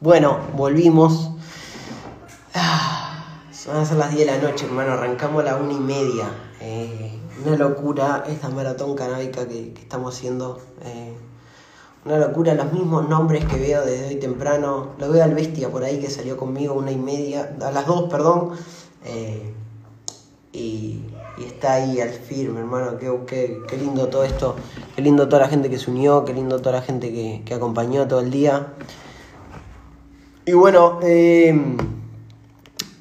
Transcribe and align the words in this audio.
Bueno, 0.00 0.38
volvimos. 0.56 1.28
Ah, 2.54 3.42
son 3.50 3.78
a 3.78 3.84
ser 3.84 3.96
las 3.96 4.14
10 4.14 4.26
de 4.28 4.32
la 4.32 4.48
noche, 4.48 4.66
hermano. 4.66 4.92
Arrancamos 4.92 5.42
a 5.42 5.46
la 5.46 5.56
una 5.56 5.72
y 5.72 5.80
media. 5.80 6.30
Eh, 6.60 7.18
una 7.44 7.56
locura 7.56 8.22
esta 8.28 8.48
maratón 8.48 8.94
canábica 8.94 9.48
que, 9.48 9.72
estamos 9.76 10.14
haciendo. 10.14 10.60
Eh, 10.84 11.14
una 12.04 12.16
locura, 12.18 12.54
los 12.54 12.72
mismos 12.72 13.08
nombres 13.08 13.44
que 13.46 13.58
veo 13.58 13.84
desde 13.84 14.06
hoy 14.06 14.14
temprano. 14.20 14.90
Lo 15.00 15.10
veo 15.10 15.24
al 15.24 15.34
bestia 15.34 15.68
por 15.68 15.82
ahí 15.82 15.98
que 15.98 16.08
salió 16.08 16.36
conmigo 16.36 16.74
una 16.74 16.92
y 16.92 16.96
media, 16.96 17.56
a 17.60 17.72
las 17.72 17.84
dos, 17.84 18.08
perdón. 18.08 18.52
Eh, 19.04 19.52
y, 20.52 21.02
y 21.38 21.44
está 21.44 21.72
ahí 21.72 22.00
al 22.00 22.10
firme, 22.10 22.60
hermano. 22.60 22.98
Qué, 22.98 23.12
qué, 23.26 23.58
qué 23.66 23.76
lindo 23.76 24.06
todo 24.06 24.22
esto. 24.22 24.54
Qué 24.94 25.02
lindo 25.02 25.28
toda 25.28 25.42
la 25.42 25.48
gente 25.48 25.68
que 25.68 25.78
se 25.78 25.90
unió. 25.90 26.24
Qué 26.24 26.34
lindo 26.34 26.60
toda 26.60 26.76
la 26.76 26.82
gente 26.82 27.12
que, 27.12 27.42
que 27.44 27.54
acompañó 27.54 28.06
todo 28.06 28.20
el 28.20 28.30
día. 28.30 28.74
Y 30.48 30.54
bueno, 30.54 30.98
eh, 31.02 31.54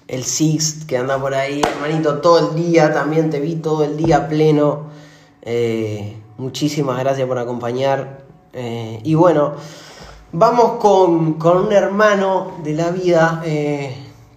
el 0.09 0.23
Six 0.25 0.83
que 0.83 0.97
anda 0.97 1.17
por 1.17 1.33
ahí, 1.33 1.61
hermanito, 1.61 2.19
todo 2.19 2.49
el 2.49 2.55
día. 2.61 2.93
También 2.93 3.29
te 3.29 3.39
vi 3.39 3.55
todo 3.55 3.85
el 3.85 3.95
día 3.95 4.27
pleno. 4.27 4.87
Eh, 5.43 6.17
muchísimas 6.37 6.99
gracias 6.99 7.25
por 7.25 7.39
acompañar. 7.39 8.25
Eh, 8.51 8.99
y 9.01 9.15
bueno, 9.15 9.53
vamos 10.33 10.71
con, 10.81 11.35
con, 11.35 11.67
un 11.67 11.71
hermano 11.71 12.51
de 12.65 12.73
la 12.73 12.91
vida, 12.91 13.41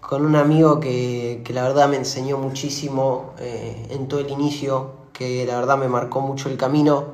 con 0.00 0.24
un 0.24 0.36
amigo 0.36 0.78
que, 0.78 1.42
que, 1.44 1.52
la 1.52 1.64
verdad 1.64 1.88
me 1.88 1.96
enseñó 1.96 2.38
muchísimo 2.38 3.34
en 3.40 4.06
todo 4.06 4.20
el 4.20 4.30
inicio, 4.30 4.92
que 5.12 5.44
la 5.46 5.56
verdad 5.56 5.78
me 5.78 5.88
marcó 5.88 6.20
mucho 6.20 6.48
el 6.48 6.56
camino, 6.56 7.06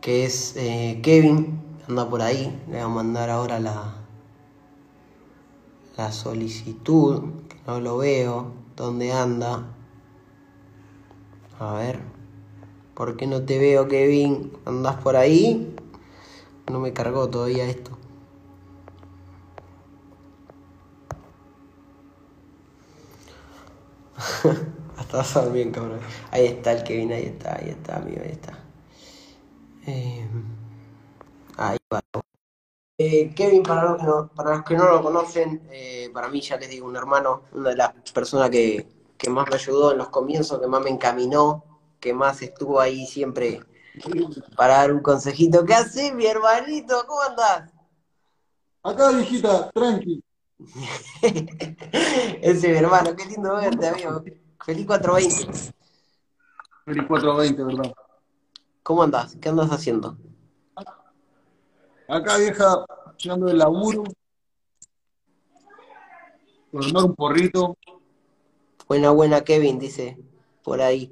que 0.00 0.24
es 0.24 0.54
Kevin, 0.54 1.60
anda 1.88 2.10
por 2.10 2.20
ahí, 2.20 2.52
le 2.66 2.78
voy 2.78 2.84
a 2.84 2.88
mandar 2.88 3.30
ahora 3.30 3.60
la, 3.60 4.03
la 5.96 6.12
solicitud, 6.12 7.22
que 7.48 7.56
no 7.66 7.80
lo 7.80 7.98
veo, 7.98 8.52
dónde 8.76 9.12
anda. 9.12 9.64
A 11.58 11.74
ver, 11.74 12.00
¿por 12.94 13.16
qué 13.16 13.26
no 13.26 13.42
te 13.42 13.58
veo, 13.58 13.88
Kevin? 13.88 14.52
¿Andás 14.64 14.96
por 14.96 15.16
ahí? 15.16 15.74
No 16.70 16.80
me 16.80 16.92
cargó 16.92 17.28
todavía 17.28 17.64
esto. 17.68 17.96
Hasta 24.96 25.16
vas 25.18 25.52
bien, 25.52 25.70
cabrón. 25.70 26.00
Ahí 26.30 26.46
está 26.46 26.72
el 26.72 26.82
Kevin, 26.84 27.12
ahí 27.12 27.24
está, 27.24 27.56
ahí 27.56 27.70
está, 27.70 27.96
amigo, 27.96 28.20
ahí 28.22 28.30
está. 28.32 28.58
Eh, 29.86 30.26
ahí 31.56 31.76
va. 31.92 32.00
Eh, 32.96 33.34
Kevin, 33.34 33.64
para 33.64 33.90
los, 33.90 33.98
que 33.98 34.04
no, 34.04 34.28
para 34.28 34.50
los 34.56 34.64
que 34.64 34.76
no 34.76 34.88
lo 34.88 35.02
conocen, 35.02 35.66
eh, 35.72 36.10
para 36.14 36.28
mí 36.28 36.40
ya 36.40 36.56
les 36.56 36.70
digo, 36.70 36.86
un 36.86 36.94
hermano, 36.94 37.42
una 37.52 37.70
de 37.70 37.76
las 37.76 37.92
personas 38.12 38.50
que, 38.50 38.86
que 39.18 39.30
más 39.30 39.48
me 39.48 39.56
ayudó 39.56 39.92
en 39.92 39.98
los 39.98 40.10
comienzos, 40.10 40.60
que 40.60 40.68
más 40.68 40.80
me 40.80 40.90
encaminó, 40.90 41.64
que 41.98 42.14
más 42.14 42.40
estuvo 42.42 42.80
ahí 42.80 43.04
siempre 43.06 43.60
para 44.56 44.74
dar 44.78 44.92
un 44.92 45.00
consejito. 45.00 45.64
¿Qué 45.64 45.74
haces, 45.74 46.14
mi 46.14 46.26
hermanito? 46.26 47.04
¿Cómo 47.06 47.22
andás? 47.22 47.72
Acá, 48.82 49.10
viejita, 49.10 49.70
tranqui. 49.70 50.22
Ese 52.42 52.68
mi 52.68 52.76
hermano, 52.76 53.16
qué 53.16 53.24
lindo 53.26 53.56
verte, 53.56 53.88
amigo. 53.88 54.22
Feliz 54.64 54.86
420. 54.86 55.72
Feliz 56.84 57.04
420, 57.08 57.64
¿verdad? 57.64 57.92
¿Cómo 58.82 59.02
andás? 59.02 59.36
¿Qué 59.40 59.48
andas 59.48 59.70
haciendo? 59.70 60.16
Acá, 62.08 62.36
vieja, 62.36 62.84
llegando 63.16 63.46
del 63.46 63.58
laburo. 63.58 64.04
Tomar 66.70 67.04
un 67.04 67.14
porrito. 67.14 67.76
Buena, 68.86 69.10
buena, 69.10 69.42
Kevin, 69.42 69.78
dice 69.78 70.18
por 70.62 70.80
ahí. 70.80 71.10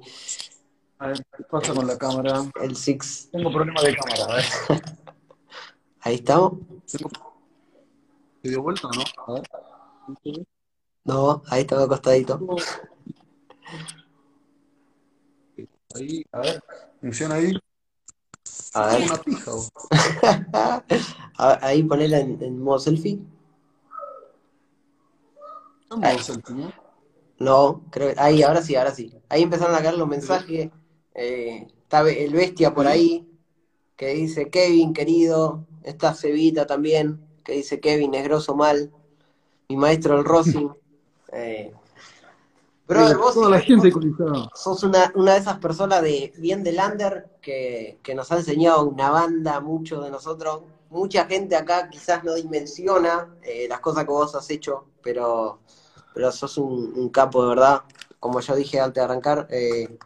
A 0.99 1.07
ver, 1.07 1.25
¿qué 1.37 1.43
pasa 1.43 1.73
con 1.73 1.87
la 1.87 1.97
cámara? 1.97 2.43
El 2.61 2.75
Six. 2.75 3.29
Tengo 3.31 3.51
problemas 3.51 3.83
de 3.83 3.95
cámara, 3.95 4.25
a 4.25 4.35
ver. 4.35 4.45
Ahí 6.01 6.15
estamos. 6.15 6.53
¿Te 8.41 8.49
dio 8.49 8.61
vuelta 8.61 8.87
o 8.87 8.91
no? 8.91 9.03
A 9.27 9.33
ver. 9.39 10.45
No, 11.05 11.41
ahí 11.47 11.61
estaba 11.61 11.83
acostadito. 11.83 12.39
Ahí, 15.95 16.25
a 16.31 16.39
ver. 16.39 16.63
¿Funciona 16.99 17.35
ahí? 17.35 17.57
A 18.75 18.87
ver. 18.87 19.03
Una 19.03 19.21
pija, 19.21 19.51
vos. 19.51 19.71
ahí 21.37 21.83
ponela 21.83 22.19
en, 22.19 22.41
en, 22.41 22.59
modo 22.59 22.79
selfie. 22.79 23.19
Estamos 25.83 26.25
selfie, 26.25 26.55
¿no? 26.55 26.73
No, 27.37 27.83
creo 27.91 28.13
que. 28.13 28.19
Ahí, 28.19 28.41
ahora 28.41 28.61
sí, 28.61 28.75
ahora 28.75 28.91
sí. 28.91 29.13
Ahí 29.29 29.43
empezaron 29.43 29.75
a 29.75 29.81
caer 29.81 29.97
los 29.97 30.07
mensajes. 30.07 30.71
Eh, 31.13 31.67
está 31.83 32.01
el 32.09 32.33
bestia 32.33 32.73
por 32.73 32.87
ahí, 32.87 33.29
que 33.95 34.09
dice 34.15 34.49
Kevin, 34.49 34.93
querido. 34.93 35.67
Está 35.83 36.15
Cevita 36.15 36.65
también, 36.65 37.19
que 37.43 37.53
dice 37.53 37.79
Kevin, 37.79 38.13
es 38.15 38.23
grosso 38.23 38.55
mal. 38.55 38.91
Mi 39.69 39.77
maestro 39.77 40.17
el 40.17 40.25
Rossi. 40.25 40.67
Eh, 41.35 41.73
brother, 42.87 43.17
vos, 43.17 43.33
Toda 43.33 43.49
la 43.49 43.59
gente 43.59 43.91
vos 43.91 44.49
sos 44.55 44.83
una, 44.83 45.11
una, 45.15 45.33
de 45.33 45.39
esas 45.39 45.57
personas 45.59 46.01
de 46.01 46.33
bien 46.37 46.63
de 46.63 46.73
Lander 46.73 47.29
que, 47.41 47.99
que 48.03 48.15
nos 48.15 48.31
ha 48.31 48.37
enseñado 48.37 48.85
una 48.85 49.09
banda, 49.09 49.59
mucho 49.59 50.01
de 50.01 50.11
nosotros. 50.11 50.61
Mucha 50.89 51.25
gente 51.25 51.55
acá 51.55 51.89
quizás 51.89 52.23
no 52.23 52.35
dimensiona 52.35 53.35
eh, 53.41 53.67
las 53.67 53.79
cosas 53.79 54.05
que 54.05 54.11
vos 54.11 54.35
has 54.35 54.49
hecho, 54.49 54.85
pero, 55.01 55.59
pero 56.13 56.31
sos 56.31 56.57
un, 56.57 56.93
un 56.95 57.09
capo 57.09 57.41
de 57.41 57.49
verdad. 57.49 57.83
Como 58.19 58.39
yo 58.39 58.55
dije 58.55 58.79
antes 58.79 58.95
de 58.95 59.01
arrancar, 59.01 59.47
eh, 59.49 59.97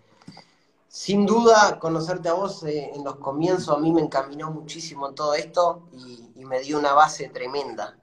sin 0.87 1.25
duda, 1.25 1.77
conocerte 1.79 2.29
a 2.29 2.33
vos 2.33 2.63
eh, 2.63 2.91
en 2.95 3.03
los 3.03 3.17
comienzos 3.17 3.75
a 3.75 3.79
mí 3.79 3.91
me 3.91 4.01
encaminó 4.01 4.49
muchísimo 4.49 5.07
en 5.07 5.13
todo 5.13 5.35
esto 5.35 5.83
y, 5.91 6.31
y, 6.35 6.45
me 6.45 6.59
dio 6.61 6.79
una 6.79 6.93
base 6.93 7.29
tremenda. 7.29 7.95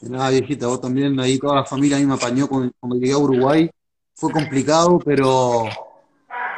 Nada, 0.00 0.30
viejita, 0.30 0.66
vos 0.66 0.80
también, 0.80 1.18
ahí 1.20 1.38
toda 1.38 1.56
la 1.56 1.64
familia 1.64 1.96
a 1.96 2.00
mí 2.00 2.06
me 2.06 2.14
apañó 2.14 2.48
cuando 2.48 2.96
llegué 2.96 3.12
a 3.12 3.18
Uruguay. 3.18 3.70
Fue 4.14 4.32
complicado, 4.32 4.98
pero 5.04 5.64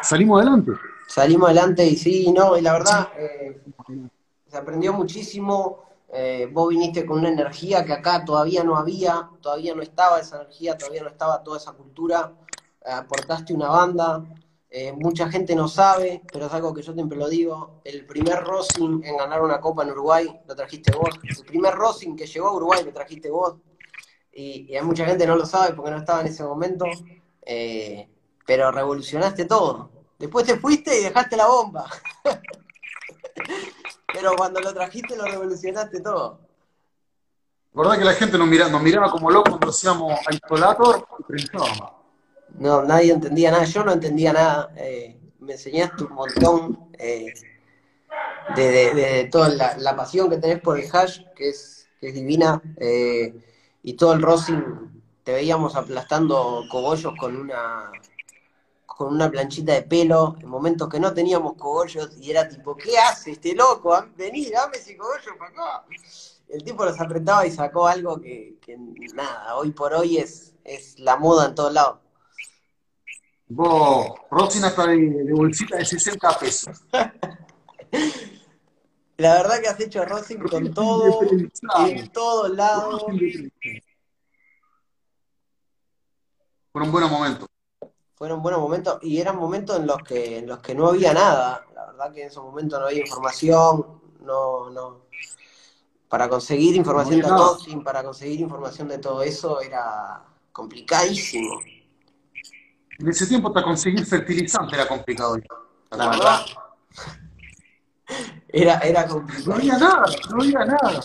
salimos 0.02 0.40
adelante. 0.40 0.72
Salimos 1.08 1.46
adelante 1.48 1.86
y 1.86 1.96
sí, 1.96 2.32
no, 2.32 2.56
y 2.56 2.60
la 2.60 2.72
verdad, 2.74 3.08
eh, 3.18 3.60
se 4.46 4.56
aprendió 4.56 4.92
muchísimo. 4.92 5.84
Eh, 6.10 6.48
vos 6.52 6.70
viniste 6.70 7.04
con 7.04 7.18
una 7.18 7.28
energía 7.28 7.84
que 7.84 7.92
acá 7.92 8.24
todavía 8.24 8.64
no 8.64 8.76
había, 8.76 9.28
todavía 9.40 9.74
no 9.74 9.82
estaba 9.82 10.20
esa 10.20 10.36
energía, 10.36 10.76
todavía 10.76 11.02
no 11.02 11.08
estaba 11.08 11.42
toda 11.42 11.58
esa 11.58 11.72
cultura 11.72 12.32
aportaste 12.84 13.52
una 13.52 13.68
banda, 13.68 14.24
eh, 14.70 14.92
mucha 14.92 15.30
gente 15.30 15.54
no 15.54 15.66
sabe, 15.68 16.22
pero 16.30 16.46
es 16.46 16.52
algo 16.52 16.74
que 16.74 16.82
yo 16.82 16.92
siempre 16.92 17.18
lo 17.18 17.28
digo, 17.28 17.80
el 17.84 18.04
primer 18.06 18.44
Rosing 18.44 19.02
en 19.02 19.16
ganar 19.16 19.42
una 19.42 19.60
copa 19.60 19.82
en 19.82 19.90
Uruguay 19.90 20.28
lo 20.46 20.54
trajiste 20.54 20.92
vos, 20.94 21.10
el 21.22 21.44
primer 21.46 21.74
Rosing 21.74 22.16
que 22.16 22.26
llegó 22.26 22.48
a 22.48 22.54
Uruguay 22.54 22.84
lo 22.84 22.92
trajiste 22.92 23.30
vos, 23.30 23.56
y, 24.32 24.66
y 24.68 24.76
hay 24.76 24.84
mucha 24.84 25.06
gente 25.06 25.26
no 25.26 25.36
lo 25.36 25.46
sabe 25.46 25.74
porque 25.74 25.90
no 25.90 25.96
estaba 25.96 26.20
en 26.20 26.26
ese 26.26 26.44
momento, 26.44 26.84
eh, 27.42 28.08
pero 28.46 28.70
revolucionaste 28.70 29.46
todo. 29.46 29.90
Después 30.18 30.46
te 30.46 30.58
fuiste 30.58 30.98
y 30.98 31.04
dejaste 31.04 31.36
la 31.36 31.46
bomba. 31.46 31.88
pero 34.12 34.34
cuando 34.36 34.60
lo 34.60 34.74
trajiste 34.74 35.16
lo 35.16 35.24
revolucionaste 35.24 36.00
todo. 36.00 36.40
¿Verdad 37.72 37.98
que 37.98 38.04
la 38.04 38.14
gente 38.14 38.36
nos 38.36 38.48
miraba, 38.48 38.70
nos 38.70 38.82
miraba 38.82 39.10
como 39.10 39.30
locos 39.30 39.50
cuando 39.50 39.70
hacíamos 39.70 40.18
Isolator 40.30 41.06
y 41.18 41.22
pensábamos? 41.24 41.97
No, 42.58 42.82
nadie 42.82 43.12
entendía 43.12 43.52
nada, 43.52 43.64
yo 43.64 43.84
no 43.84 43.92
entendía 43.92 44.32
nada. 44.32 44.72
Eh, 44.76 45.16
me 45.38 45.52
enseñaste 45.52 46.04
un 46.04 46.12
montón 46.12 46.90
eh, 46.98 47.32
de, 48.56 48.70
de, 48.70 48.94
de, 48.94 49.24
toda 49.24 49.48
la, 49.48 49.96
pasión 49.96 50.28
que 50.28 50.38
tenés 50.38 50.60
por 50.60 50.78
el 50.78 50.88
hash, 50.92 51.20
que 51.36 51.50
es, 51.50 51.88
que 52.00 52.08
es 52.08 52.14
divina, 52.14 52.60
eh, 52.76 53.32
y 53.82 53.94
todo 53.94 54.12
el 54.12 54.22
rosin, 54.22 55.02
te 55.22 55.32
veíamos 55.32 55.76
aplastando 55.76 56.64
cogollos 56.70 57.14
con 57.18 57.36
una 57.36 57.92
con 58.86 59.14
una 59.14 59.30
planchita 59.30 59.74
de 59.74 59.82
pelo, 59.82 60.34
en 60.40 60.48
momentos 60.48 60.88
que 60.88 60.98
no 60.98 61.14
teníamos 61.14 61.52
cogollos, 61.54 62.16
y 62.18 62.32
era 62.32 62.48
tipo, 62.48 62.74
¿qué 62.74 62.98
hace 62.98 63.30
este 63.30 63.54
loco? 63.54 63.96
Vení, 64.16 64.50
dame 64.50 64.76
ese 64.76 64.96
cogollo 64.96 65.38
para 65.38 65.50
acá. 65.52 65.84
El 66.48 66.64
tipo 66.64 66.84
los 66.84 67.00
apretaba 67.00 67.46
y 67.46 67.52
sacó 67.52 67.86
algo 67.86 68.20
que, 68.20 68.56
que 68.60 68.76
nada, 69.14 69.54
hoy 69.54 69.70
por 69.70 69.94
hoy 69.94 70.18
es, 70.18 70.52
es 70.64 70.98
la 70.98 71.16
moda 71.16 71.46
en 71.46 71.54
todos 71.54 71.72
lados. 71.72 71.98
Vos, 73.50 74.14
Rosin 74.30 74.64
hasta 74.64 74.86
de, 74.88 74.96
de, 74.96 75.32
bolsita 75.32 75.76
de 75.78 75.84
60 75.84 76.38
pesos. 76.38 76.82
La 79.16 79.34
verdad 79.34 79.60
que 79.60 79.68
has 79.68 79.80
hecho 79.80 80.04
Rosin 80.04 80.38
con 80.40 80.72
todo, 80.72 81.20
en 81.88 82.12
todos 82.12 82.50
lados. 82.50 83.04
Fueron 86.70 86.92
buenos 86.92 87.10
momentos. 87.10 87.48
Fueron 88.14 88.42
buenos 88.42 88.60
momentos 88.60 88.98
y 89.02 89.20
eran 89.20 89.36
momentos 89.36 89.76
en 89.78 89.86
los 89.86 90.02
que 90.02 90.38
en 90.38 90.46
los 90.46 90.58
que 90.58 90.74
no 90.74 90.88
había 90.88 91.14
nada. 91.14 91.66
La 91.74 91.86
verdad 91.86 92.12
que 92.12 92.22
en 92.22 92.28
esos 92.28 92.44
momentos 92.44 92.78
no 92.78 92.86
había 92.86 93.00
información, 93.00 94.00
no, 94.20 94.70
no. 94.70 95.08
Para 96.08 96.28
conseguir 96.28 96.76
información 96.76 97.20
de 97.20 97.28
Rossin, 97.28 97.82
para 97.82 98.04
conseguir 98.04 98.40
información 98.40 98.88
de 98.88 98.98
todo 98.98 99.22
eso, 99.22 99.60
era 99.60 100.22
complicadísimo. 100.52 101.60
En 102.98 103.08
ese 103.08 103.26
tiempo 103.26 103.48
hasta 103.48 103.62
conseguir 103.62 104.04
fertilizante 104.04 104.74
era 104.74 104.88
complicado. 104.88 105.36
La 105.90 106.08
verdad. 106.08 106.40
Era, 108.48 108.78
era 108.78 109.06
complicado. 109.06 109.50
No 109.50 109.54
había 109.54 109.78
nada, 109.78 110.04
no 110.30 110.42
había 110.42 110.64
nada. 110.64 111.00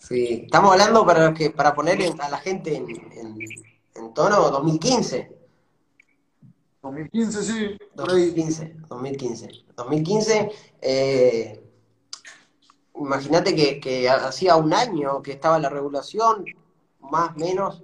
Sí, 0.00 0.42
estamos 0.44 0.72
hablando 0.72 1.04
para 1.04 1.32
que 1.34 1.50
para 1.50 1.74
poner 1.74 2.00
a 2.20 2.28
la 2.28 2.38
gente 2.38 2.76
en, 2.76 2.88
en, 3.94 4.14
tono 4.14 4.50
2015. 4.50 5.36
2015, 6.82 7.42
sí. 7.42 7.78
2015, 7.94 8.76
2015. 8.88 9.48
2015, 9.76 10.52
eh, 10.80 11.70
imagínate 12.96 13.54
que, 13.54 14.08
hacía 14.08 14.56
un 14.56 14.72
año 14.72 15.22
que 15.22 15.32
estaba 15.32 15.58
la 15.58 15.68
regulación, 15.68 16.44
más 17.00 17.30
o 17.30 17.38
menos, 17.38 17.82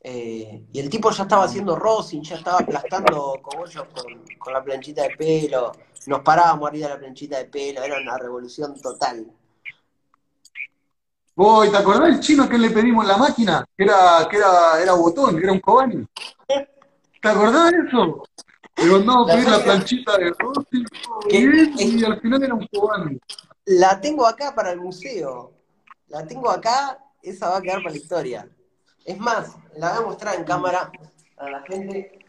eh, 0.00 0.66
y 0.72 0.78
el 0.78 0.88
tipo 0.88 1.10
ya 1.10 1.24
estaba 1.24 1.44
haciendo 1.44 1.76
rosin, 1.76 2.22
ya 2.22 2.36
estaba 2.36 2.58
aplastando 2.58 3.34
cogollos 3.42 3.84
con, 3.92 4.24
con 4.38 4.52
la 4.52 4.62
planchita 4.62 5.02
de 5.02 5.16
pelo, 5.16 5.72
nos 6.06 6.20
parábamos 6.20 6.68
arriba 6.68 6.88
de 6.88 6.94
la 6.94 7.00
planchita 7.00 7.38
de 7.38 7.44
pelo, 7.46 7.82
era 7.82 8.00
una 8.00 8.16
revolución 8.16 8.80
total. 8.80 9.26
Voy, 11.34 11.70
¿te 11.70 11.76
acordás 11.76 12.08
del 12.08 12.20
chino 12.20 12.48
que 12.48 12.58
le 12.58 12.70
pedimos 12.70 13.06
la 13.06 13.16
máquina? 13.16 13.64
Que 13.76 13.84
era, 13.84 14.26
que 14.28 14.36
era, 14.38 14.82
era 14.82 14.94
botón, 14.94 15.36
que 15.36 15.44
era 15.44 15.52
un 15.52 15.60
Kobani. 15.60 16.04
¿Te 16.48 17.28
acordás 17.28 17.70
de 17.70 17.78
eso? 17.86 18.24
Le 18.76 18.86
mandamos 18.86 19.30
a 19.30 19.34
pedir 19.34 19.48
la 19.48 19.62
planchita 19.62 20.18
de 20.18 20.32
rosin 20.36 20.84
y 21.28 22.04
al 22.04 22.20
final 22.20 22.42
era 22.42 22.54
un 22.54 22.66
Kobani. 22.66 23.20
La 23.66 24.00
tengo 24.00 24.26
acá 24.26 24.54
para 24.54 24.72
el 24.72 24.80
museo. 24.80 25.52
La 26.08 26.26
tengo 26.26 26.50
acá, 26.50 26.98
esa 27.22 27.50
va 27.50 27.58
a 27.58 27.62
quedar 27.62 27.82
para 27.82 27.90
la 27.90 27.96
historia. 27.98 28.48
Es 29.08 29.18
más, 29.18 29.56
la 29.76 29.92
voy 29.92 29.98
a 29.98 30.06
mostrar 30.06 30.34
en 30.34 30.44
cámara 30.44 30.92
a 31.38 31.48
la 31.48 31.62
gente. 31.62 32.26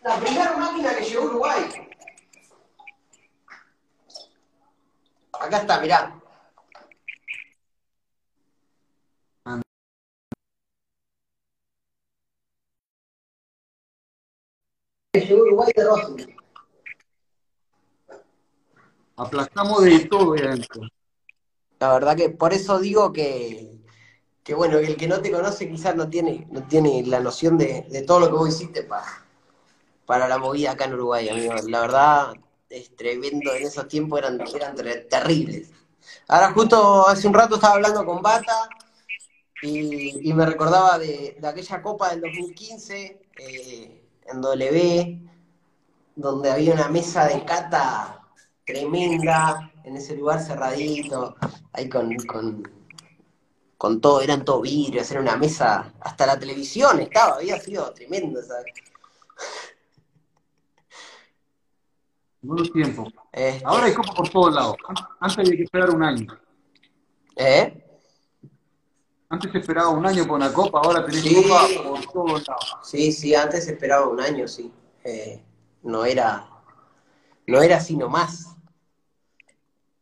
La 0.00 0.16
primera 0.20 0.56
máquina 0.56 0.94
que 0.94 1.04
llegó 1.06 1.22
a 1.22 1.26
Uruguay. 1.26 1.64
Acá 5.32 5.58
está, 5.58 5.80
mirá. 5.80 6.20
Llegó 15.14 15.42
Uruguay 15.42 15.72
de 15.74 15.84
Rossi. 15.84 16.36
Aplastamos 19.16 19.82
de 19.82 20.04
todo 20.04 20.34
adentro. 20.34 20.82
La 21.80 21.92
verdad 21.94 22.16
que 22.16 22.30
por 22.30 22.52
eso 22.52 22.78
digo 22.78 23.12
que, 23.12 23.73
que 24.44 24.54
bueno, 24.54 24.78
el 24.78 24.96
que 24.96 25.08
no 25.08 25.20
te 25.20 25.32
conoce 25.32 25.68
quizás 25.68 25.96
no 25.96 26.08
tiene, 26.08 26.46
no 26.50 26.62
tiene 26.64 27.02
la 27.06 27.18
noción 27.18 27.56
de, 27.56 28.04
todo 28.06 28.20
lo 28.20 28.26
que 28.26 28.34
vos 28.34 28.48
hiciste 28.50 28.82
para, 28.82 29.06
para 30.04 30.28
la 30.28 30.38
movida 30.38 30.72
acá 30.72 30.84
en 30.84 30.94
Uruguay, 30.94 31.28
amigo. 31.28 31.54
La 31.68 31.80
verdad, 31.80 32.34
es 32.68 32.94
tremendo, 32.94 33.54
en 33.54 33.64
esos 33.64 33.88
tiempos 33.88 34.18
eran, 34.18 34.38
eran 34.54 34.76
terribles. 35.08 35.70
Ahora 36.28 36.52
justo 36.52 37.08
hace 37.08 37.26
un 37.26 37.34
rato 37.34 37.54
estaba 37.54 37.74
hablando 37.74 38.04
con 38.04 38.20
Bata 38.20 38.68
y, 39.62 40.32
me 40.34 40.44
recordaba 40.44 40.98
de, 40.98 41.38
aquella 41.42 41.80
copa 41.80 42.10
del 42.10 42.20
2015 42.20 43.22
eh, 43.38 44.04
en 44.26 44.40
W, 44.42 45.20
donde 46.16 46.50
había 46.50 46.74
una 46.74 46.88
mesa 46.88 47.26
de 47.26 47.44
cata 47.44 48.20
tremenda, 48.66 49.72
en 49.84 49.96
ese 49.96 50.16
lugar 50.16 50.40
cerradito, 50.40 51.36
ahí 51.72 51.88
con, 51.88 52.14
con 53.84 54.00
todo, 54.00 54.22
eran 54.22 54.46
todo 54.46 54.62
vidrios, 54.62 55.10
era 55.10 55.20
una 55.20 55.36
mesa, 55.36 55.92
hasta 56.00 56.24
la 56.24 56.38
televisión 56.38 57.00
estaba, 57.00 57.34
había 57.34 57.60
sido 57.60 57.92
tremendo, 57.92 58.42
¿sabes? 58.42 58.72
Buenos 62.40 62.72
tiempos. 62.72 63.12
Este... 63.30 63.62
Ahora 63.62 63.84
hay 63.84 63.92
copa 63.92 64.14
por 64.14 64.26
todos 64.30 64.54
lados. 64.54 64.76
Antes 65.20 65.38
había 65.38 65.56
que 65.58 65.64
esperar 65.64 65.90
un 65.90 66.02
año. 66.02 66.40
¿Eh? 67.36 67.84
Antes 69.28 69.52
se 69.52 69.58
esperaba 69.58 69.90
un 69.90 70.06
año 70.06 70.26
por 70.26 70.36
una 70.36 70.50
copa, 70.50 70.80
ahora 70.82 71.04
tenés 71.04 71.22
copa 71.34 71.66
por 71.82 72.06
todos 72.06 72.48
lados. 72.48 72.76
Sí, 72.84 73.12
sí, 73.12 73.34
antes 73.34 73.66
se 73.66 73.72
esperaba 73.72 74.08
un 74.08 74.18
año, 74.18 74.48
sí. 74.48 74.72
Eh, 75.04 75.44
no 75.82 76.06
era, 76.06 76.48
no 77.46 77.60
era 77.60 77.76
así 77.76 77.98
nomás. 77.98 78.56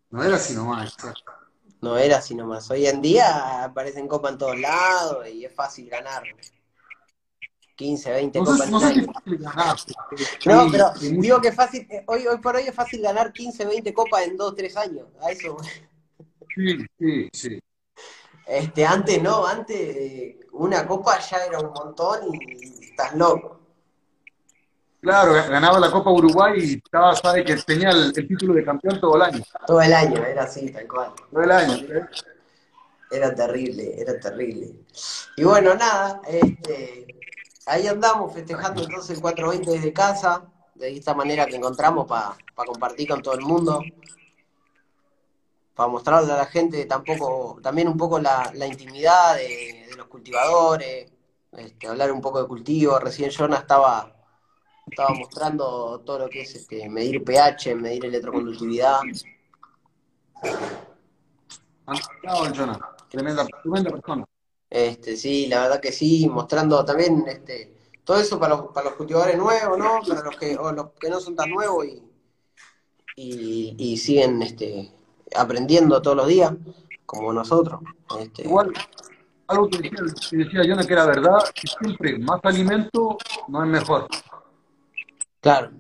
No 0.08 0.23
era 0.23 0.37
así 0.37 0.55
nomás, 0.55 0.93
exacto. 0.93 1.42
No 1.82 1.99
era 1.99 2.19
así 2.19 2.34
nomás. 2.37 2.70
Hoy 2.70 2.87
en 2.87 3.02
día 3.02 3.64
aparecen 3.64 4.06
copas 4.06 4.32
en 4.32 4.38
todos 4.38 4.58
lados 4.58 5.29
y 5.29 5.44
es 5.44 5.52
fácil 5.52 5.90
ganar. 5.90 6.23
15, 7.75 8.11
20 8.12 8.38
copas 8.38 8.70
no 8.70 8.79
sé 8.79 8.94
si 8.94 9.00
es 9.00 9.06
fácil 9.06 9.38
ganar. 9.38 9.76
No, 10.46 10.69
pero 10.70 10.93
digo 11.00 11.40
que 11.40 11.50
fácil, 11.50 11.87
eh, 11.90 12.05
hoy, 12.06 12.26
hoy 12.26 12.38
por 12.38 12.55
hoy 12.55 12.64
es 12.69 12.75
fácil 12.75 13.02
ganar 13.02 13.32
15, 13.32 13.64
20 13.64 13.93
copas 13.93 14.23
en 14.26 14.37
2, 14.37 14.55
3 14.55 14.76
años. 14.76 15.08
A 15.20 15.32
eso. 15.32 15.56
Sí, 16.55 16.87
sí, 16.99 17.29
sí. 17.32 17.58
Este, 18.46 18.87
antes 18.87 19.20
no, 19.20 19.44
antes 19.44 20.37
una 20.52 20.87
copa 20.87 21.19
ya 21.19 21.44
era 21.46 21.58
un 21.58 21.73
montón 21.73 22.20
y 22.32 22.84
estás 22.84 23.14
loco. 23.17 23.62
Claro, 25.02 25.32
ganaba 25.32 25.81
la 25.81 25.90
Copa 25.90 26.12
Uruguay 26.12 26.60
y 26.60 26.75
estaba, 26.75 27.16
sabe 27.16 27.44
que 27.44 27.56
tenía 27.56 27.90
el, 27.90 28.12
título 28.12 28.54
de 28.54 28.64
campeón 28.64 29.00
todo 29.00 29.16
el 29.16 29.22
año. 29.22 29.43
Todo 29.66 29.82
el 29.82 29.93
año, 29.93 30.25
era 30.25 30.44
así, 30.44 30.70
tal 30.70 30.87
cual. 30.87 31.12
Todo 31.28 31.43
el 31.43 31.50
año. 31.50 31.88
Era 33.10 33.34
terrible, 33.34 34.00
era 34.00 34.20
terrible. 34.20 34.70
Y 35.37 35.43
bueno, 35.43 35.75
nada, 35.75 36.22
este, 36.28 37.20
ahí 37.66 37.88
andamos 37.88 38.32
festejando 38.32 38.84
entonces 38.84 39.16
el 39.16 39.20
420 39.20 39.72
desde 39.72 39.93
casa, 39.93 40.44
de 40.76 40.96
esta 40.96 41.14
manera 41.14 41.46
que 41.46 41.56
encontramos 41.56 42.06
para 42.06 42.37
compartir 42.55 43.08
con 43.08 43.22
todo 43.22 43.34
el 43.34 43.40
mundo, 43.40 43.82
para 45.75 45.88
mostrarle 45.88 46.32
a 46.32 46.37
la 46.37 46.46
gente 46.46 46.84
tampoco, 46.84 47.58
también 47.60 47.88
un 47.88 47.96
poco 47.96 48.20
la, 48.20 48.52
intimidad 48.55 49.34
de, 49.34 49.90
los 49.96 50.06
cultivadores, 50.06 51.10
este, 51.50 51.88
hablar 51.88 52.12
un 52.12 52.20
poco 52.20 52.40
de 52.40 52.46
cultivo. 52.46 53.00
Recién 53.00 53.32
Jonah 53.32 53.56
estaba 53.56 54.21
estaba 54.90 55.14
mostrando 55.14 56.00
todo 56.05 56.20
lo 56.20 56.29
que 56.29 56.43
es 56.43 56.55
este, 56.55 56.88
medir 56.88 57.23
pH, 57.25 57.75
medir 57.75 58.06
electroconductividad. 58.06 59.01
Tremenda, 63.08 63.46
tremenda 63.62 63.91
persona. 63.91 64.24
Este, 64.69 65.17
sí, 65.17 65.46
la 65.48 65.62
verdad 65.62 65.81
que 65.81 65.93
sí, 65.93 66.29
mostrando 66.29 66.84
también 66.84 67.24
este, 67.27 67.74
todo 68.05 68.19
eso 68.19 68.39
para 68.39 68.56
los, 68.56 68.72
para 68.72 68.89
los 68.89 68.94
cultivadores 68.94 69.36
nuevos, 69.36 69.79
¿no? 69.79 70.01
Para 70.06 70.22
los 70.22 70.36
que, 70.36 70.56
o 70.56 70.72
los 70.72 70.93
que 70.98 71.10
no 71.10 71.20
son 71.20 71.36
tan 71.36 71.51
nuevos 71.51 71.86
y, 71.86 73.74
y, 73.79 73.96
siguen 73.98 74.43
este, 74.43 74.91
aprendiendo 75.36 76.01
todos 76.01 76.17
los 76.17 76.27
días, 76.27 76.53
como 77.05 77.32
nosotros. 77.32 77.81
Este. 78.19 78.44
Igual, 78.44 78.72
algo 79.46 79.69
que 79.69 79.79
decía, 79.79 79.98
que 80.31 80.36
decía 80.36 80.86
que 80.86 80.93
era 80.93 81.06
verdad, 81.06 81.39
que 81.55 81.69
siempre 81.69 82.19
más 82.19 82.41
alimento 82.43 83.19
no 83.48 83.65
es 83.65 83.69
mejor. 83.69 84.08
Claro. 85.43 85.72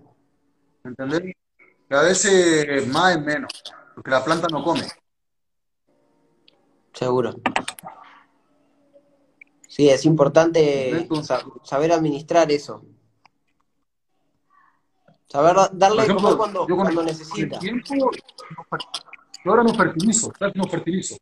¿Entendés? 0.84 1.36
Que 1.88 1.96
a 1.96 2.02
veces 2.02 2.88
más 2.88 3.16
es 3.16 3.22
menos, 3.22 3.52
porque 3.94 4.10
la 4.10 4.24
planta 4.24 4.48
no 4.50 4.64
come. 4.64 4.82
Seguro. 6.92 7.34
Sí, 9.68 9.88
es 9.88 10.04
importante 10.04 11.08
saber 11.62 11.92
administrar 11.92 12.50
eso. 12.50 12.84
Saber 15.28 15.56
darle 15.72 16.02
ejemplo, 16.02 16.36
cuando, 16.36 16.66
cuando 16.66 17.04
necesita. 17.04 17.58
tiempo, 17.58 17.94
yo 19.44 19.50
ahora 19.50 19.62
no 19.62 19.72
fertilizo, 19.74 20.32
no 20.54 20.64
fertilizo. 20.64 21.16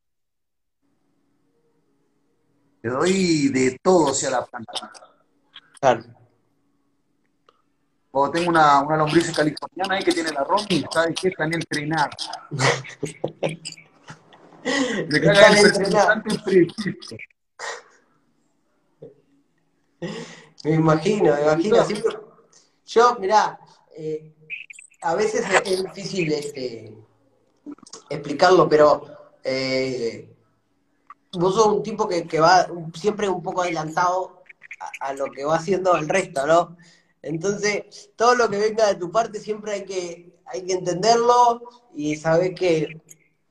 Le 2.82 2.90
doy 2.90 3.48
de 3.50 3.78
todo 3.82 4.10
hacia 4.10 4.30
la 4.30 4.44
planta. 4.46 4.72
Claro. 5.78 6.19
O 8.12 8.30
tengo 8.30 8.50
una, 8.50 8.80
una 8.80 8.96
lombriz 8.96 9.30
californiana 9.32 9.94
ahí 9.94 10.02
que 10.02 10.12
tiene 10.12 10.32
la 10.32 10.42
Romy, 10.42 10.84
¿sabes 10.92 11.14
qué? 11.20 11.28
Están 11.28 11.54
entrenar. 11.54 12.10
Le 14.62 15.20
caga 15.20 15.48
el 15.48 15.64
representante 15.64 16.38
preciso. 16.44 17.16
Me 20.64 20.74
imagino, 20.74 21.34
me 21.34 21.42
imagino. 21.42 21.86
Yo, 22.84 23.16
mirá, 23.20 23.58
eh, 23.96 24.34
a 25.02 25.14
veces 25.14 25.46
es 25.64 25.84
difícil 25.84 26.32
este, 26.32 26.94
explicarlo, 28.10 28.68
pero 28.68 29.04
eh, 29.44 30.34
vos 31.32 31.54
sos 31.54 31.66
un 31.68 31.82
tipo 31.82 32.08
que, 32.08 32.26
que 32.26 32.40
va 32.40 32.66
siempre 32.94 33.28
un 33.28 33.42
poco 33.42 33.62
adelantado 33.62 34.42
a, 34.80 35.08
a, 35.08 35.12
lo 35.14 35.26
que 35.30 35.44
va 35.44 35.56
haciendo 35.56 35.96
el 35.96 36.08
resto, 36.08 36.46
¿no? 36.46 36.76
Entonces, 37.22 38.10
todo 38.16 38.34
lo 38.34 38.48
que 38.48 38.58
venga 38.58 38.86
de 38.86 38.94
tu 38.94 39.10
parte 39.10 39.38
siempre 39.40 39.72
hay 39.72 39.84
que, 39.84 40.40
hay 40.46 40.64
que 40.64 40.72
entenderlo 40.72 41.62
y 41.94 42.16
saber 42.16 42.54
que 42.54 43.02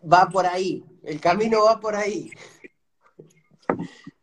va 0.01 0.29
por 0.29 0.45
ahí, 0.45 0.83
el 1.03 1.19
camino 1.19 1.65
va 1.65 1.79
por 1.79 1.95
ahí. 1.95 2.31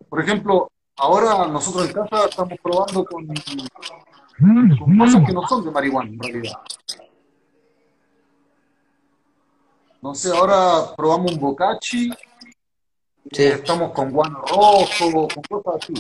Por 0.09 0.21
ejemplo, 0.21 0.69
ahora 0.97 1.47
nosotros 1.47 1.87
en 1.87 1.93
casa 1.93 2.27
estamos 2.29 2.59
probando 2.63 3.05
con, 3.05 3.27
con 3.27 4.99
cosas 4.99 5.27
que 5.27 5.33
no 5.33 5.47
son 5.47 5.65
de 5.65 5.71
marihuana 5.71 6.11
en 6.11 6.19
realidad. 6.19 6.61
No 10.03 10.15
sé, 10.15 10.31
ahora 10.31 10.95
probamos 10.97 11.33
un 11.33 11.41
bocachi, 11.41 12.11
estamos 13.31 13.93
con 13.93 14.11
guano 14.11 14.41
rojo, 14.41 15.29
con 15.29 15.63
cosas 15.63 15.83
así. 15.83 15.95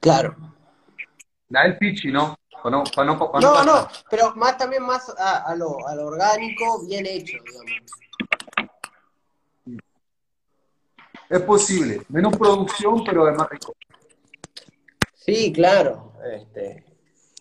Claro. 0.00 0.55
La 1.48 1.62
del 1.62 1.78
pichi, 1.78 2.10
¿no? 2.10 2.36
no, 2.70 2.84
no, 3.40 3.64
no, 3.64 3.88
pero 4.10 4.34
más 4.34 4.58
también 4.58 4.82
más 4.82 5.08
a, 5.16 5.54
lo, 5.54 5.86
a 5.86 5.94
lo 5.94 6.06
orgánico, 6.06 6.84
bien 6.86 7.06
hecho, 7.06 7.38
digamos. 7.44 7.72
Es 11.28 11.42
posible, 11.42 12.02
menos 12.08 12.36
producción, 12.36 13.02
pero 13.04 13.28
es 13.28 13.36
más 13.36 13.48
rico. 13.48 13.74
Sí, 15.14 15.52
claro. 15.52 16.12
Este, 16.32 16.84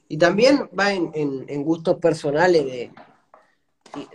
y 0.08 0.18
también 0.18 0.70
va 0.78 0.92
en, 0.92 1.12
en, 1.14 1.64
gustos 1.64 1.98
personales 1.98 2.66
de, 2.66 2.92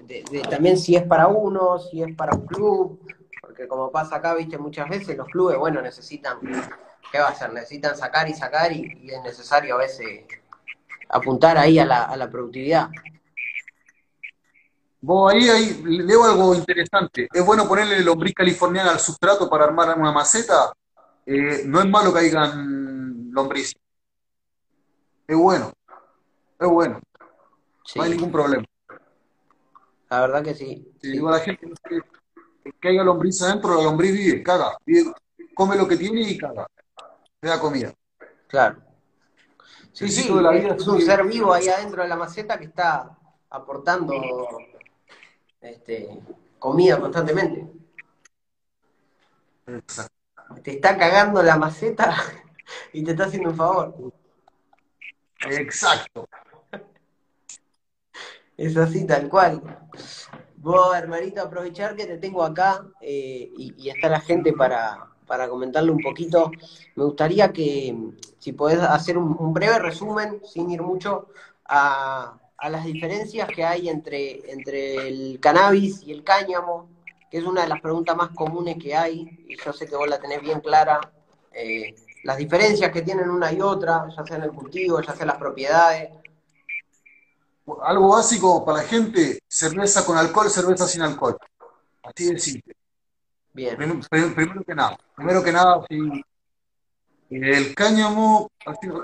de, 0.02 0.42
también 0.42 0.76
si 0.76 0.96
es 0.96 1.04
para 1.04 1.28
uno, 1.28 1.78
si 1.78 2.02
es 2.02 2.14
para 2.16 2.34
un 2.34 2.46
club, 2.46 3.00
porque 3.40 3.68
como 3.68 3.90
pasa 3.90 4.16
acá, 4.16 4.34
viste, 4.34 4.58
muchas 4.58 4.88
veces 4.88 5.16
los 5.16 5.28
clubes, 5.28 5.58
bueno, 5.58 5.80
necesitan, 5.80 6.38
¿qué 7.10 7.18
va 7.18 7.26
a 7.26 7.30
hacer? 7.30 7.52
Necesitan 7.52 7.96
sacar 7.96 8.28
y 8.28 8.34
sacar 8.34 8.72
y, 8.72 9.10
es 9.10 9.22
necesario 9.22 9.74
a 9.74 9.78
veces 9.78 10.24
apuntar 11.08 11.58
ahí 11.58 11.78
a 11.78 11.84
la, 11.84 12.04
a 12.04 12.16
la 12.16 12.30
productividad. 12.30 12.88
Vos 15.02 15.32
ahí, 15.32 15.48
ahí 15.48 15.82
leo 15.82 16.24
algo 16.24 16.54
interesante. 16.54 17.26
¿Es 17.32 17.44
bueno 17.44 17.66
ponerle 17.66 18.00
lombriz 18.00 18.34
californiana 18.34 18.90
al 18.90 19.00
sustrato 19.00 19.48
para 19.48 19.64
armar 19.64 19.98
una 19.98 20.12
maceta? 20.12 20.72
Eh, 21.24 21.62
no 21.64 21.80
es 21.80 21.88
malo 21.88 22.12
que 22.12 22.20
hayan 22.20 23.30
lombriz. 23.32 23.74
Es 25.26 25.36
bueno. 25.36 25.72
Es 26.58 26.68
bueno. 26.68 27.00
No 27.94 28.02
hay 28.02 28.10
ningún 28.10 28.30
problema. 28.30 28.64
La 30.10 30.20
verdad 30.20 30.42
que 30.42 30.54
sí. 30.54 30.92
Digo 31.00 31.28
a 31.28 31.32
la 31.32 31.40
gente 31.40 31.66
que, 32.80 32.88
haya 32.88 33.02
lombriz 33.02 33.40
adentro, 33.42 33.76
la 33.76 33.84
lombriz 33.84 34.12
vive, 34.12 34.42
caga. 34.42 34.76
come 35.54 35.76
lo 35.76 35.88
que 35.88 35.96
tiene 35.96 36.20
y 36.22 36.36
caga. 36.36 36.66
Da 37.42 37.58
comida. 37.58 37.94
Claro. 38.46 38.82
Sí, 39.92 40.08
sí, 40.08 40.28
es 40.28 40.86
un 40.86 41.00
ser 41.00 41.24
vivo 41.24 41.52
ahí 41.52 41.68
adentro 41.68 42.02
de 42.02 42.08
la 42.08 42.16
maceta 42.16 42.58
que 42.58 42.66
está 42.66 43.18
aportando 43.50 44.14
este, 45.60 46.20
comida 46.58 47.00
constantemente. 47.00 47.66
Exacto. 49.66 50.14
Te 50.62 50.72
está 50.72 50.96
cagando 50.96 51.42
la 51.42 51.56
maceta 51.56 52.14
y 52.92 53.02
te 53.02 53.12
está 53.12 53.24
haciendo 53.24 53.50
un 53.50 53.56
favor. 53.56 54.12
Exacto. 55.48 56.28
Es 58.56 58.76
así, 58.76 59.06
tal 59.06 59.28
cual. 59.28 59.62
Vos, 60.56 60.94
hermanito, 60.94 61.40
aprovechar 61.40 61.96
que 61.96 62.04
te 62.04 62.18
tengo 62.18 62.44
acá 62.44 62.86
eh, 63.00 63.50
y, 63.56 63.88
está 63.88 64.10
la 64.10 64.20
gente 64.20 64.52
para, 64.52 65.09
comentarle 65.48 65.90
un 65.90 66.00
poquito. 66.00 66.50
Me 66.96 67.04
gustaría 67.04 67.52
que, 67.52 67.96
si 68.38 68.52
podés 68.52 68.80
hacer 68.80 69.16
un 69.18 69.52
breve 69.52 69.78
resumen, 69.78 70.40
sin 70.44 70.70
ir 70.70 70.82
mucho, 70.82 71.28
a, 71.64 72.38
a 72.60 72.68
las 72.68 72.84
diferencias 72.84 73.48
que 73.48 73.64
hay 73.64 73.88
entre, 73.88 74.50
entre 74.50 75.08
el 75.08 75.40
cannabis 75.40 76.02
y 76.02 76.12
el 76.12 76.22
cáñamo, 76.22 76.88
que 77.30 77.38
es 77.38 77.44
una 77.44 77.62
de 77.62 77.68
las 77.68 77.80
preguntas 77.80 78.14
más 78.16 78.30
comunes 78.30 78.76
que 78.76 78.94
hay, 78.94 79.46
y 79.48 79.56
yo 79.56 79.72
sé 79.72 79.86
que 79.86 79.96
vos 79.96 80.08
la 80.08 80.20
tenés 80.20 80.42
bien 80.42 80.60
clara, 80.60 81.00
eh, 81.52 81.94
las 82.22 82.36
diferencias 82.36 82.92
que 82.92 83.00
tienen 83.00 83.30
una 83.30 83.50
y 83.50 83.60
otra, 83.62 84.06
ya 84.14 84.24
sea 84.24 84.36
en 84.36 84.42
el 84.42 84.52
cultivo, 84.52 85.00
ya 85.00 85.12
sea 85.14 85.22
en 85.22 85.28
las 85.28 85.38
propiedades. 85.38 86.10
Algo 87.82 88.08
básico 88.08 88.62
para 88.64 88.78
la 88.78 88.84
gente, 88.84 89.38
cerveza 89.48 90.04
con 90.04 90.18
alcohol, 90.18 90.50
cerveza 90.50 90.86
sin 90.86 91.00
alcohol. 91.00 91.38
Así 92.02 92.30
de 92.30 92.38
simple. 92.38 92.74
Bien. 93.52 93.76
Primero, 93.76 94.64
que 94.64 94.74
nada, 94.74 94.98
primero 95.16 95.42
que 95.42 95.52
nada, 95.52 95.84
si 95.88 96.22
el 97.30 97.74
cáñamo, 97.74 98.50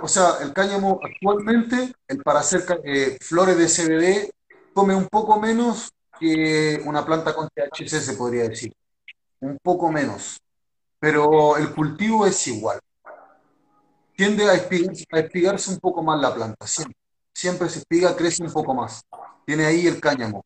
o 0.03 0.09
sea, 0.09 0.39
el 0.43 0.53
cáñamo 0.53 1.01
actualmente, 1.03 1.93
el 2.09 2.23
para 2.23 2.41
hacer 2.41 2.65
eh, 2.85 3.17
flores 3.21 3.57
de 3.57 3.69
CBD, 3.69 4.31
come 4.73 4.95
un 4.95 5.07
poco 5.07 5.41
menos 5.41 5.91
que 6.19 6.83
una 6.85 7.05
planta 7.05 7.35
con 7.35 7.49
THC, 7.49 7.89
se 7.89 8.15
podría 8.15 8.49
decir. 8.49 8.73
Un 9.41 9.59
poco 9.63 9.93
menos. 9.93 10.39
Pero 10.99 11.57
el 11.57 11.73
cultivo 11.73 12.27
es 12.27 12.47
igual. 12.49 12.81
Tiende 14.17 14.49
a, 14.49 14.55
espigarse, 14.55 15.71
un 15.71 15.79
poco 15.79 16.03
más 16.03 16.21
la 16.21 16.35
planta, 16.35 16.67
siempre. 16.67 16.97
Siempre 17.35 17.69
se 17.69 17.81
espiga, 17.81 18.17
crece 18.17 18.43
un 18.43 18.53
poco 18.53 18.75
más. 18.75 19.03
Tiene 19.45 19.67
ahí 19.67 19.87
el 19.87 20.01
cáñamo. 20.01 20.45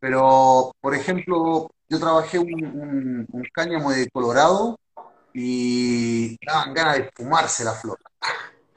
Pero, 0.00 0.72
por 0.80 0.94
ejemplo, 0.94 1.70
yo 1.88 1.98
trabajé 1.98 2.38
un, 2.38 3.26
un 3.30 3.44
cáñamo 3.52 3.90
de 3.90 4.08
Colorado 4.10 4.78
y 5.34 6.38
daban 6.46 6.72
ganas 6.72 6.96
de 6.96 7.10
fumarse 7.14 7.64
la 7.64 7.72
flor. 7.72 7.98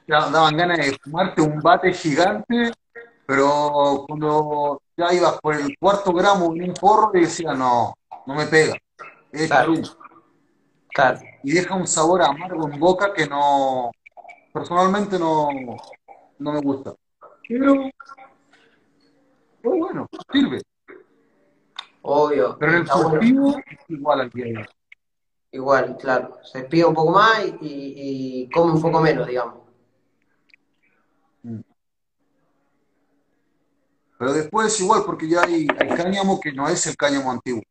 Daban 0.06 0.56
ganas 0.56 0.78
de 0.78 0.98
fumarte 1.02 1.42
un 1.42 1.60
bate 1.60 1.92
gigante, 1.92 2.72
pero 3.26 4.04
cuando 4.08 4.82
ya 4.96 5.12
ibas 5.12 5.38
por 5.40 5.54
el 5.54 5.76
cuarto 5.78 6.12
gramo 6.12 6.54
en 6.54 6.70
un 6.70 6.74
porro, 6.74 7.10
y 7.14 7.20
decía, 7.20 7.54
no, 7.54 7.94
no 8.26 8.34
me 8.34 8.46
pega. 8.46 8.74
Es 9.30 9.48
claro. 9.48 9.74
Y 11.44 11.52
deja 11.52 11.74
un 11.74 11.86
sabor 11.86 12.22
amargo 12.22 12.68
en 12.68 12.80
boca 12.80 13.12
que 13.12 13.26
no, 13.26 13.90
personalmente 14.52 15.18
no, 15.18 15.48
no 16.38 16.52
me 16.52 16.60
gusta. 16.60 16.94
Pero, 17.46 17.90
pues 19.62 19.78
bueno, 19.78 20.06
sirve. 20.32 20.62
Obvio. 22.02 22.56
Pero 22.58 22.72
en 22.72 22.78
el 22.78 22.88
cultivo 22.88 23.58
es 23.58 23.78
igual 23.88 24.20
al 24.20 24.30
día 24.30 24.44
de 24.46 24.56
hoy. 24.58 24.66
Igual, 25.50 25.96
claro. 25.96 26.38
Se 26.44 26.64
pide 26.64 26.84
un 26.84 26.94
poco 26.94 27.12
más 27.12 27.44
y, 27.60 28.48
come 28.50 28.72
un 28.72 28.82
poco 28.82 29.00
menos, 29.00 29.26
digamos. 29.26 29.62
Mm. 31.42 31.60
Pero 34.18 34.32
después 34.32 34.66
es 34.66 34.80
igual, 34.80 35.02
porque 35.06 35.28
ya 35.28 35.42
hay, 35.42 35.66
cáñamo 35.66 36.38
que 36.40 36.52
no 36.52 36.68
es 36.68 36.86
el 36.86 36.96
cáñamo 36.96 37.30
antiguo. 37.30 37.62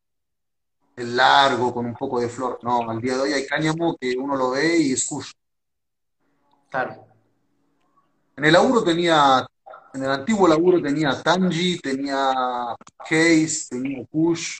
El 0.96 1.15
largo, 1.15 1.74
con 1.74 1.86
un 1.86 1.93
poco 1.93 2.19
de 2.19 2.29
flor. 2.29 2.60
No, 2.63 2.89
al 2.89 3.00
día 3.00 3.15
de 3.15 3.22
hoy 3.22 3.34
hay 3.34 3.46
cáñamo 3.46 3.96
que 4.00 4.15
uno 4.17 4.36
lo 4.36 4.51
ve 4.51 4.77
y 4.79 4.93
escucha. 4.93 5.31
Claro. 6.69 7.05
En 8.36 8.46
el 8.46 8.53
laburo 8.53 8.84
tenía, 8.84 9.46
en 9.94 10.03
el 10.03 10.12
antiguo 10.12 10.48
laburo 10.48 10.82
tenía 10.82 11.22
Tangi, 11.22 11.79
tenía 11.79 12.75
Case, 12.98 13.67
tenía 13.70 14.06
Kush 14.06 14.60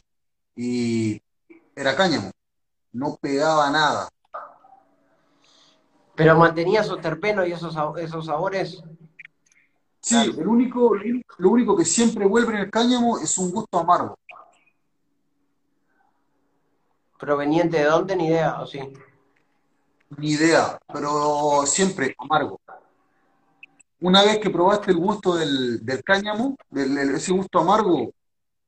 y 0.56 1.22
era 1.76 1.96
cáñamo 1.96 2.32
no 2.98 3.16
pegaba 3.22 3.70
nada. 3.70 4.10
Pero 6.16 6.36
mantenía 6.36 6.82
esos 6.82 7.00
terpenos 7.00 7.48
y 7.48 7.52
esos, 7.52 7.76
esos 7.98 8.26
sabores. 8.26 8.82
Sí, 10.02 10.16
el 10.16 10.48
único, 10.48 10.96
lo 11.38 11.50
único 11.50 11.76
que 11.76 11.86
siempre 11.86 12.26
vuelve 12.26 12.54
en 12.54 12.60
el 12.62 12.72
cáñamo 12.72 13.20
es 13.20 13.38
un 13.38 13.52
gusto 13.52 13.80
amargo. 13.80 14.18
¿Proveniente 17.20 17.78
de 17.78 17.84
dónde? 17.84 18.16
Ni 18.16 18.28
idea, 18.28 18.62
¿o 18.62 18.66
sí? 18.66 18.80
Ni 20.18 20.32
idea, 20.32 20.80
pero 20.92 21.66
siempre 21.66 22.16
amargo. 22.18 22.60
Una 24.00 24.24
vez 24.24 24.38
que 24.38 24.50
probaste 24.50 24.92
el 24.92 24.98
gusto 24.98 25.36
del, 25.36 25.82
cáñamo, 26.06 26.56
ese 26.72 27.32
gusto 27.32 27.60
amargo, 27.60 28.14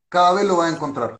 cada 0.08 0.34
vez 0.34 0.44
lo 0.44 0.56
vas 0.56 0.72
a 0.72 0.76
encontrar. 0.76 1.18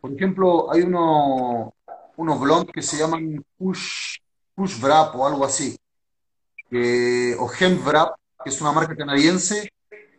Por 0.00 0.12
ejemplo, 0.12 0.72
hay 0.72 0.82
uno, 0.82 1.72
unos 2.16 2.40
blondes 2.40 2.72
que 2.72 2.82
se 2.82 2.98
llaman 2.98 3.44
Push, 3.56 4.18
Push 4.54 4.80
Wrap 4.80 5.14
o 5.14 5.26
algo 5.26 5.44
así, 5.44 5.76
o 7.38 7.50
Hemp 7.58 7.86
Wrap, 7.86 8.16
que 8.42 8.50
es 8.50 8.60
una 8.60 8.72
marca 8.72 8.96
canadiense, 8.96 9.70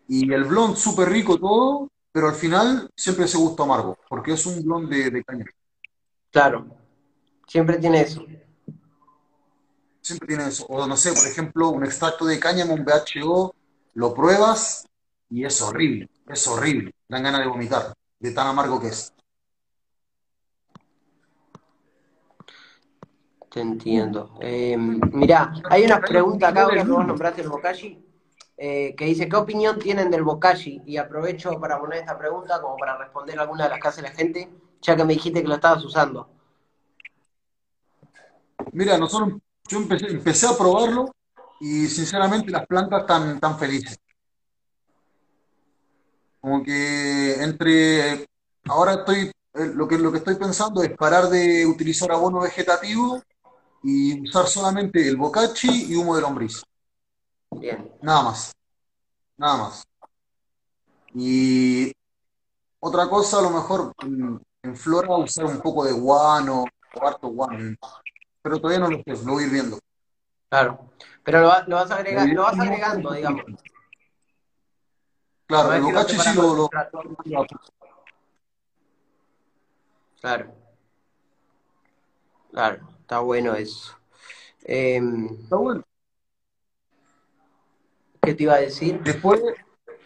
y 0.08 0.32
el 0.32 0.46
blond 0.46 0.78
súper 0.78 1.10
rico 1.10 1.38
todo, 1.38 1.90
pero 2.12 2.30
al 2.30 2.36
final 2.36 2.90
siempre 2.96 3.26
ese 3.26 3.38
gusto 3.38 3.64
amargo, 3.64 3.98
porque 4.08 4.32
es 4.34 4.46
un 4.46 4.64
blond 4.64 4.90
de, 4.90 5.12
de 5.12 5.24
caña. 5.24 5.46
Claro, 6.32 6.68
siempre 7.48 7.78
tiene 7.78 8.02
eso. 8.02 8.26
Siempre 10.06 10.28
tiene 10.28 10.48
eso. 10.50 10.68
O 10.68 10.86
no 10.86 10.96
sé, 10.96 11.14
por 11.14 11.26
ejemplo, 11.26 11.70
un 11.70 11.84
extracto 11.84 12.26
de 12.26 12.40
cáñamo, 12.40 12.76
un 12.76 12.86
BHO, 12.86 13.56
lo 13.96 14.14
pruebas 14.14 14.88
y 15.32 15.44
es 15.44 15.60
horrible, 15.64 16.08
es 16.28 16.48
horrible. 16.48 16.94
Dan 17.10 17.24
ganas 17.24 17.42
de 17.42 17.48
vomitar, 17.48 17.92
de 18.20 18.32
tan 18.32 18.46
amargo 18.46 18.80
que 18.80 18.90
es. 18.90 19.12
Te 23.50 23.62
entiendo. 23.62 24.38
Eh, 24.42 24.78
mirá, 24.78 25.52
hay 25.72 25.86
una 25.86 26.00
pregunta 26.00 26.50
acá, 26.50 26.66
ahora 26.66 26.84
que 26.84 26.92
vos 26.92 27.08
nombraste 27.08 27.42
el 27.42 27.50
Bokashi. 27.50 28.06
eh, 28.58 28.94
que 28.96 29.06
dice, 29.06 29.28
¿qué 29.28 29.36
opinión 29.36 29.80
tienen 29.80 30.12
del 30.12 30.22
Bokashi? 30.22 30.84
Y 30.86 30.98
aprovecho 30.98 31.60
para 31.60 31.80
poner 31.80 32.02
esta 32.02 32.16
pregunta 32.16 32.62
como 32.62 32.78
para 32.78 32.96
responder 32.96 33.40
alguna 33.40 33.64
de 33.64 33.72
las 33.72 33.80
que 33.80 33.88
hace 33.88 34.04
la 34.04 34.12
gente, 34.12 34.52
ya 34.84 34.96
que 34.96 35.04
me 35.04 35.14
dijiste 35.14 35.42
que 35.42 35.48
lo 35.48 35.56
estabas 35.56 35.84
usando. 35.84 36.30
Mira, 38.72 38.98
nosotros, 39.00 39.40
yo 39.67 39.79
empecé, 39.79 40.48
a 40.48 40.57
probarlo 40.57 41.13
y 41.60 41.88
sinceramente 41.88 42.51
las 42.51 42.65
plantas 42.67 43.01
están 43.01 43.39
tan 43.39 43.57
felices. 43.57 43.98
Como 46.39 46.63
que 46.63 47.41
entre, 47.41 48.27
ahora 48.65 48.93
estoy, 48.93 49.31
eh, 49.53 49.72
lo 49.74 49.88
que, 49.88 49.98
lo 49.98 50.12
que 50.12 50.19
estoy 50.19 50.36
pensando 50.36 50.84
es 50.84 50.95
parar 50.95 51.29
de 51.29 51.65
utilizar 51.65 52.12
abono 52.12 52.41
vegetativo 52.41 53.22
y 53.81 54.22
usar 54.22 54.48
solamente 54.48 55.07
el 55.07 55.17
bocachi 55.17 55.91
y 55.91 55.95
humo 55.95 56.15
de 56.15 56.22
lombriz. 56.22 56.63
Bien. 57.51 57.91
Nada 58.01 58.24
más. 58.24 58.53
Nada 59.38 59.57
más. 59.57 59.88
Y 61.13 61.91
otra 62.79 63.10
cosa, 63.10 63.39
a 63.39 63.41
lo 63.41 63.50
mejor 63.50 63.93
en, 64.03 64.75
flora 64.75 65.15
usar 65.15 65.45
un 65.45 65.62
poco 65.62 65.86
de 65.86 65.91
guano, 65.91 66.65
o 66.93 67.07
harto 67.07 67.29
guano. 67.29 67.75
Pero 68.46 68.60
todavía 68.60 68.80
no 68.80 68.92
lo 68.92 68.98
sé, 68.98 69.25
lo 69.25 69.32
voy 69.34 69.44
a 69.44 69.48
ir 69.48 69.54
viendo. 69.54 69.80
Claro. 70.50 70.92
Pero 71.24 71.42
lo, 71.42 71.48
vas, 71.48 71.90
agregar, 71.90 72.28
lo 72.28 72.44
vas 72.44 72.60
agregando, 72.60 73.12
digamos. 73.12 73.44
Claro, 75.48 75.74
el 75.74 75.82
bocachi 75.82 76.16
sí 76.16 76.36
lo, 76.36 76.54
lo, 76.54 76.70
Claro. 80.22 80.56
Claro, 82.52 82.88
está 83.00 83.20
bueno 83.22 83.56
eso. 83.56 83.98
Em, 84.64 85.25
está 85.42 85.56
bueno. 85.56 85.84
¿Qué 88.22 88.36
te 88.36 88.44
iba 88.44 88.54
a 88.54 88.62
decir? 88.62 89.02
Después 89.02 89.42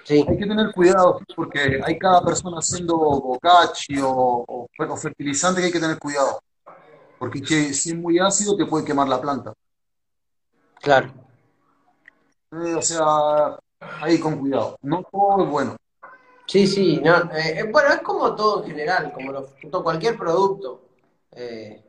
hay 0.10 0.26
que 0.26 0.46
tener 0.46 0.72
cuidado 0.72 1.20
porque 1.36 1.82
hay 1.84 2.00
cada 2.00 2.24
persona 2.24 2.60
haciendo 2.60 2.96
bocachi 2.98 4.00
o, 4.02 4.70
fertilizante 4.96 5.60
que 5.60 5.66
hay 5.66 5.74
que 5.74 5.82
tener 5.82 6.00
cuidado. 6.00 6.40
Porque 7.20 7.46
si 7.46 7.90
es 7.92 7.96
muy 7.96 8.18
ácido 8.18 8.56
te 8.56 8.66
puede 8.66 8.86
quemar 8.86 9.08
la 9.10 9.22
planta. 9.22 9.54
Claro. 10.82 11.12
Eh, 12.52 12.74
o 12.74 12.82
sea, 12.82 13.60
ahí 14.02 14.20
con 14.20 14.40
cuidado. 14.40 14.78
No 14.82 15.04
todo 15.04 15.44
es 15.44 15.50
bueno. 15.50 15.76
Sí, 16.48 16.66
sí, 16.66 17.00
no, 17.04 17.32
eh, 17.32 17.70
bueno, 17.72 17.90
es 17.90 18.02
como 18.02 18.36
todo 18.36 18.64
en 18.64 18.72
general, 18.72 19.14
como 19.14 19.84
cualquier 19.84 20.18
producto. 20.18 20.82
Eh, 21.32 21.86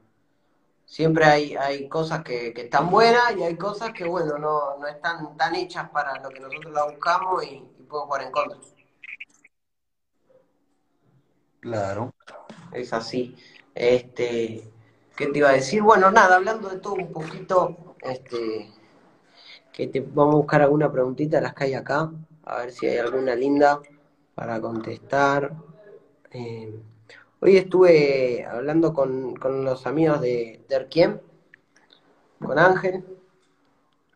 siempre 0.85 1.25
hay, 1.25 1.57
hay 1.57 1.89
cosas 1.89 2.23
que, 2.23 2.53
están 2.55 2.91
buenas 2.91 3.37
y 3.39 3.43
hay 3.43 3.57
cosas 3.57 3.93
que, 3.93 4.05
bueno, 4.05 4.37
no, 4.37 4.77
no 4.77 4.87
están 4.87 5.35
tan 5.37 5.55
hechas 5.55 5.89
para 5.91 6.21
lo 6.21 6.29
que 6.29 6.41
nosotros 6.41 6.75
la 6.75 6.85
buscamos 6.85 7.45
y, 7.45 7.65
pueden 7.89 8.07
jugar 8.07 8.23
en 8.23 8.31
contra. 8.33 8.59
Claro. 11.61 12.15
Es 12.73 12.93
así. 12.93 13.35
Este, 13.75 14.71
¿qué 15.21 15.27
te 15.27 15.39
iba 15.39 15.51
a 15.51 15.53
decir? 15.53 15.83
Bueno, 15.83 16.11
nada, 16.11 16.37
hablando 16.37 16.71
de 16.71 16.79
todo 16.79 16.95
un 16.95 17.13
poquito, 17.13 17.95
este, 18.01 18.71
que 19.71 19.87
te 19.87 20.01
vamos 20.01 20.35
a 20.35 20.39
buscar 20.39 20.63
alguna 20.63 20.91
preguntita, 20.91 21.43
las 21.43 21.53
que 21.55 21.65
hay 21.65 21.75
acá, 21.75 22.11
a 22.45 22.59
ver 22.59 22.73
si 22.73 22.87
hay 22.87 22.97
alguna 22.97 23.35
linda 23.35 23.81
para 24.35 24.59
contestar. 24.61 25.53
Eh, 26.31 26.75
Hoy 27.43 27.57
estuve 27.57 28.45
hablando 28.45 28.93
con, 28.93 29.35
los 29.65 29.87
amigos 29.87 30.21
de, 30.21 30.61
de 30.69 31.21
con 32.39 32.59
Ángel, 32.59 33.03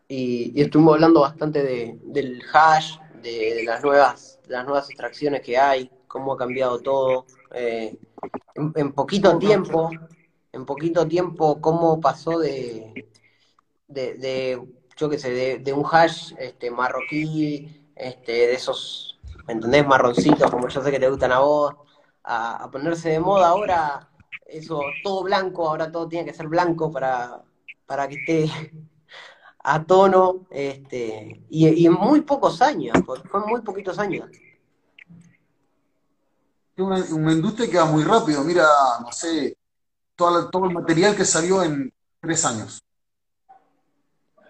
y, 0.07 0.59
estuvimos 0.61 0.95
hablando 0.95 1.21
bastante 1.21 1.97
del 2.03 2.43
hash, 2.53 2.97
de, 3.23 3.63
las 3.65 3.83
nuevas, 3.83 4.39
las 4.47 4.63
nuevas 4.63 4.89
extracciones 4.91 5.41
que 5.41 5.57
hay, 5.57 5.89
cómo 6.07 6.33
ha 6.33 6.37
cambiado 6.37 6.79
todo. 6.79 7.25
Eh, 7.53 7.97
en, 8.53 8.91
poquito 8.91 9.39
tiempo, 9.39 9.89
en 10.55 10.65
poquito 10.65 11.05
tiempo, 11.05 11.59
cómo 11.59 11.99
pasó 11.99 12.39
de, 12.39 13.09
de, 13.87 14.61
yo 14.95 15.09
qué 15.09 15.19
sé, 15.19 15.59
de, 15.59 15.73
un 15.73 15.85
hash 15.85 16.33
este, 16.39 16.71
marroquí, 16.71 17.91
este, 17.93 18.31
de 18.31 18.53
esos, 18.53 19.19
¿me 19.47 19.53
entendés? 19.53 19.85
Marroncitos, 19.85 20.49
como 20.49 20.69
yo 20.69 20.81
sé 20.81 20.91
que 20.91 20.99
te 20.99 21.09
gustan 21.09 21.33
a 21.33 21.39
vos, 21.39 21.75
a, 22.23 22.69
ponerse 22.71 23.09
de 23.09 23.19
moda 23.19 23.49
ahora 23.49 24.09
eso, 24.45 24.81
todo 25.03 25.23
blanco, 25.23 25.67
ahora 25.67 25.91
todo 25.91 26.07
tiene 26.07 26.25
que 26.25 26.33
ser 26.33 26.47
blanco 26.47 26.89
para, 26.89 27.41
para 27.85 28.07
que 28.07 28.15
esté 28.15 28.49
a 29.59 29.83
tono, 29.83 30.45
este, 30.51 31.43
y, 31.49 31.85
en 31.85 31.93
muy 31.93 32.21
pocos 32.21 32.61
años, 32.61 32.97
fue 33.29 33.45
muy 33.45 33.59
poquitos 33.61 33.99
años. 33.99 34.29
Una, 36.77 37.03
una 37.11 37.31
industria 37.33 37.69
que 37.69 37.77
va 37.77 37.85
muy 37.85 38.03
rápido, 38.03 38.43
mira, 38.43 38.65
no 39.01 39.11
sé, 39.11 39.57
todo, 40.15 40.49
todo 40.49 40.65
el 40.65 40.73
material 40.73 41.15
que 41.15 41.25
salió 41.25 41.63
en 41.63 41.93
tres 42.19 42.45
años. 42.45 42.81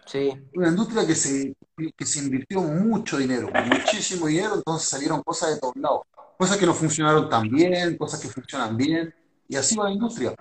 Sí. 0.06 0.32
Una 0.56 0.70
industria 0.70 1.06
que 1.06 1.16
se, 1.16 1.56
que 1.96 2.06
se 2.06 2.20
invirtió 2.20 2.62
mucho 2.62 3.18
dinero, 3.18 3.50
muchísimo 3.66 4.28
dinero, 4.28 4.56
entonces 4.56 4.88
salieron 4.88 5.24
cosas 5.24 5.56
de 5.56 5.60
todos 5.60 5.76
lados 5.78 6.02
cosas 6.38 6.58
que 6.58 6.66
no 6.66 6.74
funcionaron 6.74 7.30
tan 7.30 7.50
bien, 7.50 7.98
cosas 7.98 8.20
que 8.20 8.28
funcionan 8.28 8.76
bien, 8.76 9.14
y 9.48 9.56
así 9.56 9.76
va 9.76 9.86
la 9.86 9.92
industria. 9.92 10.36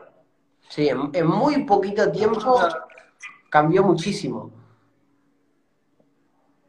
Sí, 0.68 0.88
en, 0.88 1.26
muy 1.26 1.64
poquito 1.64 2.10
tiempo 2.10 2.60
cambió 3.50 3.82
muchísimo. 3.82 4.50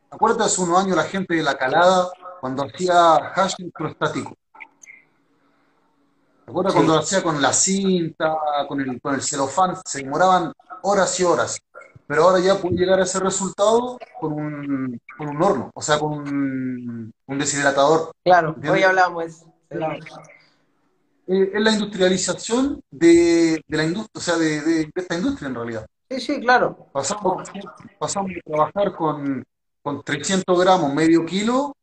Acuérdate 0.10 0.44
hace 0.44 0.62
unos 0.62 0.84
años 0.84 0.96
la 0.96 1.04
gente 1.04 1.36
de 1.36 1.44
la 1.44 1.58
calada 1.58 2.12
cuando 2.39 2.63
hacía 2.63 3.15
hash 3.15 3.56
prostático. 3.74 4.36
¿Te 6.45 6.51
acuerdas 6.51 6.73
cuando 6.73 6.93
lo 6.93 6.99
hacía 6.99 7.23
con 7.23 7.41
la 7.41 7.51
cinta, 7.51 8.36
con 8.67 8.79
el, 8.79 9.01
con 9.01 9.15
el 9.15 9.21
celofán? 9.21 9.75
Se 9.84 10.03
demoraban 10.03 10.53
horas 10.84 11.19
y 11.19 11.23
horas 11.23 11.60
pero 12.08 12.23
ahora 12.23 12.39
ya 12.39 12.55
puede 12.55 12.75
llegar 12.75 12.99
a 12.99 13.03
ese 13.03 13.19
resultado 13.19 13.97
con 14.19 14.34
un, 14.34 15.01
con 15.17 15.29
un 15.29 15.41
horno, 15.41 15.71
o 15.73 15.81
sea, 15.81 15.99
con 15.99 16.13
un, 16.13 17.13
deshidratador. 17.27 18.12
Claro, 18.23 18.55
hoy 18.69 18.84
hablamos 18.84 19.45
eh, 21.27 21.51
es 21.53 21.62
la 21.62 21.71
industrialización 21.71 22.81
de, 22.91 23.62
la 23.67 23.84
industria, 23.84 24.12
o 24.13 24.19
sea, 24.19 24.38
de, 24.38 24.91
esta 24.93 25.15
industria 25.15 25.47
en 25.47 25.55
realidad. 25.55 25.86
Sí, 26.10 26.21
sí, 26.21 26.39
claro. 26.39 26.88
Pasamos, 26.91 27.49
pasamos 27.97 28.29
de 28.29 28.41
trabajar 28.45 28.95
con, 28.95 29.43
con 29.81 30.03
300 30.03 30.60
gramos, 30.60 30.93
medio 30.93 31.25
kilo, 31.25 31.75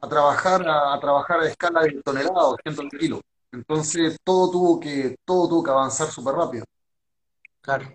a 0.00 0.08
trabajar 0.08 0.64
a, 0.68 0.98
trabajar 1.00 1.40
a 1.40 1.48
escala 1.48 1.82
de 1.82 2.00
toneladas, 2.02 2.54
200 2.64 2.86
kilos. 3.00 3.20
Entonces 3.52 4.16
todo 4.24 4.50
tuvo 4.50 4.80
que, 4.80 5.16
todo 5.24 5.48
tuvo 5.48 5.62
que 5.64 5.70
avanzar 5.70 6.08
súper 6.08 6.34
rápido. 6.34 6.64
Claro. 7.60 7.86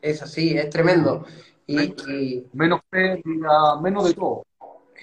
Es 0.00 0.22
así, 0.22 0.56
es 0.56 0.70
tremendo. 0.70 1.24
Y, 1.66 2.44
menos 2.52 2.80
pérdida, 2.90 3.80
menos 3.80 4.04
de 4.04 4.14
todo. 4.14 4.44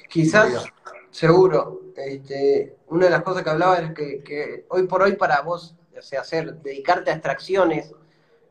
Quizás, 0.09 0.65
seguro, 1.09 1.81
este, 1.95 2.77
una 2.87 3.05
de 3.05 3.11
las 3.11 3.23
cosas 3.23 3.43
que 3.43 3.49
hablaba 3.49 3.79
es 3.79 3.93
que, 3.93 4.65
hoy 4.69 4.87
por 4.87 5.01
hoy 5.01 5.15
para 5.15 5.41
vos, 5.41 5.75
o 5.97 6.01
sea, 6.01 6.21
hacer, 6.21 6.55
dedicarte 6.61 7.09
a 7.09 7.13
extracciones 7.13 7.91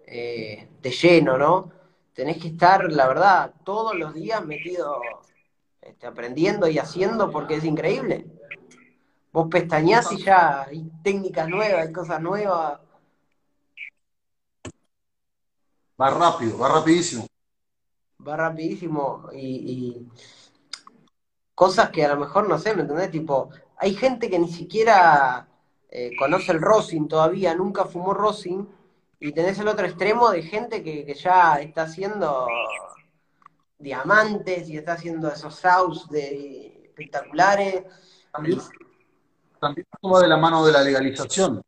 eh, 0.07 0.69
de 0.83 0.91
lleno, 0.91 1.39
¿no? 1.39 1.71
Tenés 2.13 2.39
que 2.39 2.49
estar, 2.49 2.91
la 2.91 3.07
verdad, 3.07 3.55
todos 3.65 3.95
los 3.95 4.13
días 4.13 4.45
metido, 4.45 5.01
este, 5.81 6.07
aprendiendo 6.07 6.69
y 6.69 6.79
haciendo 6.79 7.31
porque 7.31 7.55
es 7.55 7.65
increíble. 7.65 8.27
Vos 9.33 9.49
pestañás 9.51 10.11
y 10.13 10.23
ya 10.23 10.63
hay 10.63 10.91
técnicas 11.03 11.49
nuevas, 11.49 11.87
hay 11.87 11.93
cosas 11.93 12.21
nuevas 12.21 12.81
Va 16.01 16.09
rápido, 16.09 16.57
va 16.57 16.69
rapidísimo. 16.69 17.27
Va 18.27 18.37
rapidísimo 18.37 19.29
y, 19.35 20.09
cosas 21.55 21.91
que 21.91 22.07
a 22.07 22.15
lo 22.15 22.21
mejor 22.21 22.49
no 22.49 22.59
sé, 22.59 22.75
¿me 22.75 22.83
entendés? 22.83 23.11
Tipo, 23.11 23.51
hay 23.77 23.95
gente 23.95 24.31
que 24.31 24.39
ni 24.39 24.49
siquiera 24.51 25.47
eh, 25.91 26.13
conoce 26.19 26.53
el 26.53 26.63
rosin 26.63 27.07
todavía, 27.07 27.55
nunca 27.55 27.85
fumó 27.85 28.15
rosin, 28.15 28.67
y 29.19 29.33
tenés 29.33 29.59
el 29.59 29.69
otro 29.69 29.85
extremo 29.85 30.31
de 30.31 30.43
gente 30.43 30.83
que, 30.83 31.15
ya 31.15 31.61
está 31.61 31.83
haciendo 31.83 32.47
diamantes 33.79 34.71
y 34.71 34.79
está 34.79 34.95
haciendo 34.95 35.31
esos 35.31 35.55
sauce 35.55 36.07
de 36.11 36.85
espectaculares. 36.87 37.85
También 39.61 39.87
va 40.03 40.21
de 40.21 40.29
la 40.29 40.37
mano 40.37 40.65
de 40.65 40.73
la 40.73 40.83
legalización. 40.83 41.63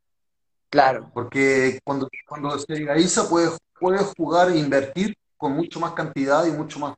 Claro. 0.70 1.10
Porque 1.12 1.78
cuando, 1.84 2.08
cuando 2.26 2.58
se 2.58 2.72
legaliza 2.72 3.28
puedes 3.28 3.58
puedes 3.82 4.14
jugar 4.16 4.50
e 4.50 4.58
invertir 4.58 5.12
con 5.36 5.52
mucho 5.54 5.80
más 5.80 5.92
cantidad 5.92 6.46
y 6.46 6.52
mucho 6.52 6.78
más, 6.78 6.94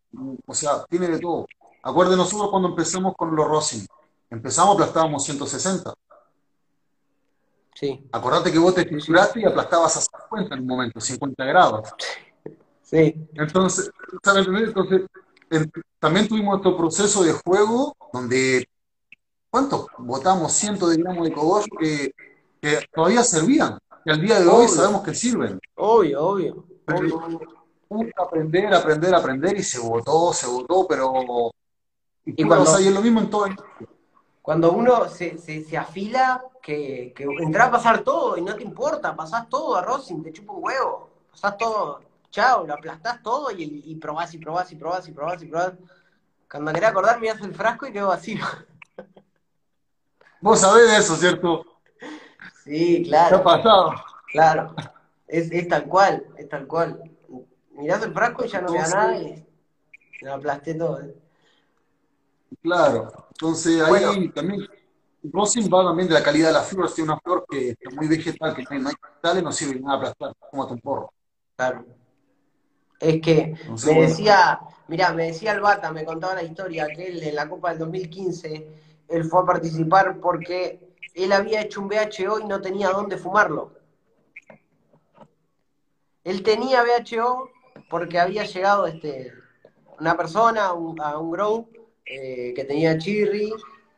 o 0.46 0.54
sea, 0.54 0.84
tiene 0.84 1.08
de 1.08 1.18
todo. 1.18 1.46
Acuérdense 1.82 2.18
nosotros 2.18 2.50
cuando 2.50 2.68
empezamos 2.68 3.14
con 3.16 3.34
los 3.34 3.48
Rosin, 3.48 3.86
empezamos 4.28 4.74
aplastábamos 4.74 5.24
160. 5.24 5.94
Sí. 7.74 8.06
Acordate 8.12 8.52
que 8.52 8.58
vos 8.58 8.74
te 8.74 8.84
figuraste 8.84 9.40
y 9.40 9.44
aplastabas 9.46 9.96
a 9.96 10.00
50 10.02 10.54
en 10.54 10.60
un 10.60 10.66
momento, 10.66 11.00
50 11.00 11.44
grados. 11.44 11.88
Sí. 12.82 13.14
Entonces, 13.32 13.90
Entonces 14.12 15.02
también 15.98 16.28
tuvimos 16.28 16.58
otro 16.58 16.76
proceso 16.76 17.24
de 17.24 17.32
juego 17.32 17.96
donde, 18.12 18.68
¿cuántos? 19.54 19.86
Botamos 19.98 20.50
cientos 20.50 20.90
de 20.90 20.96
gramos 20.96 21.28
de 21.28 21.32
cogollo 21.32 21.66
que, 21.78 22.12
que 22.60 22.80
todavía 22.92 23.22
servían, 23.22 23.78
que 24.04 24.10
al 24.10 24.20
día 24.20 24.40
de 24.40 24.48
hoy 24.48 24.66
sabemos 24.66 25.04
que 25.04 25.14
sirven. 25.14 25.60
Obvio, 25.76 26.26
obvio. 26.26 26.64
Que 26.84 28.12
aprender, 28.16 28.74
aprender, 28.74 29.14
aprender 29.14 29.56
y 29.56 29.62
se 29.62 29.78
votó, 29.78 30.32
se 30.32 30.48
votó, 30.48 30.88
pero... 30.88 31.52
Y, 32.24 32.42
cuando, 32.44 32.76
es 32.78 32.92
lo 32.92 33.00
mismo 33.00 33.20
en 33.20 33.30
todo 33.30 33.46
el 33.46 33.56
cuando 34.42 34.72
uno 34.72 35.08
se, 35.08 35.38
se, 35.38 35.78
afila, 35.78 36.42
que, 36.60 37.12
que 37.14 37.24
entra 37.38 37.66
a 37.66 37.70
pasar 37.70 38.02
todo 38.02 38.36
y 38.36 38.42
no 38.42 38.56
te 38.56 38.64
importa, 38.64 39.14
pasás 39.14 39.48
todo 39.48 39.76
a 39.76 39.82
Rosing, 39.82 40.24
te 40.24 40.32
chupa 40.32 40.52
un 40.52 40.64
huevo, 40.64 41.10
pasás 41.30 41.56
todo, 41.56 42.00
chao, 42.28 42.66
lo 42.66 42.74
aplastás 42.74 43.22
todo 43.22 43.52
y, 43.52 43.82
y 43.86 43.94
probás 43.94 44.34
y 44.34 44.38
probás 44.38 44.72
y 44.72 44.74
probás 44.74 45.08
y 45.08 45.12
probás 45.12 45.42
y 45.44 45.46
probás. 45.46 45.72
Cuando 46.50 46.72
quería 46.72 46.88
acordar, 46.88 47.20
miras 47.20 47.40
el 47.40 47.54
frasco 47.54 47.86
y 47.86 47.92
quedó 47.92 48.08
vacío. 48.08 48.44
Vos 50.44 50.60
sabés 50.60 50.90
de 50.90 50.98
eso, 50.98 51.16
¿cierto? 51.16 51.64
Sí, 52.64 53.02
claro. 53.06 53.36
¿Qué 53.36 53.40
ha 53.40 53.44
pasado? 53.44 53.94
Claro, 54.30 54.74
es, 55.26 55.50
es 55.50 55.68
tal 55.68 55.86
cual, 55.86 56.22
es 56.36 56.50
tal 56.50 56.66
cual. 56.66 57.02
Mirás 57.70 58.02
el 58.02 58.12
frasco 58.12 58.44
y 58.44 58.48
ya 58.48 58.60
no 58.60 58.70
queda 58.70 58.88
nada 58.88 59.16
y 59.16 59.42
lo 60.20 60.34
aplasté 60.34 60.74
todo. 60.74 61.00
¿eh? 61.00 61.14
Claro, 62.60 63.10
entonces 63.30 63.80
ahí 63.80 64.28
también, 64.32 64.68
Rosin 65.32 65.66
va 65.72 65.82
también 65.82 66.08
de 66.08 66.14
la 66.14 66.22
calidad 66.22 66.48
de 66.48 66.52
la 66.52 66.62
flor, 66.62 66.92
tiene 66.92 67.12
una 67.12 67.20
flor 67.20 67.46
que 67.48 67.70
es 67.70 67.94
muy 67.94 68.06
vegetal, 68.06 68.54
que 68.54 68.78
no 68.78 68.90
hay 68.90 68.94
cristales, 68.96 69.42
no 69.42 69.50
sirve 69.50 69.80
nada 69.80 69.96
aplastar, 69.96 70.34
como 70.50 70.66
un 70.66 70.78
porro. 70.78 71.10
Claro. 71.56 71.86
Es 73.00 73.22
que 73.22 73.54
me 73.86 74.00
decía, 74.02 74.60
mirá, 74.88 75.10
me 75.14 75.28
decía 75.28 75.52
el 75.52 75.60
Bata, 75.62 75.90
me 75.90 76.04
contaba 76.04 76.34
la 76.34 76.42
historia, 76.42 76.86
que 76.94 77.06
él 77.06 77.22
en 77.22 77.34
la 77.34 77.48
Copa 77.48 77.70
del 77.70 77.78
2015, 77.78 78.83
él 79.08 79.24
fue 79.24 79.42
a 79.42 79.46
participar 79.46 80.18
porque 80.20 80.80
él 81.14 81.32
había 81.32 81.62
hecho 81.62 81.80
un 81.80 81.88
VHO 81.88 82.40
y 82.40 82.44
no 82.44 82.60
tenía 82.60 82.90
dónde 82.90 83.16
fumarlo. 83.16 83.72
Él 86.24 86.42
tenía 86.42 86.82
VHO 86.82 87.50
porque 87.88 88.18
había 88.18 88.44
llegado 88.44 88.86
este, 88.86 89.32
una 90.00 90.16
persona 90.16 90.66
a 90.66 90.72
un 90.72 91.30
grow 91.30 91.68
eh, 92.06 92.52
que 92.54 92.64
tenía 92.64 92.98
Chirri 92.98 93.52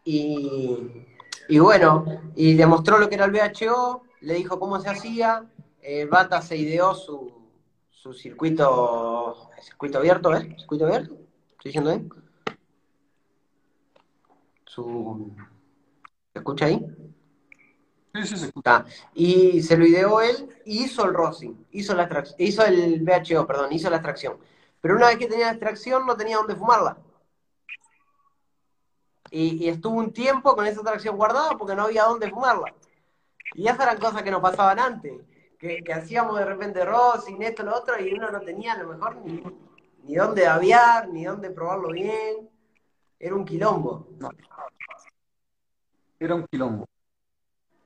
y, 0.05 1.07
y, 1.49 1.59
bueno, 1.59 2.05
y 2.35 2.55
le 2.55 2.67
mostró 2.67 2.99
lo 2.99 3.09
que 3.09 3.15
era 3.15 3.25
el 3.25 3.33
VHO, 3.33 4.03
le 4.21 4.35
dijo 4.35 4.59
cómo 4.59 4.81
se 4.81 4.91
hacía, 4.91 5.47
eh, 5.83 6.05
Bata 6.05 6.43
se 6.43 6.57
ideó 6.57 6.95
su, 6.95 7.33
su 7.91 8.13
circuito, 8.13 9.51
circuito 9.63 9.99
abierto, 9.99 10.35
¿eh? 10.35 10.55
¿Circuito 10.59 10.87
abierto? 10.87 11.15
¿Estoy 11.53 11.71
diciendo 11.71 11.91
bien? 11.91 12.26
Su... 14.77 15.35
¿Se 16.35 16.39
escucha 16.39 16.67
ahí? 16.67 16.87
Sí, 18.15 18.27
sí, 18.27 18.37
se 18.37 18.47
escucha. 18.47 18.85
Y 19.15 19.63
se 19.63 19.75
lo 19.79 19.87
ideó 19.87 20.21
él 20.21 20.51
y 20.67 20.85
hizo 20.85 21.07
el 21.07 21.15
Rosing, 21.15 21.55
hizo, 21.71 21.95
la 21.95 22.25
hizo 22.37 22.63
el 22.63 23.03
VHO, 23.03 23.47
perdón, 23.47 23.73
hizo 23.73 23.89
la 23.89 23.97
extracción. 23.97 24.37
Pero 24.83 24.97
una 24.97 25.07
vez 25.07 25.17
que 25.17 25.29
tenía 25.29 25.47
la 25.47 25.53
extracción 25.53 26.05
no 26.05 26.15
tenía 26.15 26.37
dónde 26.37 26.57
fumarla. 26.57 26.99
Y, 29.31 29.67
estuvo 29.67 29.97
un 29.97 30.13
tiempo 30.13 30.55
con 30.55 30.67
esa 30.67 30.83
atracción 30.83 31.17
guardada 31.17 31.57
porque 31.57 31.75
no 31.75 31.85
había 31.85 32.05
dónde 32.05 32.29
fumarla. 32.29 32.75
Y 33.55 33.67
esas 33.67 33.81
eran 33.81 33.99
cosas 33.99 34.23
que 34.23 34.31
nos 34.31 34.43
pasaban 34.43 34.79
antes, 34.79 35.23
que, 35.59 35.83
hacíamos 35.91 36.39
de 36.39 36.45
repente 36.45 36.85
Rosing, 36.85 37.41
esto, 37.41 37.63
lo 37.63 37.75
otro, 37.75 37.99
y 37.99 38.13
uno 38.13 38.31
no 38.31 38.41
tenía 38.41 38.75
a 38.75 38.83
lo 38.83 38.91
mejor 38.91 39.17
ni, 39.25 39.43
ni 40.05 40.17
dónde 40.17 40.47
aviar, 40.47 41.09
ni 41.09 41.25
dónde 41.25 41.51
probarlo 41.51 41.89
bien. 41.89 42.56
Era 43.19 43.35
un 43.35 43.45
quilombo. 43.45 44.09
Era 46.19 46.35
un 46.35 46.47
quilombo. 46.47 46.87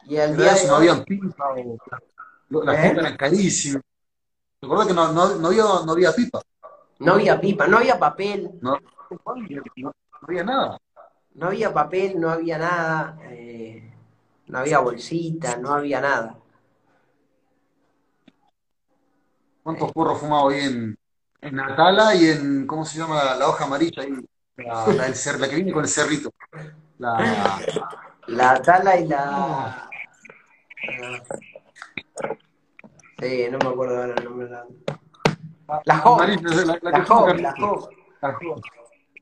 Y 0.07 0.17
al 0.17 0.37
día 0.37 0.55
no 0.67 0.77
había 0.77 1.05
pipa, 1.05 1.55
la 2.49 2.75
¿Eh? 2.75 2.89
pipa 2.89 3.01
era 3.01 3.17
carísima. 3.17 3.81
¿Te 4.61 4.67
que 4.67 4.95
no, 4.95 5.13
no, 5.13 5.37
no, 5.37 5.49
había, 5.49 5.65
no 5.85 5.93
había 5.93 6.13
pipa? 6.13 6.41
No 6.99 7.15
había 7.15 7.41
pipa, 7.41 7.67
no 7.67 7.79
había 7.79 7.99
papel. 7.99 8.51
no, 8.61 8.79
no 9.11 9.93
había 10.23 10.45
nada 10.45 10.79
no 11.35 11.47
había 11.47 11.73
papel, 11.73 12.21
no 12.21 12.31
había 12.31 12.59
nada, 12.59 13.19
eh, 13.31 13.91
no 14.47 14.59
había 14.59 14.79
bolsita, 14.81 15.57
no 15.57 15.73
había 15.73 16.01
nada. 16.01 16.37
¿Cuántos 19.63 19.93
porros 19.93 20.19
fumado 20.19 20.49
ahí 20.49 20.61
en, 20.61 20.99
en 21.41 21.55
Natala 21.55 22.15
y 22.15 22.27
en, 22.27 22.67
¿cómo 22.67 22.85
se 22.85 22.99
llama 22.99 23.37
la, 23.37 23.49
hoja 23.49 23.65
amarilla 23.65 24.03
ahí? 24.03 24.13
La, 24.65 24.87
la, 25.39 25.49
que 25.49 25.57
viene 25.57 25.73
con 25.73 25.85
el 25.85 25.89
cerrito. 25.89 26.31
La, 26.99 27.61
la 28.27 28.63
Tala 28.63 28.97
y 28.99 29.09
la... 29.09 29.91
Sí, 33.19 33.49
no 33.51 33.59
me 33.59 33.69
acuerdo 33.69 34.01
ahora 34.01 34.15
el 34.17 34.25
nombre. 34.25 34.49
La, 34.49 34.67
la 35.85 35.99
Jo. 35.99 36.19
La, 36.19 37.05
Jo, 37.05 37.27
la 37.41 37.53
Jo. 38.33 38.61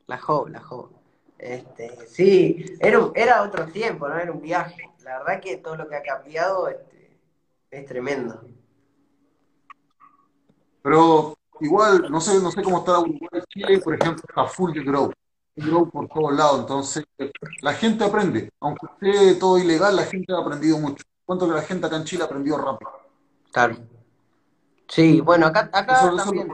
La 0.07 0.19
Jo, 0.19 0.49
la 0.49 0.61
Jo. 0.61 0.91
Este, 1.39 2.07
sí, 2.09 2.77
era, 2.81 3.11
era 3.15 3.43
otro 3.43 3.67
tiempo, 3.67 4.09
¿no? 4.09 4.19
Era 4.19 4.33
un 4.33 4.41
viaje. 4.41 4.91
La 5.05 5.19
verdad 5.19 5.41
que 5.41 5.59
todo 5.59 5.77
lo 5.77 5.89
que 5.89 5.97
ha 5.97 6.03
cambiado 6.03 6.69
este, 6.69 7.21
es 7.71 7.87
tremendo. 7.87 8.41
Pero 10.83 11.37
igual, 11.61 12.11
no 12.11 12.21
sé, 12.21 12.41
no 12.41 12.51
sé 12.51 12.63
cómo 12.63 12.79
está 12.79 12.99
Uruguay, 12.99 13.43
Chile, 13.49 13.79
por 13.79 13.95
ejemplo, 13.95 14.25
está 14.29 14.45
full 14.47 14.73
de 14.73 14.83
grow. 14.83 15.13
Grow 15.59 15.91
por 15.91 16.09
todos 16.09 16.35
lados. 16.35 16.61
Entonces, 16.61 17.05
la 17.63 17.75
gente 17.75 18.05
aprende. 18.05 18.51
Aunque 18.61 18.87
esté 18.87 19.35
todo 19.35 19.59
ilegal, 19.59 19.97
la 19.97 20.05
gente 20.05 20.33
ha 20.33 20.39
aprendido 20.39 20.79
mucho. 20.79 21.05
Cuánto 21.25 21.47
que 21.47 21.55
la 21.55 21.63
gente 21.63 21.87
acá 21.87 21.97
en 21.97 22.05
Chile 22.05 22.23
ha 22.23 22.27
aprendido 22.27 22.59
rápido. 22.59 22.91
Claro. 23.53 23.77
Sí, 24.89 25.21
bueno, 25.21 25.47
acá, 25.47 25.69
acá 25.73 26.13
también 26.17 26.49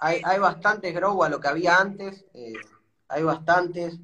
hay, 0.00 0.22
hay 0.24 0.38
bastantes 0.38 0.94
grow 0.94 1.22
a 1.22 1.28
lo 1.28 1.40
que 1.40 1.48
había 1.48 1.76
antes. 1.76 2.24
Eh, 2.32 2.54
hay 3.08 3.22
bastantes. 3.22 3.98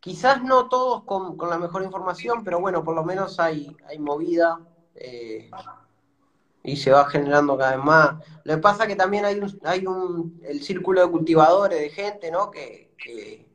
Quizás 0.00 0.42
no 0.42 0.68
todos 0.68 1.02
con, 1.04 1.36
la 1.48 1.58
mejor 1.58 1.82
información, 1.82 2.44
pero 2.44 2.60
bueno, 2.60 2.84
por 2.84 2.94
lo 2.94 3.04
menos 3.04 3.40
hay, 3.40 3.76
hay 3.88 3.98
movida 3.98 4.60
eh, 4.94 5.50
y 6.62 6.76
se 6.76 6.90
va 6.90 7.08
generando 7.08 7.56
cada 7.56 7.76
vez 7.76 7.84
más. 7.84 8.16
Lo 8.44 8.54
que 8.54 8.60
pasa 8.60 8.84
es 8.84 8.88
que 8.88 8.96
también 8.96 9.24
hay 9.24 9.38
un, 9.38 9.60
hay 9.64 9.86
un 9.86 10.40
el 10.44 10.62
círculo 10.62 11.00
de 11.00 11.10
cultivadores, 11.10 11.80
de 11.80 11.90
gente, 11.90 12.30
¿no? 12.30 12.50
Que, 12.50 12.92
que, 12.96 13.46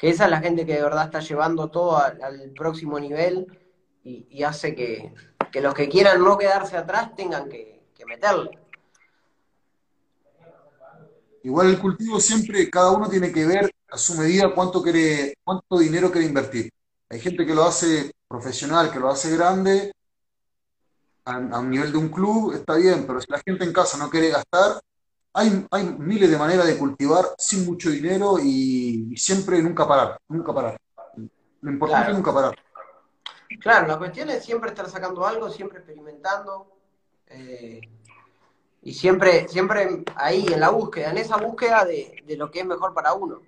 esa 0.00 0.24
es 0.24 0.30
la 0.30 0.40
gente 0.40 0.64
que 0.64 0.74
de 0.74 0.82
verdad 0.82 1.04
está 1.04 1.20
llevando 1.20 1.70
todo 1.70 1.98
al, 1.98 2.52
próximo 2.56 2.98
nivel 2.98 3.46
y, 4.02 4.42
hace 4.42 4.74
que, 4.74 5.12
los 5.60 5.74
que 5.74 5.90
quieran 5.90 6.24
no 6.24 6.38
quedarse 6.38 6.76
atrás 6.76 7.14
tengan 7.14 7.50
que, 7.50 7.82
que 7.94 8.06
meterle. 8.06 8.50
Igual 11.42 11.68
el 11.68 11.78
cultivo 11.78 12.18
siempre, 12.18 12.70
cada 12.70 12.90
uno 12.92 13.08
tiene 13.08 13.30
que 13.30 13.46
ver 13.46 13.70
a 13.90 13.98
su 13.98 14.14
medida 14.14 14.54
cuánto, 14.54 14.82
quiere, 14.82 15.34
cuánto 15.44 15.78
dinero 15.78 16.10
quiere 16.10 16.26
invertir. 16.26 16.70
Hay 17.08 17.20
gente 17.20 17.44
que 17.44 17.54
lo 17.54 17.64
hace 17.64 18.12
profesional, 18.28 18.90
que 18.90 19.00
lo 19.00 19.10
hace 19.10 19.36
grande, 19.36 19.92
a, 21.24 21.58
un 21.58 21.70
nivel 21.70 21.92
de 21.92 21.98
un 21.98 22.08
club, 22.08 22.54
está 22.54 22.76
bien, 22.76 23.06
pero 23.06 23.20
si 23.20 23.30
la 23.30 23.40
gente 23.40 23.64
en 23.64 23.72
casa 23.72 23.98
no 23.98 24.10
quiere 24.10 24.30
gastar, 24.30 24.80
hay, 25.32 25.66
hay 25.70 25.84
miles 25.84 26.30
de 26.30 26.38
maneras 26.38 26.66
de 26.66 26.76
cultivar 26.76 27.24
sin 27.38 27.64
mucho 27.64 27.90
dinero 27.90 28.38
y, 28.42 29.14
siempre 29.16 29.62
nunca 29.62 29.86
parar, 29.86 30.18
nunca 30.28 30.52
parar. 30.52 30.80
Lo 31.62 31.70
importante 31.70 32.10
es 32.10 32.16
nunca 32.16 32.32
parar. 32.32 32.58
Claro, 33.60 33.86
la 33.86 33.98
cuestión 33.98 34.30
es 34.30 34.44
siempre 34.44 34.70
estar 34.70 34.88
sacando 34.88 35.26
algo, 35.26 35.50
siempre 35.50 35.78
experimentando. 35.78 36.76
Eh, 37.26 37.80
y 38.82 38.94
siempre, 38.94 39.46
siempre 39.48 40.04
ahí 40.16 40.46
en 40.46 40.60
la 40.60 40.70
búsqueda, 40.70 41.10
en 41.10 41.18
esa 41.18 41.36
búsqueda 41.36 41.84
de, 41.84 42.22
de 42.26 42.36
lo 42.36 42.50
que 42.50 42.60
es 42.60 42.66
mejor 42.66 42.94
para 42.94 43.12
uno. 43.12 43.42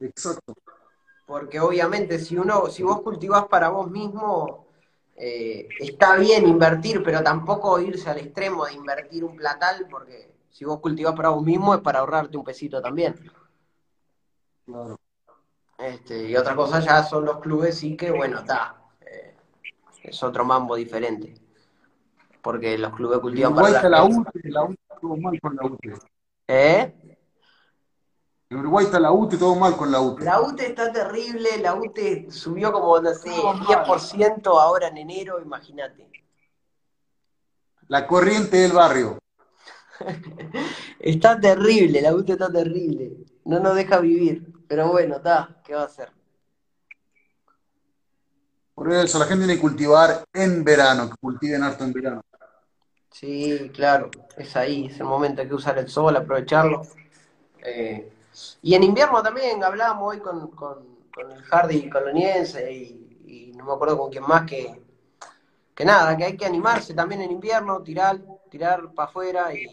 Exacto. 0.00 0.54
Porque 1.26 1.60
obviamente 1.60 2.18
si 2.18 2.36
uno, 2.36 2.66
si 2.68 2.82
vos 2.82 3.02
cultivás 3.02 3.46
para 3.46 3.68
vos 3.68 3.90
mismo, 3.90 4.59
eh, 5.22 5.68
está 5.78 6.16
bien 6.16 6.48
invertir, 6.48 7.02
pero 7.02 7.22
tampoco 7.22 7.78
irse 7.78 8.08
al 8.08 8.16
extremo 8.16 8.64
de 8.64 8.72
invertir 8.72 9.22
un 9.22 9.36
platal, 9.36 9.86
porque 9.90 10.32
si 10.48 10.64
vos 10.64 10.80
cultivás 10.80 11.14
para 11.14 11.28
vos 11.28 11.44
mismo 11.44 11.74
es 11.74 11.80
para 11.82 11.98
ahorrarte 11.98 12.38
un 12.38 12.44
pesito 12.44 12.80
también. 12.80 13.14
Claro. 14.64 14.98
Este, 15.76 16.26
y 16.26 16.36
otra 16.36 16.56
cosa 16.56 16.80
ya 16.80 17.02
son 17.02 17.26
los 17.26 17.38
clubes, 17.38 17.76
sí 17.76 17.98
que 17.98 18.10
bueno, 18.10 18.38
está. 18.38 18.76
Eh, 19.02 19.34
es 20.04 20.22
otro 20.22 20.42
mambo 20.42 20.74
diferente. 20.74 21.34
Porque 22.40 22.78
los 22.78 22.94
clubes 22.94 23.18
cultivan 23.18 23.54
para. 23.54 23.70
La, 23.70 23.88
la 23.90 24.08
la 24.08 24.68
estuvo 24.94 25.16
mal 25.18 25.38
con 25.38 25.54
la 25.54 25.66
UTE. 25.66 25.94
¿Eh? 26.48 26.94
En 28.50 28.58
Uruguay 28.58 28.86
está 28.86 28.98
la 28.98 29.12
UTE, 29.12 29.36
todo 29.36 29.54
mal 29.54 29.76
con 29.76 29.92
la 29.92 30.00
UTE. 30.00 30.24
La 30.24 30.40
UTE 30.40 30.66
está 30.66 30.90
terrible, 30.90 31.58
la 31.58 31.76
UTE 31.76 32.26
subió 32.32 32.72
como, 32.72 33.00
no 33.00 33.14
sé, 33.14 33.30
10% 33.30 34.60
ahora 34.60 34.88
en 34.88 34.98
enero, 34.98 35.40
imagínate. 35.40 36.10
La 37.86 38.08
corriente 38.08 38.56
del 38.56 38.72
barrio. 38.72 39.20
está 40.98 41.38
terrible, 41.38 42.02
la 42.02 42.12
UTE 42.12 42.32
está 42.32 42.50
terrible. 42.50 43.18
No 43.44 43.60
nos 43.60 43.76
deja 43.76 44.00
vivir. 44.00 44.52
Pero 44.66 44.88
bueno, 44.88 45.18
está, 45.18 45.60
¿qué 45.64 45.74
va 45.74 45.82
a 45.82 45.86
hacer? 45.86 46.10
Por 48.74 48.92
eso 48.92 49.18
la 49.20 49.26
gente 49.26 49.44
tiene 49.44 49.54
que 49.54 49.60
cultivar 49.60 50.24
en 50.32 50.64
verano, 50.64 51.08
que 51.08 51.16
cultiven 51.20 51.62
harto 51.62 51.84
en 51.84 51.92
verano. 51.92 52.22
Sí, 53.12 53.70
claro, 53.72 54.10
es 54.36 54.56
ahí, 54.56 54.86
es 54.86 54.98
el 54.98 55.06
momento, 55.06 55.40
hay 55.40 55.48
que 55.48 55.54
usar 55.54 55.78
el 55.78 55.88
sol, 55.88 56.16
aprovecharlo. 56.16 56.82
Eh, 57.62 58.12
y 58.62 58.74
en 58.74 58.82
invierno 58.82 59.22
también 59.22 59.62
hablábamos 59.64 60.10
hoy 60.10 60.20
con, 60.20 60.50
el 61.18 61.42
Hardy 61.44 61.90
coloniense 61.90 62.72
y, 62.72 63.52
no 63.56 63.66
me 63.66 63.72
acuerdo 63.72 63.98
con 63.98 64.10
quién 64.10 64.24
más 64.24 64.46
que, 64.46 64.80
que 65.74 65.84
nada, 65.84 66.16
que 66.16 66.24
hay 66.24 66.36
que 66.36 66.46
animarse 66.46 66.94
también 66.94 67.20
en 67.20 67.30
invierno, 67.30 67.82
tirar, 67.82 68.18
tirar 68.48 68.92
para 68.94 69.08
afuera 69.08 69.52
y 69.52 69.66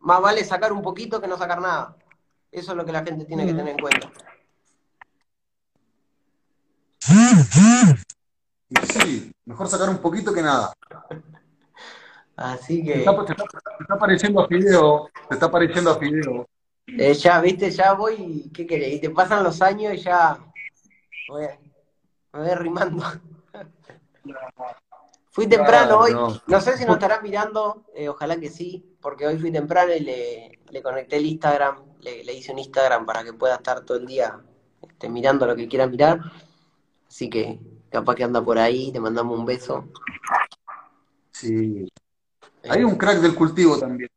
más 0.00 0.20
vale 0.20 0.44
sacar 0.44 0.72
un 0.72 0.82
poquito 0.82 1.18
que 1.20 1.26
no 1.26 1.38
sacar 1.38 1.60
nada. 1.60 1.96
Eso 2.50 2.72
es 2.72 2.76
lo 2.76 2.84
que 2.84 2.92
la 2.92 3.02
gente 3.02 3.24
tiene 3.24 3.46
que 3.46 3.54
tener 3.54 3.68
en 3.68 3.78
cuenta. 3.78 4.12
Sí, 8.92 9.32
mejor 9.46 9.68
sacar 9.68 9.88
un 9.88 9.98
poquito 9.98 10.32
que 10.32 10.42
nada. 10.42 10.72
Así 12.36 12.84
que. 12.84 12.92
Te 12.92 12.98
está, 13.00 13.24
te 13.24 13.96
pareciendo 13.98 14.42
a 14.42 14.48
Fideo, 14.48 15.10
te 15.28 15.34
está 15.34 15.50
pareciendo 15.50 15.90
a 15.90 15.98
Fideo. 15.98 16.46
Eh, 16.86 17.14
ya, 17.14 17.40
viste, 17.40 17.70
ya 17.70 17.94
voy, 17.94 18.50
¿qué 18.52 18.66
querés? 18.66 18.94
Y 18.94 19.00
te 19.00 19.10
pasan 19.10 19.44
los 19.44 19.62
años 19.62 19.94
y 19.94 19.98
ya 19.98 20.38
voy, 21.28 21.46
me 22.32 22.40
voy 22.40 22.54
rimando. 22.56 23.04
fui 25.30 25.46
temprano 25.46 26.00
hoy, 26.00 26.12
no. 26.46 26.60
sé 26.60 26.76
si 26.76 26.84
nos 26.84 26.96
estarán 26.96 27.22
mirando, 27.22 27.86
eh, 27.94 28.08
ojalá 28.08 28.38
que 28.38 28.50
sí, 28.50 28.96
porque 29.00 29.26
hoy 29.26 29.38
fui 29.38 29.50
temprano 29.50 29.94
y 29.94 30.00
le, 30.00 30.82
conecté 30.82 31.16
el 31.16 31.26
Instagram, 31.26 31.76
le, 32.00 32.32
hice 32.34 32.52
un 32.52 32.58
Instagram 32.58 33.06
para 33.06 33.24
que 33.24 33.32
pueda 33.32 33.56
estar 33.56 33.84
todo 33.84 33.98
el 33.98 34.06
día 34.06 34.40
este, 34.82 35.08
mirando 35.08 35.46
lo 35.46 35.56
que 35.56 35.68
quiera 35.68 35.86
mirar. 35.86 36.20
Así 37.08 37.30
que 37.30 37.60
capaz 37.90 38.14
que 38.16 38.24
anda 38.24 38.44
por 38.44 38.58
ahí, 38.58 38.92
te 38.92 39.00
mandamos 39.00 39.38
un 39.38 39.46
beso. 39.46 39.88
Sí. 41.30 41.88
Hay 42.68 42.84
un 42.84 42.96
crack 42.96 43.18
del 43.18 43.34
cultivo 43.34 43.78
también. 43.78 44.10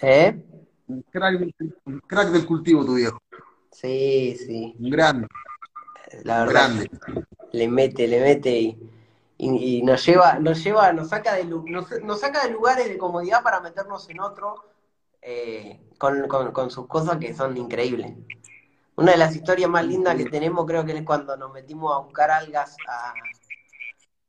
¿Eh? 0.00 0.42
Un 0.86 1.02
crack, 1.10 1.38
del, 2.30 2.46
cultivo, 2.46 2.84
tu 2.84 2.94
viejo. 2.94 3.18
Sí, 3.70 4.36
sí. 4.36 4.74
Un 4.78 4.90
grande. 4.90 5.26
La 6.22 6.44
verdad. 6.44 6.52
Grande. 6.52 6.90
Le 7.52 7.68
mete, 7.68 8.06
le 8.06 8.20
mete 8.20 8.76
y, 9.38 9.82
nos 9.82 10.04
lleva, 10.06 10.38
nos 10.38 10.62
lleva, 10.62 10.92
nos 10.92 11.08
saca 11.08 11.34
de 11.34 11.44
nos, 11.44 12.20
saca 12.20 12.46
de 12.46 12.52
lugares 12.52 12.88
de 12.88 12.98
comodidad 12.98 13.42
para 13.42 13.60
meternos 13.60 14.08
en 14.08 14.20
otro 14.20 14.64
eh, 15.20 15.80
con, 15.98 16.70
sus 16.70 16.86
cosas 16.86 17.18
que 17.18 17.34
son 17.34 17.56
increíbles. 17.56 18.12
Una 18.96 19.12
de 19.12 19.18
las 19.18 19.34
historias 19.34 19.68
más 19.68 19.84
lindas 19.84 20.16
que 20.16 20.26
tenemos 20.26 20.66
creo 20.66 20.84
que 20.84 20.96
es 20.96 21.02
cuando 21.02 21.36
nos 21.36 21.52
metimos 21.52 21.94
a 21.94 22.00
buscar 22.00 22.30
algas 22.30 22.76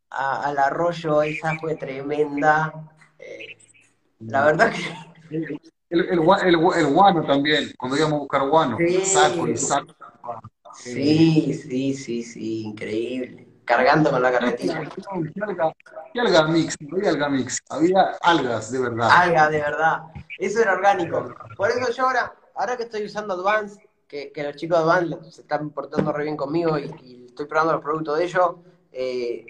al 0.09 0.57
arroyo, 0.57 1.21
esa 1.21 1.57
fue 1.59 1.75
tremenda. 1.75 2.73
Eh, 3.19 3.57
la 4.19 4.45
verdad 4.45 4.71
que 4.71 5.59
el, 6.01 6.19
el, 6.19 6.59
el, 6.77 6.87
guano 6.87 7.25
también, 7.25 7.71
cuando 7.77 7.97
íbamos 7.97 8.17
a 8.17 8.19
buscar 8.19 8.49
guano. 8.49 8.77
Sí. 8.77 9.01
Saco 9.05 9.47
y 9.47 9.57
saco. 9.57 9.93
Sí, 10.73 11.53
sí, 11.53 11.93
sí, 11.93 12.23
sí, 12.23 12.63
increíble. 12.63 13.47
Cargando 13.63 14.11
con 14.11 14.21
la 14.21 14.31
carretilla. 14.31 14.83
¿Qué 16.13 16.19
alga, 16.19 16.47
mix? 16.47 16.75
No 16.81 16.97
había 16.97 17.09
alga 17.09 17.29
mix, 17.29 17.59
había 17.69 18.01
algas 18.21 18.71
de 18.71 18.79
verdad. 18.79 19.09
Algas 19.11 19.51
de 19.51 19.59
verdad. 19.59 20.03
Eso 20.37 20.61
era 20.61 20.73
orgánico. 20.73 21.33
Por 21.55 21.71
eso 21.71 21.91
yo 21.91 22.05
ahora, 22.05 22.33
ahora 22.55 22.77
que 22.77 22.83
estoy 22.83 23.05
usando 23.05 23.33
Advance, 23.33 23.81
que, 24.07 24.31
que 24.31 24.43
los 24.43 24.55
chicos 24.55 24.77
de 24.77 24.83
Advance 24.83 25.31
se 25.31 25.41
están 25.41 25.71
portando 25.71 26.11
re 26.11 26.23
bien 26.25 26.37
conmigo 26.37 26.77
y, 26.77 27.25
estoy 27.25 27.47
probando 27.47 27.73
los 27.73 27.81
productos 27.81 28.17
de 28.17 28.23
ellos, 28.23 28.55
eh, 28.93 29.45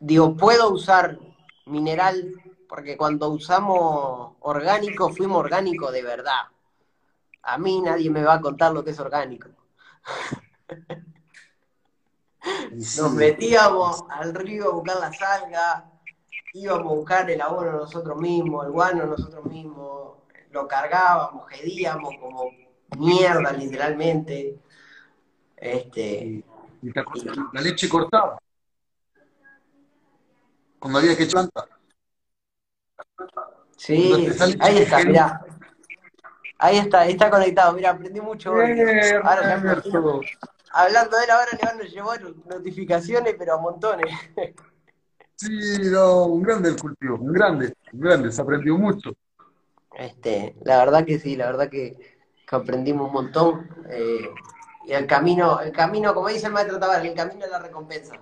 digo, 0.00 0.36
puedo 0.36 0.70
usar 0.70 1.18
mineral 1.66 2.32
porque 2.68 2.96
cuando 2.96 3.30
usamos 3.30 4.34
orgánico, 4.40 5.08
fuimos 5.10 5.38
orgánico 5.38 5.90
de 5.90 6.02
verdad. 6.02 6.42
A 7.42 7.56
mí 7.56 7.80
nadie 7.80 8.10
me 8.10 8.22
va 8.22 8.34
a 8.34 8.40
contar 8.40 8.72
lo 8.72 8.84
que 8.84 8.90
es 8.90 9.00
orgánico. 9.00 9.48
Nos 12.72 13.12
metíamos 13.14 14.04
al 14.10 14.34
río 14.34 14.68
a 14.68 14.74
buscar 14.74 15.00
la 15.00 15.12
salga, 15.12 15.90
íbamos 16.52 16.92
a 16.92 16.94
buscar 16.94 17.30
el 17.30 17.40
abono 17.40 17.72
nosotros 17.72 18.18
mismos, 18.18 18.66
el 18.66 18.72
guano 18.72 19.06
nosotros 19.06 19.44
mismos, 19.46 20.18
lo 20.50 20.68
cargábamos, 20.68 21.48
gedíamos 21.48 22.14
como 22.20 22.50
mierda 22.98 23.52
literalmente. 23.52 24.58
Este, 25.56 26.44
la 27.52 27.60
leche 27.60 27.88
cortada. 27.88 28.38
Cuando 30.78 30.98
había 30.98 31.16
que 31.16 31.26
planta. 31.26 31.66
Sí, 33.76 34.28
ahí 34.60 34.78
está, 34.78 35.04
mira. 35.04 35.40
Ahí 36.58 36.78
está, 36.78 37.06
está 37.06 37.30
conectado, 37.30 37.72
mira, 37.72 37.90
aprendí 37.90 38.20
mucho 38.20 38.52
hoy. 38.52 38.72
Hablando 40.70 41.16
de 41.16 41.24
él 41.24 41.30
ahora 41.30 41.50
le 41.52 41.66
van 41.66 41.80
a 41.80 41.84
llevar 41.84 42.20
notificaciones, 42.46 43.34
pero 43.38 43.54
a 43.54 43.58
montones. 43.58 44.12
Sí, 45.36 45.78
no, 45.84 46.24
un 46.24 46.42
grande 46.42 46.70
el 46.70 46.80
cultivo, 46.80 47.14
un 47.14 47.32
grande, 47.32 47.72
un 47.92 48.00
grande, 48.00 48.32
se 48.32 48.42
aprendió 48.42 48.76
mucho. 48.76 49.12
Este, 49.94 50.56
la 50.64 50.78
verdad 50.78 51.04
que 51.04 51.20
sí, 51.20 51.36
la 51.36 51.46
verdad 51.46 51.70
que, 51.70 52.18
aprendimos 52.50 53.06
un 53.06 53.12
montón. 53.12 53.68
Eh, 53.88 54.28
y 54.86 54.92
el 54.92 55.06
camino, 55.06 55.60
el 55.60 55.70
camino, 55.70 56.12
como 56.12 56.26
dice 56.26 56.48
el 56.48 56.52
maestro 56.52 56.80
Tabar, 56.80 57.06
el 57.06 57.14
camino 57.14 57.44
es 57.44 57.50
la 57.52 57.60
recompensa. 57.60 58.16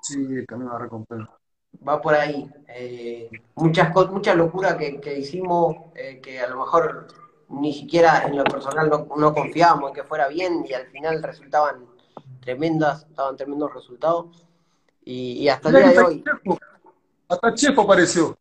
Sí, 0.00 0.24
el 0.30 0.46
camino 0.46 0.70
es 0.70 0.74
la 0.74 0.78
recompensa 0.78 1.38
va 1.86 2.00
por 2.00 2.14
ahí. 2.14 2.50
Eh, 2.68 3.30
muchas 3.54 3.94
mucha 4.10 4.34
locura 4.34 4.76
que, 4.76 5.18
hicimos, 5.18 5.76
eh, 5.94 6.20
que 6.22 6.40
a 6.40 6.48
lo 6.48 6.58
mejor 6.58 7.08
ni 7.48 7.72
siquiera 7.72 8.24
en 8.26 8.36
lo 8.36 8.44
personal 8.44 8.90
no, 8.90 9.34
confiábamos 9.34 9.90
en 9.90 9.94
que 9.94 10.04
fuera 10.04 10.28
bien 10.28 10.64
y 10.68 10.72
al 10.72 10.86
final 10.86 11.22
resultaban 11.22 11.86
tremendas, 12.40 13.06
estaban 13.08 13.36
tremendos 13.36 13.72
resultados. 13.72 14.46
Y, 15.04 15.48
hasta 15.48 15.68
el 15.68 15.74
día 15.74 15.88
de 15.88 15.98
hoy. 15.98 16.24
Hasta 17.28 17.54
Chefo 17.54 17.82
apareció. 17.82 18.38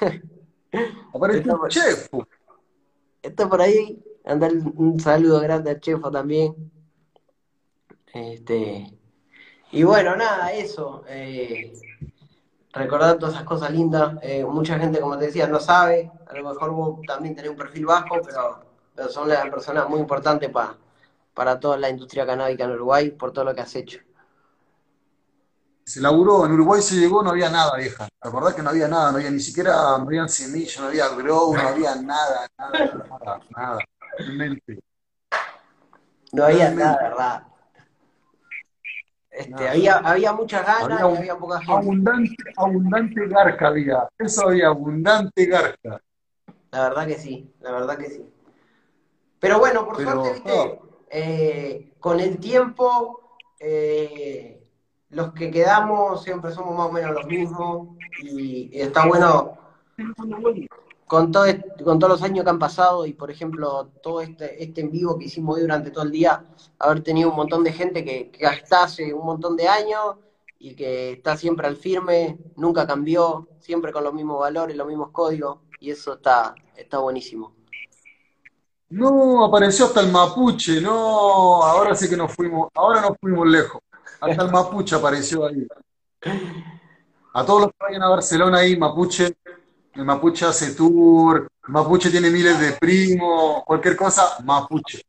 apareció 1.14 1.68
Chefo. 1.68 2.26
Está 3.20 3.48
por 3.48 3.60
ahí. 3.60 4.02
Anda 4.24 4.48
un 4.48 5.00
saludo 5.00 5.40
grande 5.40 5.72
a 5.72 5.80
Chefo 5.80 6.10
también. 6.10 6.70
Este, 8.12 8.98
y 9.70 9.82
bueno, 9.82 10.16
nada, 10.16 10.52
eso. 10.52 11.04
Eh, 11.08 11.72
recordar 12.72 13.18
todas 13.18 13.34
esas 13.34 13.46
cosas 13.46 13.70
lindas. 13.70 14.16
Eh, 14.22 14.44
mucha 14.44 14.78
gente, 14.78 15.00
como 15.00 15.18
te 15.18 15.26
decía, 15.26 15.46
no 15.46 15.60
sabe. 15.60 16.10
A 16.26 16.34
lo 16.34 16.48
mejor 16.48 16.70
vos 16.70 17.00
también 17.06 17.34
tenés 17.34 17.50
un 17.50 17.56
perfil 17.56 17.86
bajo, 17.86 18.16
pero, 18.24 19.08
son 19.10 19.28
las 19.28 19.48
personas 19.48 19.88
muy 19.88 20.00
importantes 20.00 20.50
para 20.50 20.76
para 21.38 21.60
toda 21.60 21.76
la 21.76 21.88
industria 21.88 22.26
canábica 22.26 22.64
en 22.64 22.72
Uruguay 22.72 23.12
por 23.12 23.32
todo 23.32 23.44
lo 23.44 23.54
que 23.54 23.60
has 23.60 23.72
hecho. 23.76 24.00
Se 25.84 26.00
laburó, 26.00 26.44
en 26.44 26.50
Uruguay 26.50 26.82
se 26.82 26.96
llegó, 26.96 27.22
no 27.22 27.30
había 27.30 27.48
nada, 27.48 27.76
vieja. 27.76 28.08
¿Te 28.08 28.28
acordás 28.28 28.54
que 28.54 28.62
no 28.62 28.70
había 28.70 28.88
nada? 28.88 29.12
No 29.12 29.18
había 29.18 29.30
ni 29.30 29.38
siquiera, 29.38 29.72
no 29.98 30.04
había 30.04 30.26
semillas, 30.26 30.80
no 30.80 30.88
había 30.88 31.08
grow, 31.10 31.54
no 31.54 31.68
había 31.68 31.94
nada, 31.94 32.48
nada, 32.58 33.06
nada, 33.08 33.40
nada. 33.56 33.78
Realmente. 34.18 34.80
No 36.32 36.44
había 36.44 36.70
nada, 36.72 36.98
¿verdad? 37.02 37.47
Este, 39.38 39.68
había, 39.68 39.98
había 39.98 40.32
muchas 40.32 40.66
ganas 40.66 41.00
había, 41.00 41.14
y 41.14 41.18
había 41.18 41.36
poca 41.36 41.58
gente. 41.58 41.72
Abundante, 41.72 42.36
abundante 42.56 43.28
garca 43.28 43.68
había. 43.68 44.08
Eso 44.18 44.48
había, 44.48 44.66
abundante 44.66 45.46
garca. 45.46 46.02
La 46.72 46.88
verdad 46.88 47.06
que 47.06 47.14
sí, 47.14 47.54
la 47.60 47.70
verdad 47.70 47.96
que 47.96 48.10
sí. 48.10 48.28
Pero 49.38 49.60
bueno, 49.60 49.86
por 49.86 50.02
suerte, 50.02 50.32
viste, 50.32 50.80
eh, 51.10 51.92
con 52.00 52.18
el 52.18 52.38
tiempo, 52.38 53.36
eh, 53.60 54.60
los 55.10 55.32
que 55.32 55.52
quedamos 55.52 56.24
siempre 56.24 56.50
somos 56.50 56.76
más 56.76 56.88
o 56.88 56.92
menos 56.92 57.12
los 57.12 57.26
mismos 57.26 57.96
y, 58.20 58.76
y 58.76 58.80
está 58.80 59.06
bueno 59.06 59.56
con, 61.08 61.32
todo, 61.32 61.46
con 61.84 61.98
todos 61.98 62.12
los 62.12 62.22
años 62.22 62.44
que 62.44 62.50
han 62.50 62.58
pasado 62.58 63.06
y, 63.06 63.14
por 63.14 63.30
ejemplo, 63.30 63.90
todo 64.02 64.20
este, 64.20 64.62
este 64.62 64.82
en 64.82 64.92
vivo 64.92 65.18
que 65.18 65.24
hicimos 65.24 65.56
hoy 65.56 65.62
durante 65.62 65.90
todo 65.90 66.04
el 66.04 66.12
día, 66.12 66.44
haber 66.78 67.02
tenido 67.02 67.30
un 67.30 67.36
montón 67.36 67.64
de 67.64 67.72
gente 67.72 68.04
que, 68.04 68.30
que 68.30 68.46
está 68.46 68.84
hace 68.84 69.12
un 69.12 69.24
montón 69.24 69.56
de 69.56 69.66
años 69.66 70.16
y 70.58 70.74
que 70.74 71.12
está 71.12 71.36
siempre 71.36 71.66
al 71.66 71.76
firme, 71.76 72.38
nunca 72.56 72.86
cambió, 72.86 73.48
siempre 73.58 73.92
con 73.92 74.04
los 74.04 74.12
mismos 74.12 74.40
valores, 74.40 74.76
los 74.76 74.86
mismos 74.86 75.10
códigos, 75.10 75.58
y 75.80 75.90
eso 75.90 76.14
está, 76.14 76.54
está 76.76 76.98
buenísimo. 76.98 77.54
No, 78.90 79.44
apareció 79.44 79.86
hasta 79.86 80.00
el 80.00 80.10
mapuche, 80.10 80.80
no, 80.80 81.62
ahora 81.62 81.94
sí 81.94 82.08
que 82.08 82.16
nos 82.16 82.34
fuimos, 82.34 82.68
ahora 82.74 83.00
nos 83.00 83.12
fuimos 83.20 83.46
lejos. 83.46 83.80
Hasta 84.20 84.42
el 84.42 84.50
mapuche 84.50 84.96
apareció 84.96 85.46
ahí. 85.46 85.66
A 87.34 87.44
todos 87.44 87.62
los 87.62 87.70
que 87.70 87.76
vayan 87.80 88.02
a 88.02 88.08
Barcelona 88.08 88.58
ahí, 88.58 88.76
mapuche, 88.76 89.36
el 89.98 90.04
mapuche 90.04 90.46
hace 90.46 90.76
tour, 90.76 91.48
mapuche 91.66 92.08
tiene 92.08 92.30
miles 92.30 92.60
de 92.60 92.72
primos, 92.74 93.64
cualquier 93.64 93.96
cosa, 93.96 94.38
mapuche. 94.44 95.02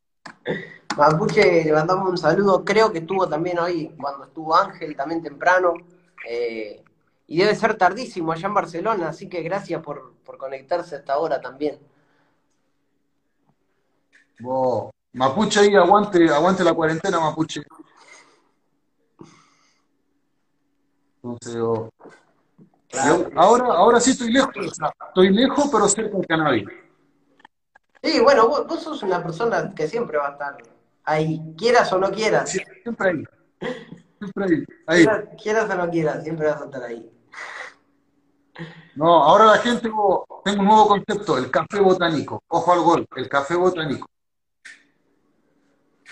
Mapuche, 0.97 1.63
le 1.63 1.71
mandamos 1.71 2.09
un 2.09 2.17
saludo. 2.17 2.65
Creo 2.65 2.91
que 2.91 2.97
estuvo 2.97 3.29
también 3.29 3.59
hoy, 3.59 3.95
cuando 4.01 4.25
estuvo 4.25 4.55
Ángel, 4.55 4.95
también 4.95 5.21
temprano. 5.21 5.73
Eh, 6.27 6.83
y 7.27 7.37
debe 7.37 7.55
ser 7.55 7.77
tardísimo 7.77 8.31
allá 8.31 8.47
en 8.47 8.53
Barcelona, 8.55 9.09
así 9.09 9.29
que 9.29 9.43
gracias 9.43 9.79
por, 9.83 10.15
conectarse 10.39 10.95
a 10.95 10.97
esta 10.97 11.19
hora 11.19 11.39
también. 11.39 11.77
Mapuche 15.13 15.59
ahí, 15.59 15.75
aguante, 15.75 16.27
aguante 16.33 16.63
la 16.63 16.73
cuarentena, 16.73 17.19
Mapuche. 17.19 17.61
Entonces, 21.21 21.91
ahora, 23.35 23.65
ahora 23.65 23.99
sí 23.99 24.11
estoy 24.11 24.31
lejos, 24.31 24.53
estoy 25.07 25.29
lejos, 25.29 25.69
pero 25.71 25.87
cerca 25.87 26.17
del 26.17 26.27
cannabis. 26.27 26.67
Sí, 28.01 28.19
bueno, 28.21 28.47
vos, 28.47 28.81
sos 28.81 29.03
una 29.03 29.21
persona 29.21 29.73
que 29.75 29.87
siempre 29.87 30.17
va 30.17 30.29
a 30.29 30.31
estar 30.31 30.57
ahí, 31.03 31.41
quieras 31.57 31.91
o 31.91 31.99
no 31.99 32.11
quieras. 32.11 32.49
siempre 32.49 33.09
ahí. 33.09 33.23
Siempre 34.17 34.65
ahí. 34.87 35.05
Quieras, 35.41 35.69
o 35.69 35.75
no 35.75 35.89
quieras, 35.89 36.23
siempre 36.23 36.47
vas 36.47 36.61
a 36.61 36.65
estar 36.65 36.83
ahí. 36.83 37.11
No, 38.95 39.23
ahora 39.23 39.45
la 39.45 39.57
gente, 39.59 39.83
tengo, 39.83 40.25
tengo 40.43 40.61
un 40.61 40.67
nuevo 40.67 40.87
concepto, 40.87 41.37
el 41.37 41.51
café 41.51 41.79
botánico. 41.79 42.43
Ojo 42.47 42.73
al 42.73 42.81
gol, 42.81 43.05
el 43.15 43.29
café 43.29 43.55
botánico. 43.55 44.07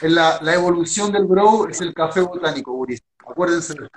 La, 0.01 0.39
la 0.41 0.53
evolución 0.53 1.11
del 1.11 1.25
grow 1.25 1.67
es 1.67 1.81
el 1.81 1.93
café 1.93 2.21
botánico, 2.21 2.71
Boris. 2.71 3.01
Acuérdense 3.19 3.73
de 3.73 3.85
eso. 3.85 3.91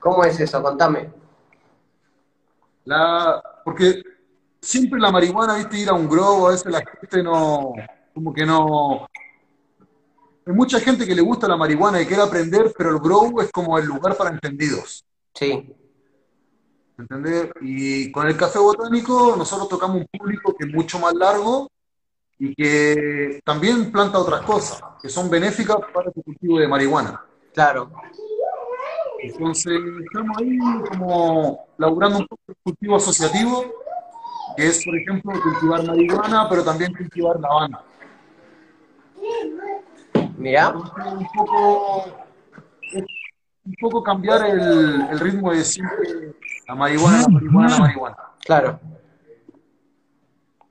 ¿Cómo 0.00 0.24
es 0.24 0.38
eso? 0.38 0.62
Contame. 0.62 1.25
La, 2.86 3.42
porque 3.64 4.02
siempre 4.60 4.98
la 4.98 5.10
marihuana, 5.10 5.56
viste, 5.56 5.78
ir 5.78 5.88
a 5.88 5.94
un 5.94 6.08
grow, 6.08 6.46
a 6.46 6.50
veces 6.50 6.72
la 6.72 6.82
gente 6.84 7.22
no, 7.22 7.74
como 8.14 8.32
que 8.32 8.46
no... 8.46 9.06
Hay 10.46 10.54
mucha 10.54 10.78
gente 10.78 11.04
que 11.04 11.14
le 11.14 11.22
gusta 11.22 11.48
la 11.48 11.56
marihuana 11.56 12.00
y 12.00 12.06
quiere 12.06 12.22
aprender, 12.22 12.72
pero 12.76 12.90
el 12.90 13.00
grow 13.00 13.40
es 13.40 13.50
como 13.50 13.76
el 13.78 13.86
lugar 13.86 14.16
para 14.16 14.30
entendidos. 14.30 15.04
Sí. 15.34 15.74
¿Entendés? 16.98 17.50
Y 17.60 18.10
con 18.12 18.26
el 18.26 18.36
café 18.36 18.58
botánico 18.58 19.34
nosotros 19.36 19.68
tocamos 19.68 19.98
un 19.98 20.06
público 20.06 20.54
que 20.56 20.66
es 20.66 20.72
mucho 20.72 20.98
más 20.98 21.14
largo 21.14 21.68
y 22.38 22.54
que 22.54 23.40
también 23.44 23.90
planta 23.90 24.18
otras 24.18 24.42
cosas 24.42 24.80
que 25.02 25.08
son 25.08 25.28
benéficas 25.28 25.78
para 25.92 26.10
el 26.14 26.22
cultivo 26.22 26.58
de 26.58 26.68
marihuana. 26.68 27.22
Claro. 27.52 27.90
Entonces, 29.22 29.80
estamos 30.04 30.36
ahí 30.38 30.58
como 30.90 31.66
laburando 31.78 32.18
un 32.18 32.26
poco 32.26 32.42
el 32.48 32.56
cultivo 32.62 32.96
asociativo, 32.96 33.64
que 34.56 34.66
es, 34.66 34.84
por 34.84 34.96
ejemplo, 34.96 35.32
cultivar 35.42 35.84
marihuana, 35.84 36.48
pero 36.48 36.64
también 36.64 36.94
cultivar 36.94 37.40
lavanda. 37.40 37.82
Mira. 40.36 40.68
Un 40.70 41.26
poco, 41.34 42.04
un 43.64 43.74
poco 43.80 44.02
cambiar 44.02 44.46
el, 44.46 45.08
el 45.10 45.20
ritmo 45.20 45.50
de 45.50 45.58
decir 45.58 45.84
la 46.68 46.74
marihuana, 46.74 47.22
la 47.22 47.28
marihuana, 47.28 47.68
la 47.68 47.78
marihuana. 47.78 48.16
Claro. 48.44 48.80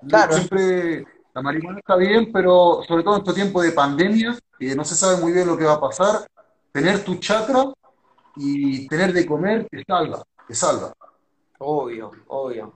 Claro. 0.08 0.34
Siempre 0.34 1.06
la 1.34 1.42
marihuana 1.42 1.80
está 1.80 1.96
bien, 1.96 2.32
pero 2.32 2.82
sobre 2.88 3.04
todo 3.04 3.16
en 3.16 3.22
este 3.22 3.34
tiempo 3.34 3.62
de 3.62 3.72
pandemia, 3.72 4.38
que 4.58 4.76
no 4.76 4.86
se 4.86 4.96
sabe 4.96 5.18
muy 5.18 5.34
bien 5.34 5.48
lo 5.48 5.58
que 5.58 5.66
va 5.66 5.74
a 5.74 5.82
pasar, 5.82 6.28
tener 6.72 7.04
tu 7.04 7.16
chakra 7.16 7.74
y 8.36 8.88
tener 8.88 9.14
de 9.14 9.26
comer 9.26 9.68
te 9.70 9.84
salva, 9.86 10.24
te 10.48 10.54
salva. 10.54 10.94
Obvio, 11.60 12.12
obvio. 12.28 12.74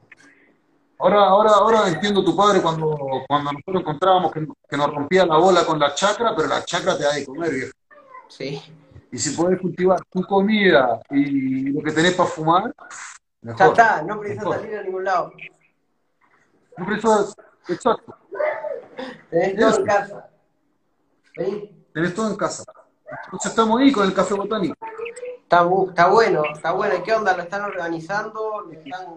Ahora, 0.99 1.27
ahora, 1.27 1.51
ahora 1.51 1.87
entiendo 1.87 2.23
tu 2.23 2.35
padre 2.35 2.61
cuando, 2.61 3.23
cuando 3.27 3.53
nosotros 3.53 3.81
encontrábamos 3.81 4.33
que, 4.33 4.45
nos 4.77 4.93
rompía 4.93 5.25
la 5.25 5.37
bola 5.37 5.65
con 5.65 5.79
la 5.79 5.93
chacra, 5.95 6.35
pero 6.35 6.47
la 6.49 6.63
chacra 6.65 6.97
te 6.97 7.03
da 7.03 7.13
de 7.13 7.25
comer, 7.25 7.51
viejo. 7.51 7.71
Sí. 8.27 8.61
Y 9.11 9.17
si 9.17 9.35
puedes 9.35 9.59
cultivar 9.61 10.01
tu 10.09 10.21
comida 10.23 11.01
y 11.09 11.71
lo 11.71 11.81
que 11.81 11.91
tenés 11.91 12.13
para 12.15 12.29
fumar, 12.29 12.73
mejor. 13.41 13.59
Ya 13.59 13.65
está, 13.67 14.01
no 14.03 14.19
precisas 14.19 14.43
salir 14.43 14.75
a 14.75 14.83
ningún 14.83 15.03
lado. 15.05 15.31
No 16.77 16.85
precisas, 16.85 17.35
exacto. 17.67 18.15
Tenés 19.29 19.55
todo 19.57 19.77
en 19.77 19.85
casa. 19.85 20.29
¿Sí? 21.35 21.85
Tenés 21.93 22.13
todo 22.13 22.29
en 22.29 22.35
casa. 22.35 22.63
Entonces 23.25 23.51
estamos 23.51 23.79
ahí 23.79 23.91
con 23.91 24.05
el 24.05 24.13
café 24.13 24.33
botánico. 24.33 24.75
Está, 25.49 25.67
está 25.87 26.07
bueno, 26.09 26.43
está 26.53 26.71
bueno. 26.73 26.95
¿Y 26.95 27.01
qué 27.01 27.11
onda? 27.11 27.35
¿Lo 27.35 27.41
están 27.41 27.63
organizando? 27.63 28.61
¿Lo 28.61 28.71
están...? 28.71 29.07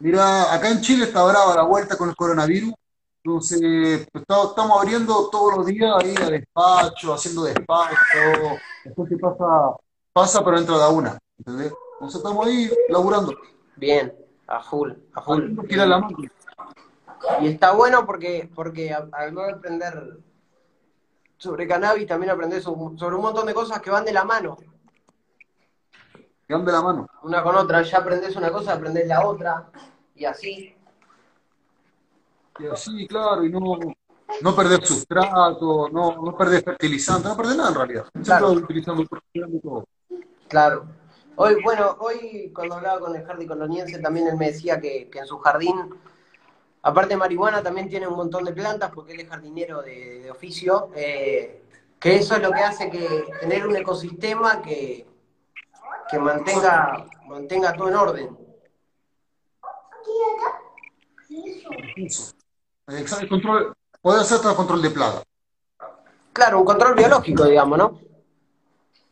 Mira, 0.00 0.52
acá 0.52 0.68
en 0.68 0.82
Chile 0.82 1.06
está 1.06 1.24
brava 1.24 1.56
la 1.56 1.62
vuelta 1.62 1.96
con 1.96 2.10
el 2.10 2.14
coronavirus. 2.14 2.74
Entonces, 3.24 4.06
estamos 4.12 4.78
abriendo 4.78 5.30
todos 5.30 5.56
los 5.56 5.64
días 5.64 5.90
ahí 6.02 6.14
a 6.22 6.28
despacho, 6.28 7.14
haciendo 7.14 7.44
despacho. 7.44 7.96
Después 8.84 9.08
que 9.08 9.16
pasa, 9.16 9.74
pasa, 10.12 10.44
pero 10.44 10.58
entra 10.58 10.86
de 10.86 10.92
una. 10.92 11.18
¿Entendés? 11.38 11.72
Entonces 11.94 12.18
estamos 12.18 12.46
ahí 12.46 12.70
laburando. 12.90 13.32
Bien, 13.76 14.14
a 14.46 14.60
full, 14.60 14.92
a 15.14 15.22
full. 15.22 15.56
la 15.70 16.08
Y 17.40 17.48
está 17.48 17.72
bueno 17.72 18.04
porque, 18.04 18.50
porque 18.54 18.92
al 18.92 19.32
no 19.32 19.40
aprender 19.40 20.18
sobre 21.36 21.66
cannabis 21.66 22.06
también 22.06 22.30
aprendes 22.30 22.64
sobre 22.64 23.16
un 23.16 23.22
montón 23.22 23.46
de 23.46 23.54
cosas 23.54 23.80
que 23.80 23.90
van 23.90 24.04
de 24.04 24.12
la 24.12 24.24
mano. 24.24 24.56
Que 26.46 26.54
van 26.54 26.64
de 26.64 26.72
la 26.72 26.82
mano. 26.82 27.08
Una 27.22 27.42
con 27.42 27.56
otra, 27.56 27.82
ya 27.82 27.98
aprendes 27.98 28.36
una 28.36 28.50
cosa, 28.50 28.74
aprendes 28.74 29.06
la 29.06 29.26
otra, 29.26 29.70
y 30.14 30.24
así. 30.24 30.74
Y 32.58 32.66
así, 32.66 33.06
claro, 33.08 33.44
y 33.44 33.50
no, 33.50 33.78
no 34.40 34.56
perder 34.56 34.84
sustrato, 34.86 35.88
no, 35.90 36.22
no 36.22 36.36
perder 36.36 36.62
fertilizante, 36.62 37.28
no 37.28 37.36
perder 37.36 37.56
nada 37.56 37.68
en 37.70 37.74
realidad. 37.74 38.06
Claro. 38.22 38.52
utilizando 38.52 39.04
todo. 39.62 39.84
Claro. 40.48 40.86
Hoy, 41.36 41.56
bueno, 41.64 41.96
hoy 41.98 42.52
cuando 42.54 42.76
hablaba 42.76 43.00
con 43.00 43.16
el 43.16 43.24
jardín 43.24 43.48
coloniense 43.48 43.98
también 43.98 44.28
él 44.28 44.36
me 44.36 44.52
decía 44.52 44.80
que, 44.80 45.08
que 45.10 45.18
en 45.18 45.26
su 45.26 45.38
jardín 45.38 45.74
Aparte 46.86 47.14
de 47.14 47.16
marihuana 47.16 47.62
también 47.62 47.88
tiene 47.88 48.06
un 48.06 48.14
montón 48.14 48.44
de 48.44 48.52
plantas 48.52 48.90
porque 48.90 49.14
él 49.14 49.20
es 49.20 49.28
jardinero 49.28 49.80
de, 49.80 50.30
oficio, 50.30 50.90
eh, 50.94 51.62
que 51.98 52.16
eso 52.16 52.36
es 52.36 52.42
lo 52.42 52.52
que 52.52 52.60
hace 52.60 52.90
que 52.90 53.24
tener 53.40 53.66
un 53.66 53.74
ecosistema 53.74 54.60
que, 54.60 55.06
que 56.10 56.18
mantenga, 56.18 57.06
mantenga 57.26 57.72
todo 57.72 57.88
en 57.88 57.94
orden. 57.94 58.38
El 62.86 63.28
control, 63.30 63.74
puede 64.02 64.20
hacer 64.20 64.42
todo 64.42 64.54
control 64.54 64.82
de 64.82 64.90
plaga. 64.90 65.22
Claro, 66.34 66.58
un 66.58 66.66
control 66.66 66.94
biológico, 66.96 67.44
digamos, 67.46 67.78
¿no? 67.78 68.00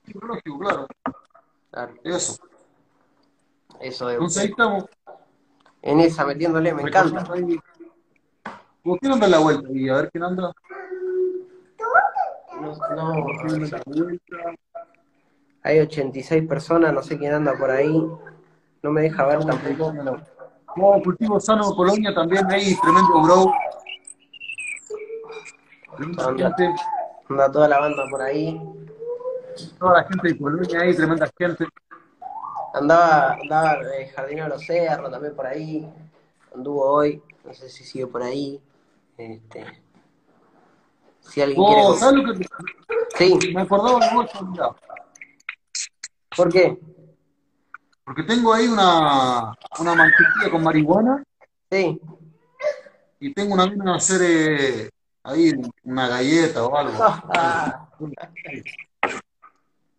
Biológico, 0.04 0.58
claro. 0.58 0.86
claro. 1.70 1.94
Eso. 2.04 2.36
Eso 3.80 4.10
es. 4.10 4.14
Entonces 4.14 4.42
ahí 4.42 4.50
estamos 4.50 4.84
en 5.82 6.00
esa 6.00 6.24
metiéndole, 6.24 6.72
me 6.72 6.82
encanta. 6.82 7.24
¿Por 8.82 8.98
qué 8.98 9.08
no 9.08 9.14
anda 9.14 9.28
la 9.28 9.38
vuelta? 9.38 9.68
Y 9.72 9.88
a 9.88 9.94
ver 9.94 10.10
quién 10.10 10.24
anda. 10.24 10.52
No, 12.60 12.76
no, 12.96 13.26
hay 15.64 15.78
86 15.80 16.46
personas, 16.48 16.92
no 16.92 17.02
sé 17.02 17.18
quién 17.18 17.34
anda 17.34 17.56
por 17.56 17.70
ahí. 17.70 17.92
No 18.82 18.90
me 18.90 19.02
deja 19.02 19.26
ver 19.26 19.44
tampoco. 19.44 19.92
No, 20.76 21.02
cultivo 21.02 21.38
sano 21.38 21.74
Colonia 21.74 22.14
también 22.14 22.50
hay 22.50 22.74
tremendo 22.76 23.22
bro. 23.22 23.52
Anda, 25.98 26.54
anda 27.28 27.52
toda 27.52 27.68
la 27.68 27.78
banda 27.78 28.04
por 28.10 28.22
ahí. 28.22 28.60
Toda 29.78 29.98
la 29.98 30.04
gente 30.04 30.28
de 30.28 30.38
Colonia 30.38 30.80
ahí, 30.80 30.94
tremenda 30.94 31.28
gente. 31.38 31.66
Andaba, 32.74 33.34
andaba 33.34 33.80
eh, 33.98 34.08
Jardinero 34.14 34.48
de 34.48 34.54
los 34.54 34.64
Cerros 34.64 35.10
también 35.10 35.36
por 35.36 35.46
ahí. 35.46 35.86
Anduvo 36.54 36.84
hoy. 36.84 37.22
No 37.44 37.52
sé 37.52 37.68
si 37.68 37.84
sigue 37.84 38.06
por 38.06 38.22
ahí. 38.22 38.60
Este, 39.18 39.66
si 41.20 41.42
alguien 41.42 41.64
quiere. 41.64 41.98
¿Sabes 41.98 42.24
lo 42.24 42.34
que 42.34 42.46
Sí. 43.18 43.38
Me 43.54 43.62
acordaba 43.62 44.00
de 44.00 44.14
vos, 44.14 44.30
¿Por 46.36 46.50
qué? 46.50 46.78
Porque 48.04 48.22
tengo 48.22 48.54
ahí 48.54 48.66
una, 48.66 49.54
una 49.78 49.94
mantequilla 49.94 50.50
con 50.50 50.62
marihuana. 50.62 51.22
Sí. 51.70 52.00
Y 53.20 53.34
tengo 53.34 53.54
una 53.54 53.66
mina 53.66 53.96
hacer 53.96 54.20
eh, 54.22 54.90
ahí 55.22 55.52
una 55.84 56.08
galleta 56.08 56.64
o 56.64 56.76
algo. 56.76 56.92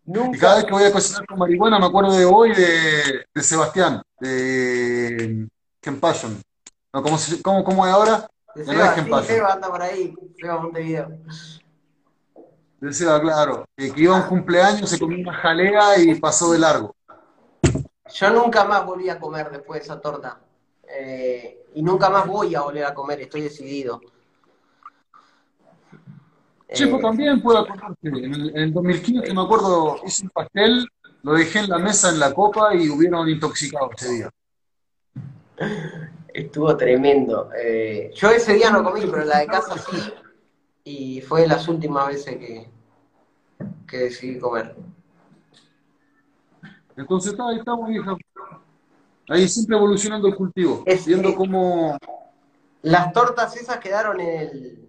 Y 0.06 0.38
cada 0.38 0.56
vez 0.56 0.64
que 0.64 0.72
voy 0.72 0.84
a 0.84 0.92
cocinar 0.92 1.26
con 1.26 1.38
marihuana 1.38 1.78
me 1.78 1.86
acuerdo 1.86 2.12
de 2.12 2.24
hoy 2.24 2.54
de, 2.54 3.24
de 3.34 3.42
Sebastián, 3.42 4.02
de 4.20 5.48
Ken 5.80 5.98
Passion. 5.98 6.40
No, 6.92 7.02
¿cómo, 7.02 7.16
cómo, 7.42 7.64
¿Cómo 7.64 7.86
es 7.86 7.92
ahora? 7.92 8.28
De 8.54 8.64
Seba, 8.64 8.94
sí, 8.94 9.26
Seba 9.26 9.52
anda 9.54 9.68
por 9.68 9.82
ahí, 9.82 10.14
Seba 10.38 10.60
Montevideo. 10.60 11.08
De 12.80 12.92
Seba, 12.92 13.20
claro. 13.20 13.64
que 13.76 13.92
iba 13.96 14.16
a 14.16 14.22
un 14.22 14.28
cumpleaños, 14.28 14.90
se 14.90 14.98
comió 14.98 15.18
una 15.18 15.34
jalea 15.34 15.98
y 15.98 16.14
pasó 16.20 16.52
de 16.52 16.58
largo. 16.58 16.94
Yo 18.12 18.30
nunca 18.30 18.64
más 18.64 18.84
volví 18.84 19.08
a 19.08 19.18
comer 19.18 19.50
después 19.50 19.80
de 19.80 19.84
esa 19.84 20.00
torta. 20.00 20.38
Eh, 20.86 21.64
y 21.74 21.82
nunca 21.82 22.10
más 22.10 22.26
voy 22.26 22.54
a 22.54 22.60
volver 22.60 22.84
a 22.84 22.94
comer, 22.94 23.22
estoy 23.22 23.40
decidido. 23.40 24.00
Sí, 26.74 26.86
pues 26.86 27.02
también 27.02 27.40
puedo 27.42 27.58
acordarte. 27.58 28.08
En 28.08 28.16
el, 28.16 28.50
en 28.50 28.56
el 28.56 28.72
2015, 28.72 29.32
me 29.34 29.42
acuerdo, 29.42 29.96
hice 30.06 30.24
un 30.24 30.30
pastel, 30.30 30.86
lo 31.22 31.32
dejé 31.34 31.60
en 31.60 31.70
la 31.70 31.78
mesa 31.78 32.10
en 32.10 32.18
la 32.18 32.32
copa 32.34 32.74
y 32.74 32.88
hubieron 32.90 33.28
intoxicado 33.28 33.90
ese 33.96 34.12
día. 34.12 34.30
Estuvo 36.32 36.76
tremendo. 36.76 37.50
Eh, 37.56 38.10
yo 38.14 38.30
ese 38.30 38.54
día 38.54 38.70
no 38.70 38.82
comí, 38.82 39.00
pero 39.02 39.24
la 39.24 39.38
de 39.38 39.46
casa 39.46 39.76
sí. 39.78 39.96
Y 40.82 41.20
fue 41.20 41.42
de 41.42 41.48
las 41.48 41.68
últimas 41.68 42.08
veces 42.08 42.36
que, 42.36 42.68
que 43.86 43.96
decidí 43.98 44.38
comer. 44.38 44.74
Entonces 46.96 47.32
está, 47.32 47.48
ahí 47.48 47.58
estamos, 47.58 47.88
vieja. 47.88 48.16
Ahí 49.28 49.48
siempre 49.48 49.76
evolucionando 49.76 50.28
el 50.28 50.34
cultivo, 50.34 50.82
Es- 50.86 51.06
viendo 51.06 51.34
cómo... 51.34 51.96
Las 52.82 53.12
tortas 53.14 53.56
esas 53.56 53.78
quedaron 53.78 54.20
en, 54.20 54.40
el, 54.40 54.88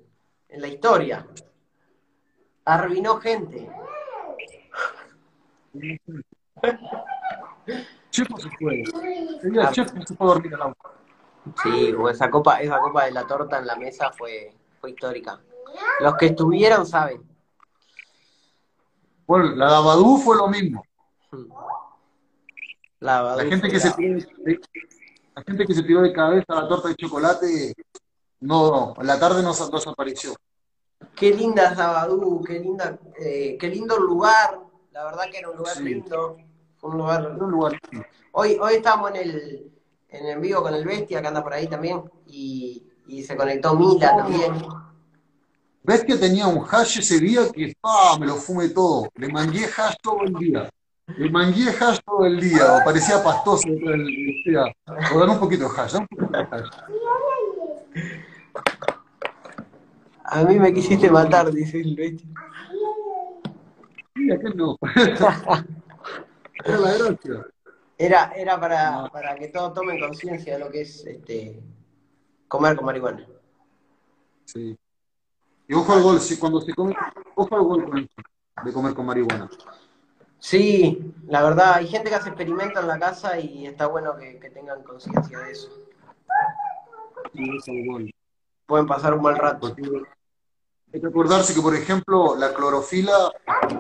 en 0.50 0.62
la 0.62 0.68
historia. 0.68 1.26
Arruinó 2.66 3.18
gente. 3.18 3.70
Chepo 8.10 8.40
se 8.40 8.50
fue. 8.60 8.82
Ese 8.82 9.50
día 9.50 9.72
Chepo 9.72 10.06
se 10.06 10.14
a 10.14 10.26
dormir 10.26 10.56
al 10.56 10.62
auto. 10.62 10.92
Sí, 11.62 11.94
esa 12.10 12.30
copa, 12.30 12.60
esa 12.62 12.80
copa 12.80 13.06
de 13.06 13.12
la 13.12 13.28
torta 13.28 13.60
en 13.60 13.68
la 13.68 13.76
mesa 13.76 14.12
fue, 14.12 14.54
fue 14.80 14.92
histórica. 14.92 15.40
Los 16.00 16.16
que 16.16 16.28
estuvieron 16.28 16.86
saben. 16.86 17.22
Bueno, 19.28 19.56
la 19.56 19.70
de 19.70 19.76
Abadú 19.76 20.18
fue 20.18 20.38
lo 20.38 20.48
mismo. 20.48 20.84
La, 23.00 23.36
gente 23.48 23.70
que 23.70 23.80
se 23.80 23.92
tiró 23.92 24.16
de, 24.16 24.60
la 25.36 25.44
gente 25.44 25.66
que 25.66 25.74
se 25.74 25.84
tiró 25.84 26.02
de 26.02 26.14
cabeza 26.14 26.46
la 26.48 26.68
torta 26.68 26.88
de 26.88 26.96
chocolate, 26.96 27.74
no, 28.40 28.94
en 28.98 29.06
la 29.08 29.20
tarde 29.20 29.44
no 29.44 29.52
no 29.54 29.68
desapareció. 29.78 30.34
Qué 31.16 31.34
linda 31.34 31.72
es 31.72 31.80
Abadú, 31.80 32.44
qué 32.44 32.60
linda, 32.60 32.98
eh, 33.20 33.58
qué 33.60 33.68
lindo 33.70 33.98
lugar. 33.98 34.60
La 34.92 35.06
verdad 35.06 35.24
que 35.32 35.38
era 35.40 35.50
un 35.50 35.58
lugar 35.58 35.76
Sí. 35.76 35.84
lindo. 35.84 36.38
Fue 36.78 36.90
un 36.90 36.98
lugar. 36.98 37.38
Un 37.40 37.52
lugar 37.52 37.80
Hoy, 38.32 38.58
hoy 38.62 38.76
estábamos 38.76 39.12
en 39.12 39.16
el, 39.18 39.72
en 40.10 40.26
el 40.26 40.40
vivo 40.40 40.62
con 40.62 40.74
el 40.74 40.84
Bestia, 40.84 41.22
que 41.22 41.28
anda 41.28 41.42
por 41.42 41.54
ahí 41.54 41.68
también, 41.68 42.04
y, 42.28 42.84
y 43.08 43.24
se 43.24 43.36
conectó 43.38 43.76
Mila 43.76 44.16
también. 44.18 44.54
¿Ves 45.84 46.04
que 46.04 46.16
tenía 46.16 46.48
un 46.48 46.66
hash 46.70 47.00
ese 47.00 47.20
día 47.20 47.50
que 47.54 47.74
ah, 47.84 48.18
me 48.20 48.26
lo 48.26 48.36
fumé 48.36 48.70
todo? 48.70 49.08
Le 49.16 49.30
mangué 49.30 49.66
hash 49.66 49.96
todo 50.02 50.24
el 50.24 50.34
día. 50.34 50.70
Le 51.16 51.30
mangué 51.30 51.70
hash 51.70 52.00
todo 52.06 52.26
el 52.26 52.40
día. 52.42 52.82
Parecía 52.84 53.24
pastoso. 53.24 53.68
"O 53.70 53.72
un 53.72 55.40
poquito 55.40 55.70
de 55.70 55.76
hash, 55.78 55.94
dame 55.94 56.08
un 56.12 56.18
poquito 56.18 56.38
de 56.38 56.48
hash. 56.52 56.70
A 60.28 60.44
mí 60.44 60.58
me 60.58 60.74
quisiste 60.74 61.10
matar, 61.10 61.52
dice 61.52 61.80
el 61.80 61.96
Bestia. 61.96 62.28
Sí, 64.16 64.32
aquel 64.32 64.58
no. 64.58 64.76
Era 66.66 66.78
la 66.80 66.98
gracia. 66.98 67.46
Era, 67.98 68.34
era 68.36 68.60
para, 68.60 69.08
para 69.10 69.36
que 69.36 69.48
todos 69.48 69.74
tomen 69.74 70.00
conciencia 70.00 70.54
de 70.54 70.60
lo 70.60 70.70
que 70.70 70.82
es 70.82 71.06
este 71.06 71.64
comer 72.48 72.76
con 72.76 72.86
marihuana. 72.86 73.26
Sí. 74.46 74.78
Y 75.68 75.74
ojo 75.74 75.94
al 75.94 76.04
gol, 76.04 76.20
si 76.20 76.38
cuando 76.38 76.60
se 76.60 76.74
come, 76.74 76.96
ojo 77.36 77.56
al 77.56 77.64
gol 77.64 77.86
con 77.86 78.10
de 78.66 78.74
comer 78.74 78.94
con 78.94 79.06
marihuana. 79.06 79.50
Sí, 80.40 81.14
la 81.28 81.44
verdad, 81.44 81.76
hay 81.76 81.88
gente 81.88 82.10
que 82.10 82.16
hace 82.16 82.30
experimentos 82.30 82.82
en 82.82 82.88
la 82.88 83.00
casa 83.00 83.40
y 83.40 83.66
está 83.66 83.88
bueno 83.88 84.16
que, 84.18 84.40
que 84.40 84.50
tengan 84.50 84.84
conciencia 84.84 85.40
de 85.40 85.52
eso. 85.52 85.70
Sí, 87.34 87.50
ojo 87.50 87.72
al 87.72 87.86
gol. 87.86 88.12
Pueden 88.66 88.88
pasar 88.88 89.14
un 89.14 89.22
mal 89.22 89.38
rato. 89.38 89.60
Porque 89.60 89.84
hay 90.96 91.02
que 91.02 91.08
acordarse 91.08 91.54
que, 91.54 91.62
por 91.62 91.76
ejemplo, 91.76 92.38
la 92.38 92.54
clorofila 92.54 93.30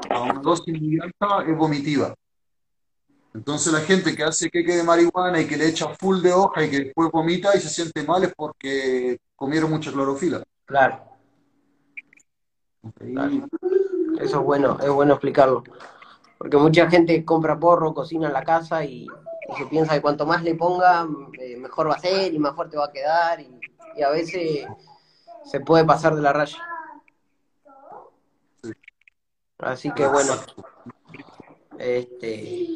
a 0.09 0.22
una 0.22 0.41
dosis 0.41 0.82
muy 0.82 0.99
alta 0.99 1.49
es 1.49 1.57
vomitiva. 1.57 2.13
Entonces 3.34 3.72
la 3.72 3.80
gente 3.80 4.13
que 4.13 4.24
hace 4.24 4.49
queque 4.49 4.76
de 4.76 4.84
marihuana 4.84 5.39
y 5.39 5.47
que 5.47 5.55
le 5.55 5.70
echa 5.70 5.88
full 5.97 6.22
de 6.22 6.34
hoja 6.34 6.66
y 6.66 6.70
que 6.70 6.80
después 6.80 7.09
vomita 7.11 7.55
y 7.55 7.61
se 7.61 7.70
siente 7.70 8.03
mal 8.03 8.26
es 8.26 8.34
porque 8.36 9.18
comieron 9.34 9.70
mucha 9.70 9.93
clorofila. 9.93 10.43
Claro, 10.66 11.05
eso 14.20 14.39
es 14.39 14.43
bueno, 14.43 14.78
es 14.82 14.89
bueno 14.89 15.13
explicarlo. 15.13 15.63
Porque 16.38 16.57
mucha 16.57 16.89
gente 16.89 17.24
compra 17.24 17.57
porro, 17.57 17.93
cocina 17.93 18.28
en 18.28 18.34
la 18.34 18.43
casa 18.43 18.84
y, 18.84 19.03
y 19.03 19.57
se 19.57 19.66
piensa 19.68 19.93
que 19.93 20.01
cuanto 20.01 20.26
más 20.26 20.43
le 20.43 20.55
ponga, 20.55 21.07
eh, 21.39 21.55
mejor 21.55 21.89
va 21.89 21.93
a 21.93 21.99
ser 21.99 22.34
y 22.34 22.39
más 22.39 22.53
fuerte 22.53 22.76
va 22.76 22.86
a 22.86 22.91
quedar. 22.91 23.39
Y, 23.39 23.57
y 23.95 24.01
a 24.03 24.09
veces 24.09 24.68
se 25.45 25.59
puede 25.61 25.86
pasar 25.86 26.13
de 26.13 26.22
la 26.22 26.34
raya. 26.34 26.57
Sí. 29.59 29.65
Así 29.65 29.91
que 29.91 30.07
bueno. 30.07 30.33
Este, 31.77 32.67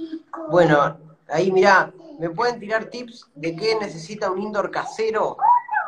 bueno, 0.49 0.97
ahí 1.29 1.51
mirá, 1.51 1.91
¿me 2.19 2.29
pueden 2.29 2.59
tirar 2.59 2.85
tips 2.85 3.29
de 3.35 3.55
qué 3.55 3.75
necesita 3.79 4.29
un 4.31 4.41
indoor 4.41 4.71
casero? 4.71 5.37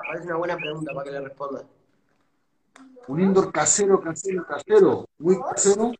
Parece 0.07 0.27
una 0.27 0.37
buena 0.37 0.55
pregunta 0.55 0.93
para 0.93 1.03
que 1.05 1.11
le 1.11 1.21
responda. 1.21 1.63
Un 3.07 3.21
indoor 3.21 3.51
casero, 3.51 3.99
casero, 4.01 4.45
casero, 4.45 5.05
muy 5.19 5.39
casero. 5.41 5.91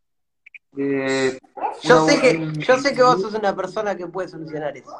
eh, 0.77 1.37
Yo 1.83 2.03
una- 2.03 2.13
sé 2.13 2.21
que, 2.21 2.53
yo 2.59 2.77
sé 2.77 2.93
que 2.93 3.03
vos 3.03 3.21
sos 3.21 3.33
una 3.33 3.53
persona 3.55 3.95
que 3.95 4.07
puede 4.07 4.29
solucionar 4.29 4.75
eso. 4.77 4.95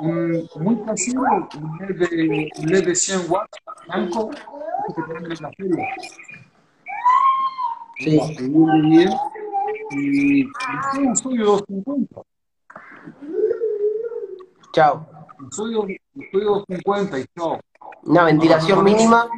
un 0.00 0.48
muy 0.56 0.82
casero, 0.84 1.20
un 1.20 1.78
LED 1.78 2.08
de, 2.08 2.48
un 2.58 2.66
LED 2.70 2.86
de 2.86 2.94
100 2.94 3.30
watts, 3.30 3.58
blanco, 3.86 4.30
que 4.30 5.34
la 5.42 5.50
feria. 5.52 5.88
Sí. 8.00 8.18
Vende 8.18 8.88
bien. 8.88 9.10
Y 9.90 10.44
un 10.98 11.16
sodio 11.16 11.44
250. 11.44 12.22
Chao. 14.72 15.06
Un 15.38 15.52
sodio 15.52 15.86
250 16.14 17.18
y 17.18 17.24
chao. 17.36 17.60
Una 18.04 18.24
ventilación 18.24 18.84
mínima. 18.84 19.28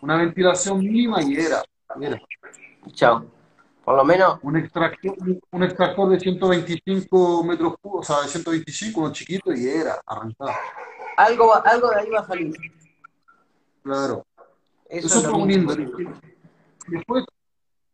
Una 0.00 0.16
ventilación 0.16 0.78
mínima 0.78 1.22
y 1.22 1.34
era. 1.36 1.62
era. 2.00 2.18
Chao. 2.92 3.26
Por 3.84 3.96
lo 3.96 4.04
menos, 4.04 4.38
Un 4.42 4.56
extractor, 4.56 5.14
un 5.52 5.62
extractor 5.62 6.08
de 6.08 6.18
125 6.18 7.44
metros 7.44 7.74
cúbicos, 7.80 8.10
o 8.10 8.14
sea, 8.14 8.22
de 8.22 8.28
125, 8.28 9.00
uno 9.00 9.12
chiquito 9.12 9.52
y 9.52 9.68
era, 9.68 10.00
arrancar. 10.04 10.56
algo, 11.16 11.54
algo 11.64 11.90
de 11.90 12.00
ahí 12.00 12.10
va 12.10 12.20
a 12.20 12.26
salir. 12.26 12.52
Claro. 13.84 14.26
Eso 14.88 15.06
Eso 15.06 15.18
es 15.20 15.26
un 15.26 15.46
mismo. 15.46 15.72
Después, 16.88 17.24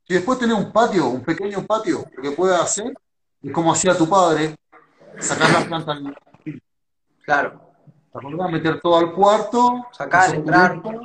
si 0.07 0.15
después 0.15 0.39
tenés 0.39 0.57
un 0.57 0.73
patio, 0.73 1.07
un 1.09 1.23
pequeño 1.23 1.65
patio, 1.67 2.05
lo 2.17 2.23
que 2.23 2.31
puedes 2.33 2.59
hacer 2.61 2.93
es 3.43 3.53
como 3.53 3.73
hacía 3.73 3.97
tu 3.97 4.09
padre, 4.09 4.55
sacar 5.19 5.51
las 5.51 5.65
plantas, 5.65 5.99
Claro. 7.25 7.61
¿te 8.13 8.19
acordás? 8.19 8.51
Meter 8.51 8.81
todo 8.81 8.99
al 8.99 9.13
cuarto, 9.13 9.87
Sacar, 9.93 10.35
entrar. 10.35 10.83
cubierto, 10.83 11.05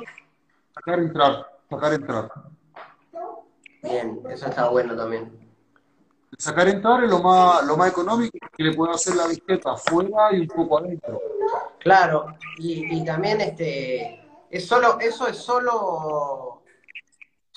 sacar, 0.74 0.98
entrar, 0.98 1.48
sacar, 1.70 1.92
entrar. 1.94 2.32
Bien, 3.82 4.20
eso 4.30 4.46
está 4.46 4.68
bueno 4.68 4.96
también. 4.96 5.48
Sacar, 6.36 6.68
entrar 6.68 7.04
es 7.04 7.10
lo 7.10 7.20
más, 7.20 7.64
lo 7.64 7.76
más 7.76 7.90
económico 7.90 8.36
que 8.56 8.62
le 8.64 8.74
puede 8.74 8.92
hacer 8.92 9.14
la 9.16 9.26
disqueta 9.28 9.72
afuera 9.72 10.32
y 10.32 10.40
un 10.40 10.48
poco 10.48 10.78
adentro. 10.78 11.20
Claro, 11.78 12.26
y, 12.58 12.96
y 12.98 13.04
también 13.04 13.40
este 13.40 14.20
es 14.50 14.66
solo, 14.66 14.98
eso 15.00 15.26
es 15.28 15.36
solo 15.36 16.57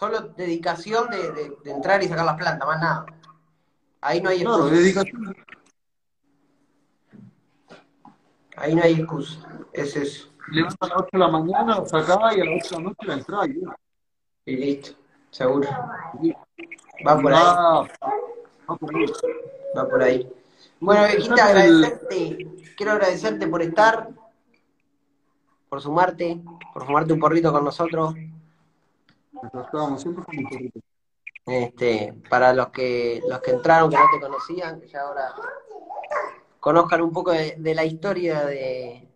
solo 0.02 0.22
dedicación 0.36 1.12
de, 1.12 1.32
de- 1.32 1.58
de 1.64 1.72
entrar 1.72 2.02
y 2.02 2.08
sacar 2.08 2.26
las 2.26 2.36
plantas, 2.36 2.68
más 2.68 2.82
nada. 2.82 3.06
Ahí 4.02 4.20
no 4.20 4.32
hay 4.32 4.42
excusa. 4.42 4.66
dedicación. 4.74 5.36
Ahí 8.58 8.74
no 8.76 8.82
hay 8.82 8.94
excusa. 8.94 9.48
Es 9.72 9.96
eso. 9.96 10.30
Levanta 10.52 10.86
a 10.88 10.88
las 10.88 10.98
8 10.98 11.10
de 11.14 11.20
la 11.20 11.28
mañana, 11.28 11.78
la 11.82 11.86
sacás 11.86 12.36
y 12.36 12.42
a 12.42 12.46
las 12.46 12.66
8 12.66 12.78
de 12.78 12.82
la 12.82 12.90
noche 12.90 13.06
la 13.06 13.14
entrás 13.14 13.50
y 14.48 14.56
listo. 14.56 14.98
Seguro. 15.30 15.70
Va 17.08 17.22
por 17.22 17.32
ahí. 17.34 17.44
va- 17.44 17.88
por 18.80 18.96
ahí. 18.96 19.06
Va 19.78 19.88
por 19.88 20.02
ahí. 20.02 20.34
Bueno, 20.80 21.06
el- 21.06 21.32
agradecerte. 21.40 22.48
Quiero 22.76 22.94
agradecerte 22.94 23.48
por 23.48 23.62
estar, 23.62 24.10
por 25.70 25.80
sumarte, 25.80 26.42
por 26.74 26.88
fumarte 26.88 27.14
un 27.14 27.20
porrito 27.20 27.52
con 27.54 27.64
nosotros. 27.64 28.16
Estábamos 29.44 30.02
siempre 30.02 30.24
con 30.24 30.38
un 30.38 30.50
perrito. 30.50 30.80
Este, 31.46 32.14
para 32.30 32.54
los 32.54 32.70
que 32.70 33.22
los 33.28 33.40
que 33.40 33.52
entraron 33.52 33.90
que 33.90 33.98
no 33.98 34.06
te 34.14 34.20
conocían, 34.20 34.80
que 34.80 34.88
ya 34.88 35.02
ahora 35.02 35.34
conozcan 36.60 37.02
un 37.02 37.12
poco 37.12 37.32
de, 37.32 37.56
de 37.58 37.76
la 37.76 37.84
historia 37.84 38.46
de, 38.46 39.10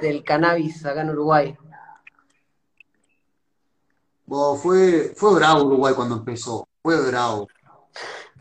del 0.00 0.24
cannabis 0.24 0.84
acá 0.84 1.02
en 1.02 1.10
Uruguay. 1.10 1.56
Fue, 4.26 5.12
fue 5.14 5.34
bravo 5.34 5.64
Uruguay 5.64 5.94
cuando 5.94 6.16
empezó. 6.16 6.68
Fue 6.82 7.00
bravo. 7.08 7.46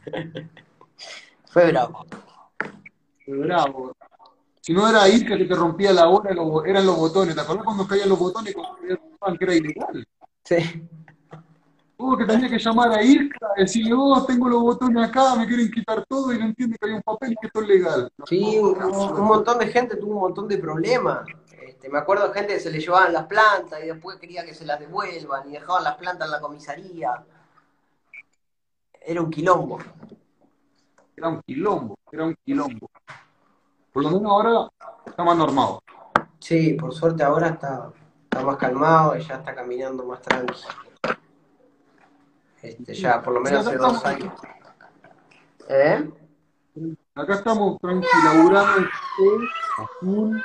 Fue 1.52 1.68
bravo. 1.72 2.06
bravo. 3.28 3.96
Si 4.60 4.74
no 4.74 4.90
era 4.90 5.08
Irka 5.08 5.38
que 5.38 5.46
te 5.46 5.56
rompía 5.56 5.94
la 5.94 6.10
hora, 6.10 6.32
eran 6.66 6.86
los 6.86 6.98
botones. 6.98 7.34
¿Te 7.34 7.42
acuerdas 7.42 7.64
cuando 7.64 7.88
caían 7.88 8.10
los 8.10 8.20
botones 8.20 8.54
que 8.54 9.46
era 9.46 9.56
ilegal? 9.56 10.08
Sí. 10.46 10.88
Hubo 11.98 12.18
que 12.18 12.26
tenía 12.26 12.50
que 12.50 12.60
llamar 12.60 12.92
a 12.92 13.02
Irka, 13.02 13.48
decirle, 13.58 13.94
oh, 13.98 14.24
tengo 14.26 14.50
los 14.50 14.62
botones 14.62 15.08
acá, 15.08 15.36
me 15.36 15.48
quieren 15.48 15.72
quitar 15.72 16.06
todo 16.06 16.34
y 16.34 16.38
no 16.38 16.46
entiende 16.46 16.78
que 16.80 16.90
hay 16.90 16.94
un 16.94 17.02
papel 17.02 17.32
y 17.32 17.36
que 17.36 17.48
esto 17.48 17.62
es 17.62 17.68
legal. 17.68 18.12
Sí, 18.26 18.60
un, 18.60 19.26
montón 19.26 19.58
de 19.60 19.68
gente 19.68 19.96
tuvo 19.96 20.16
un 20.16 20.22
montón 20.22 20.48
de 20.48 20.58
problemas. 20.58 21.26
Este, 21.66 21.90
me 21.90 21.98
acuerdo 21.98 22.28
de 22.28 22.34
gente 22.34 22.54
que 22.54 22.60
se 22.60 22.70
le 22.70 22.80
llevaban 22.80 23.14
las 23.14 23.26
plantas 23.26 23.82
y 23.82 23.88
después 23.88 24.18
quería 24.18 24.46
que 24.46 24.54
se 24.54 24.66
las 24.66 24.80
devuelvan 24.80 25.50
y 25.50 25.54
dejaban 25.54 25.84
las 25.84 25.96
plantas 25.96 26.28
en 26.28 26.32
la 26.32 26.42
comisaría. 26.42 27.26
Era 29.02 29.22
un 29.22 29.32
quilombo. 29.32 29.80
Era 31.16 31.30
un 31.30 31.42
quilombo, 31.42 31.98
era 32.12 32.26
un 32.26 32.36
quilombo. 32.44 32.90
Por 33.94 34.04
lo 34.04 34.12
menos 34.12 34.30
ahora 34.30 34.70
está 35.06 35.24
más 35.24 35.38
normado. 35.38 35.82
Sí, 36.40 36.74
por 36.74 36.94
suerte 36.94 37.24
ahora 37.24 37.48
está, 37.48 37.90
está 38.36 38.46
más 38.46 38.58
calmado 38.58 39.18
y 39.18 39.22
ya 39.22 39.36
está 39.36 39.56
caminando 39.56 40.04
más 40.04 40.22
tranquilo. 40.22 40.68
Este, 42.62 42.94
ya 42.94 43.22
por 43.22 43.34
lo 43.34 43.40
menos 43.40 43.66
hace 43.66 43.78
dos 43.78 44.06
años. 44.06 44.34
¿Eh? 45.70 46.10
Acá 47.16 47.36
estamos 47.36 47.80
tranquilaburando 47.80 48.90
azul, 49.78 50.44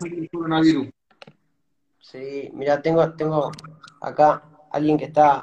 el 0.00 0.30
coronavirus. 0.30 0.88
Sí, 2.00 2.50
mira, 2.52 2.82
tengo, 2.82 3.12
tengo 3.14 3.52
acá 4.00 4.42
alguien 4.72 4.98
que 4.98 5.04
está 5.04 5.42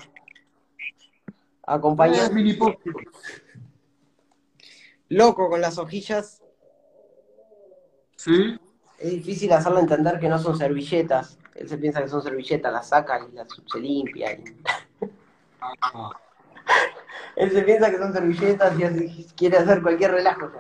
acompañando. 1.63 2.35
Loco 5.07 5.49
con 5.49 5.61
las 5.61 5.77
hojillas. 5.77 6.43
Sí. 8.17 8.59
Es 8.97 9.11
difícil 9.11 9.51
hacerle 9.53 9.81
entender 9.81 10.19
que 10.19 10.27
no 10.27 10.39
son 10.39 10.57
servilletas. 10.57 11.37
Él 11.55 11.69
se 11.69 11.77
piensa 11.77 12.01
que 12.01 12.07
son 12.07 12.21
servilletas, 12.21 12.73
las 12.73 12.89
saca 12.89 13.19
y 13.31 13.35
las 13.35 13.47
se 13.65 13.79
limpia. 13.79 14.33
Y... 14.33 14.43
Él 17.35 17.51
se 17.51 17.61
piensa 17.61 17.91
que 17.91 17.97
son 17.97 18.13
servilletas 18.13 18.73
y 18.79 19.25
quiere 19.35 19.57
hacer 19.57 19.81
cualquier 19.81 20.11
relajo. 20.11 20.51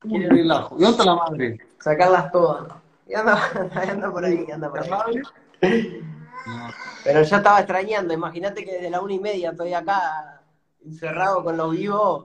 Quiere 0.00 0.28
relajo. 0.28 0.76
¿Y 0.78 0.82
dónde 0.82 0.90
está 0.90 1.04
la 1.04 1.14
madre? 1.16 1.58
Sacarlas 1.80 2.30
todas. 2.30 2.72
Y 3.06 3.14
anda, 3.14 3.40
anda 3.90 4.10
por 4.12 4.24
ahí, 4.24 4.46
anda 4.52 4.70
por 4.70 4.80
ahí. 4.80 5.22
Pero 7.02 7.22
ya 7.22 7.36
estaba 7.36 7.58
extrañando, 7.58 8.14
imagínate 8.14 8.64
que 8.64 8.72
desde 8.72 8.90
la 8.90 9.00
una 9.00 9.14
y 9.14 9.20
media 9.20 9.50
estoy 9.50 9.74
acá 9.74 10.42
encerrado 10.84 11.42
con 11.42 11.56
los 11.56 11.72
vivos. 11.72 12.24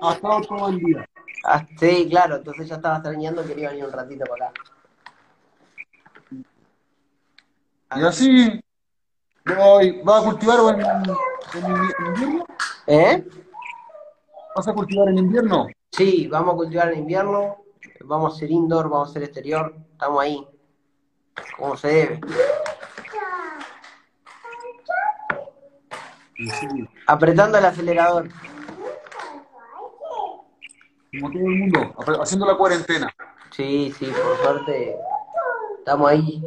Ha 0.00 0.12
estado 0.12 0.40
todo 0.42 0.68
el 0.68 0.78
día. 0.78 1.08
Ah, 1.46 1.66
sí, 1.78 2.08
claro, 2.08 2.36
entonces 2.36 2.66
ya 2.66 2.76
estaba 2.76 2.96
extrañando 2.96 3.42
que 3.42 3.48
quería 3.48 3.68
venir 3.68 3.84
un 3.84 3.92
ratito 3.92 4.24
para 4.24 4.48
acá. 4.48 4.62
Y 7.96 8.02
así, 8.02 8.64
voy, 9.44 10.00
¿vas 10.02 10.22
a 10.22 10.24
cultivar 10.24 10.74
en, 10.74 10.80
en, 10.80 12.06
invierno? 12.06 12.46
¿Eh? 12.86 13.28
¿Vas 14.56 14.68
a 14.68 14.72
cultivar 14.72 15.08
en 15.10 15.18
invierno? 15.18 15.66
Sí, 15.92 16.26
vamos 16.28 16.54
a 16.54 16.56
cultivar 16.56 16.92
en 16.92 17.00
invierno, 17.00 17.58
vamos 18.04 18.32
a 18.32 18.36
hacer 18.36 18.50
indoor, 18.50 18.88
vamos 18.88 19.08
a 19.08 19.10
hacer 19.10 19.24
exterior, 19.24 19.76
estamos 19.92 20.22
ahí, 20.22 20.48
como 21.58 21.76
se 21.76 21.88
debe. 21.88 22.20
Apretando 27.06 27.58
el 27.58 27.64
acelerador 27.66 28.30
como 31.20 31.32
todo 31.32 31.42
el 31.42 31.58
mundo, 31.58 31.94
haciendo 32.22 32.46
la 32.46 32.56
cuarentena. 32.56 33.14
Sí, 33.50 33.94
sí, 33.98 34.06
por 34.06 34.36
suerte 34.38 34.96
estamos 35.84 36.10
ahí, 36.10 36.42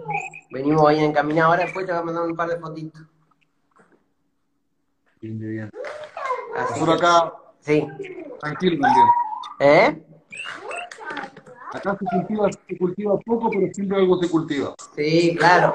venimos 0.49 0.87
ahí 0.87 1.03
encaminados. 1.03 1.51
Ahora 1.51 1.65
después 1.65 1.85
te 1.85 1.91
voy 1.91 2.01
a 2.01 2.05
mandar 2.05 2.23
un 2.23 2.35
par 2.35 2.49
de 2.49 2.57
fotitos. 2.57 3.03
Bien, 5.21 5.39
bien. 5.39 5.71
Nosotros 6.55 6.97
acá, 6.97 7.33
sí. 7.59 7.87
tranquilo 8.39 8.81
también. 8.81 9.07
¿Eh? 9.59 10.03
Acá 11.71 11.97
se 11.99 12.05
cultiva, 12.05 12.49
se 12.67 12.77
cultiva 12.77 13.19
poco, 13.19 13.51
pero 13.51 13.71
siempre 13.73 13.97
algo 13.97 14.17
se 14.17 14.29
cultiva. 14.29 14.73
Sí, 14.95 15.35
claro. 15.37 15.73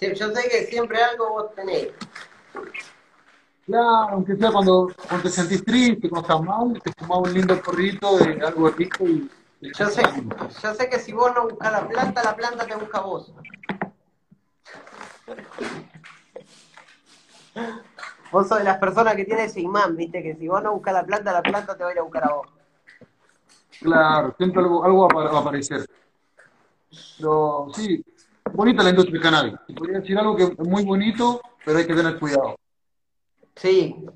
yo 0.00 0.30
sé 0.30 0.48
que 0.50 0.64
siempre 0.66 1.02
algo 1.02 1.30
vos 1.30 1.54
tenéis. 1.54 1.88
Claro, 3.70 4.14
aunque 4.14 4.34
sea 4.34 4.50
cuando, 4.50 4.90
cuando 5.08 5.22
te 5.22 5.30
sentís 5.30 5.64
triste, 5.64 6.10
cuando 6.10 6.26
estás 6.26 6.42
mal, 6.42 6.82
te 6.82 6.92
fumás 6.98 7.20
un 7.20 7.34
lindo 7.34 7.62
porrito 7.62 8.18
de 8.18 8.44
algo 8.44 8.68
rico 8.70 9.06
y... 9.06 9.30
Yo 9.60 9.86
sé, 9.86 10.02
yo 10.60 10.74
sé 10.74 10.88
que 10.88 10.98
si 10.98 11.12
vos 11.12 11.32
no 11.36 11.46
buscas 11.46 11.70
la 11.70 11.86
planta, 11.86 12.24
la 12.24 12.34
planta 12.34 12.66
te 12.66 12.74
busca 12.74 12.98
a 12.98 13.02
vos. 13.02 13.32
Vos 18.32 18.48
sos 18.48 18.58
de 18.58 18.64
las 18.64 18.78
personas 18.78 19.14
que 19.14 19.24
tienen 19.24 19.44
ese 19.44 19.60
imán, 19.60 19.96
viste, 19.96 20.20
que 20.20 20.34
si 20.34 20.48
vos 20.48 20.60
no 20.64 20.72
buscas 20.72 20.94
la 20.94 21.04
planta, 21.04 21.32
la 21.32 21.42
planta 21.42 21.76
te 21.76 21.84
va 21.84 21.90
a 21.90 21.92
ir 21.92 21.98
a 22.00 22.02
buscar 22.02 22.24
a 22.24 22.34
vos. 22.34 22.48
Claro, 23.80 24.34
siempre 24.36 24.62
algo, 24.62 24.84
algo 24.84 25.08
va 25.08 25.38
a 25.38 25.40
aparecer. 25.42 25.86
Pero 27.18 27.68
sí, 27.72 28.04
bonita 28.52 28.82
la 28.82 28.90
industria 28.90 29.20
cannabis. 29.20 29.54
Podría 29.76 30.00
decir 30.00 30.18
algo 30.18 30.34
que 30.34 30.42
es 30.42 30.58
muy 30.58 30.84
bonito, 30.84 31.40
pero 31.64 31.78
hay 31.78 31.86
que 31.86 31.94
tener 31.94 32.18
cuidado. 32.18 32.56
Sí. 33.56 34.06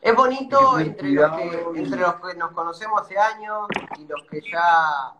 Es 0.00 0.14
bonito 0.14 0.78
entre 0.78 1.10
los, 1.10 1.30
que, 1.36 1.64
entre 1.74 2.00
los 2.00 2.14
que 2.14 2.34
nos 2.36 2.52
conocemos 2.52 3.02
hace 3.02 3.18
años 3.18 3.66
y 3.98 4.06
los 4.06 4.22
que 4.30 4.40
ya, 4.40 5.14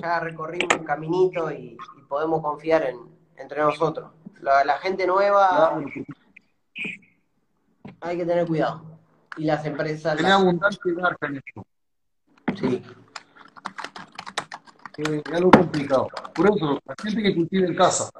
ya 0.00 0.20
recorrimos 0.20 0.74
un 0.78 0.84
caminito 0.84 1.50
y, 1.50 1.76
podemos 2.08 2.40
confiar 2.40 2.84
en, 2.84 2.96
entre 3.36 3.60
nosotros. 3.60 4.10
La, 4.40 4.78
gente 4.78 5.06
nueva 5.06 5.78
hay 8.00 8.16
que 8.16 8.24
tener 8.24 8.46
cuidado. 8.46 8.82
Y 9.36 9.44
las 9.44 9.64
empresas... 9.66 10.16
Tener 10.16 10.32
abundancia 10.32 10.80
y 10.86 11.26
en 11.26 11.36
esto. 11.36 11.66
Sí. 12.56 12.82
Es 14.96 15.32
algo 15.32 15.50
complicado. 15.50 16.08
Por 16.34 16.50
eso, 16.50 16.78
la 16.84 16.94
gente 17.02 17.22
que 17.22 17.34
cultiva 17.34 17.66
en 17.66 17.76
casa, 17.76 18.10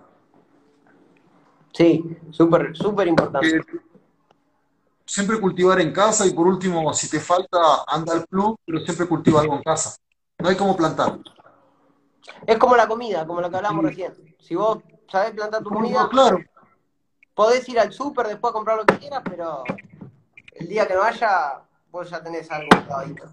Sí, 1.73 2.05
súper, 2.31 2.77
súper 2.77 3.09
importante. 3.09 3.61
siempre 5.05 5.41
cultivar 5.41 5.81
en 5.81 5.93
casa 5.93 6.27
y 6.27 6.33
por 6.33 6.47
último, 6.47 6.93
si 6.93 7.09
te 7.09 7.21
falta, 7.21 7.85
anda 7.87 8.15
al 8.15 8.27
club, 8.27 8.59
pero 8.65 8.81
siempre 8.81 9.07
cultiva 9.07 9.41
algo 9.41 9.57
en 9.57 9.63
casa. 9.63 9.97
No 10.39 10.49
hay 10.49 10.57
como 10.57 10.77
plantar. 10.77 11.19
Es 12.47 12.59
como 12.59 12.77
la 12.77 12.87
comida, 12.87 13.27
como 13.27 13.41
lo 13.41 13.51
que 13.51 13.57
hablamos 13.57 13.85
recién. 13.85 14.13
Si 14.39 14.55
vos 14.55 14.79
sabés 15.11 15.33
plantar 15.33 15.63
tu 15.63 15.71
comida, 15.71 16.09
claro. 16.09 16.39
podés 17.35 17.69
ir 17.69 17.81
al 17.81 17.93
súper 17.93 18.29
después 18.29 18.51
a 18.51 18.55
comprar 18.55 18.77
lo 18.77 18.85
que 18.85 18.99
quieras, 18.99 19.23
pero 19.25 19.65
el 20.53 20.69
día 20.69 20.87
que 20.87 20.95
no 20.95 21.03
haya, 21.03 21.63
vos 21.91 22.11
ya 22.11 22.23
tenés 22.23 22.51
algo 22.51 22.69
cuidadito. 22.69 23.25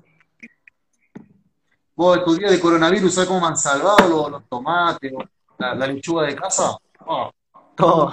Vos, 1.96 2.26
tu 2.26 2.36
día 2.36 2.50
de 2.50 2.60
coronavirus, 2.60 3.14
¿sabes 3.14 3.28
cómo 3.28 3.42
me 3.42 3.48
han 3.48 3.58
salvado 3.58 4.30
los, 4.30 4.50
tomates, 4.50 5.14
la, 5.58 5.76
lechuga 5.76 6.24
de 6.24 6.36
casa? 6.36 6.78
Oh. 7.06 7.32
Todo. 7.76 8.12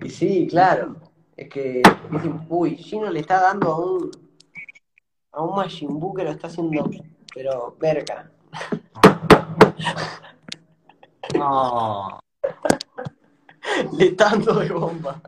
Y 0.00 0.10
sí, 0.10 0.46
claro. 0.48 0.96
Es 1.36 1.48
que 1.48 1.82
uy, 2.48 2.76
Gino 2.76 3.10
le 3.10 3.20
está 3.20 3.40
dando 3.40 3.72
a 3.72 3.78
un 3.78 4.10
a 5.32 5.42
un 5.42 5.56
Majin 5.56 5.88
que 6.14 6.24
lo 6.24 6.30
está 6.30 6.46
haciendo, 6.46 6.90
pero 7.34 7.76
verga. 7.80 8.30
No. 11.34 12.20
Le 13.92 14.08
está 14.08 14.30
dando 14.30 14.54
de 14.54 14.68
bomba. 14.68 15.22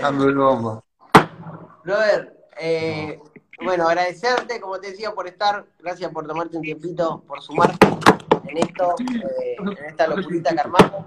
Dando 0.00 0.26
de 0.26 0.34
bomba. 0.34 0.84
Brother, 1.84 2.46
eh, 2.60 3.18
bueno, 3.62 3.88
agradecerte, 3.88 4.60
como 4.60 4.78
te 4.78 4.90
decía, 4.90 5.12
por 5.12 5.26
estar. 5.26 5.64
Gracias 5.78 6.12
por 6.12 6.26
tomarte 6.26 6.56
un 6.56 6.62
tiempito, 6.62 7.22
por 7.26 7.40
sumarte 7.40 7.86
en 8.48 8.58
esto, 8.58 8.94
eh, 9.42 9.56
en 9.58 9.84
esta 9.86 10.06
locurita 10.08 10.52
que 10.52 10.60
armamos. 10.60 11.04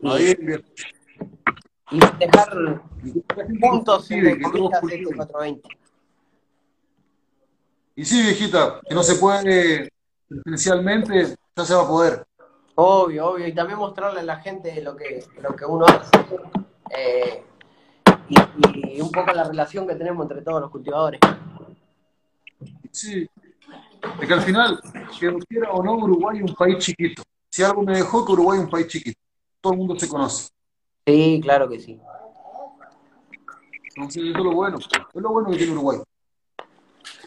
Y, 0.00 0.30
y 1.90 2.00
dejar 2.18 2.82
puntos 3.60 4.10
en 4.10 4.26
el 4.26 4.42
comida 4.42 4.80
420. 4.80 5.68
Y 7.96 8.04
sí, 8.04 8.22
viejita, 8.22 8.80
que 8.88 8.94
no 8.94 9.02
se 9.02 9.16
puede 9.16 9.90
presencialmente, 10.28 11.36
ya 11.56 11.64
se 11.64 11.74
va 11.74 11.82
a 11.82 11.88
poder. 11.88 12.26
Obvio, 12.76 13.30
obvio, 13.30 13.46
y 13.48 13.54
también 13.54 13.78
mostrarle 13.78 14.20
a 14.20 14.22
la 14.22 14.36
gente 14.36 14.80
lo 14.82 14.94
que, 14.94 15.24
lo 15.42 15.56
que 15.56 15.64
uno 15.64 15.84
hace. 15.84 16.10
Eh, 16.96 17.42
y, 18.28 19.00
un 19.00 19.10
poco 19.10 19.32
la 19.32 19.44
relación 19.44 19.86
que 19.86 19.94
tenemos 19.94 20.24
entre 20.24 20.42
todos 20.42 20.60
los 20.60 20.70
cultivadores. 20.70 21.20
Sí, 22.92 23.28
es 24.20 24.26
que 24.26 24.34
al 24.34 24.42
final, 24.42 24.80
que 25.18 25.38
quiera 25.48 25.70
o 25.72 25.82
no, 25.82 25.94
Uruguay 25.96 26.38
es 26.38 26.50
un 26.50 26.54
país 26.54 26.78
chiquito. 26.78 27.22
Si 27.50 27.62
algo 27.62 27.82
me 27.82 27.96
dejó, 27.96 28.24
que 28.24 28.32
Uruguay 28.32 28.58
es 28.58 28.64
un 28.64 28.70
país 28.70 28.86
chiquito. 28.88 29.18
todo 29.60 29.72
el 29.72 29.78
mundo 29.78 29.98
se 29.98 30.08
conoce. 30.08 30.48
Sí, 31.06 31.40
claro 31.42 31.68
que 31.68 31.80
sí. 31.80 32.00
Entonces, 33.96 34.22
eso 34.22 34.38
es 34.38 34.44
lo 34.44 34.52
bueno, 34.52 34.78
es 34.78 35.22
lo 35.22 35.30
bueno 35.30 35.50
que 35.50 35.56
tiene 35.56 35.72
Uruguay. 35.72 35.98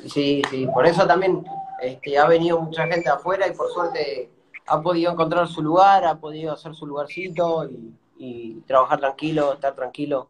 Sí, 0.08 0.42
sí, 0.50 0.68
por 0.74 0.86
eso 0.86 1.06
también 1.06 1.44
este, 1.82 2.18
ha 2.18 2.28
venido 2.28 2.60
mucha 2.62 2.88
gente 2.88 3.10
afuera 3.10 3.48
y 3.48 3.54
por 3.54 3.72
suerte 3.72 4.32
ha 4.68 4.82
podido 4.82 5.12
encontrar 5.12 5.48
su 5.48 5.62
lugar, 5.62 6.06
ha 6.06 6.20
podido 6.20 6.54
hacer 6.54 6.74
su 6.76 6.88
lugarcito 6.88 7.68
y, 7.70 7.94
y 8.18 8.54
trabajar 8.62 9.00
tranquilo, 9.00 9.54
estar 9.54 9.76
tranquilo. 9.76 10.30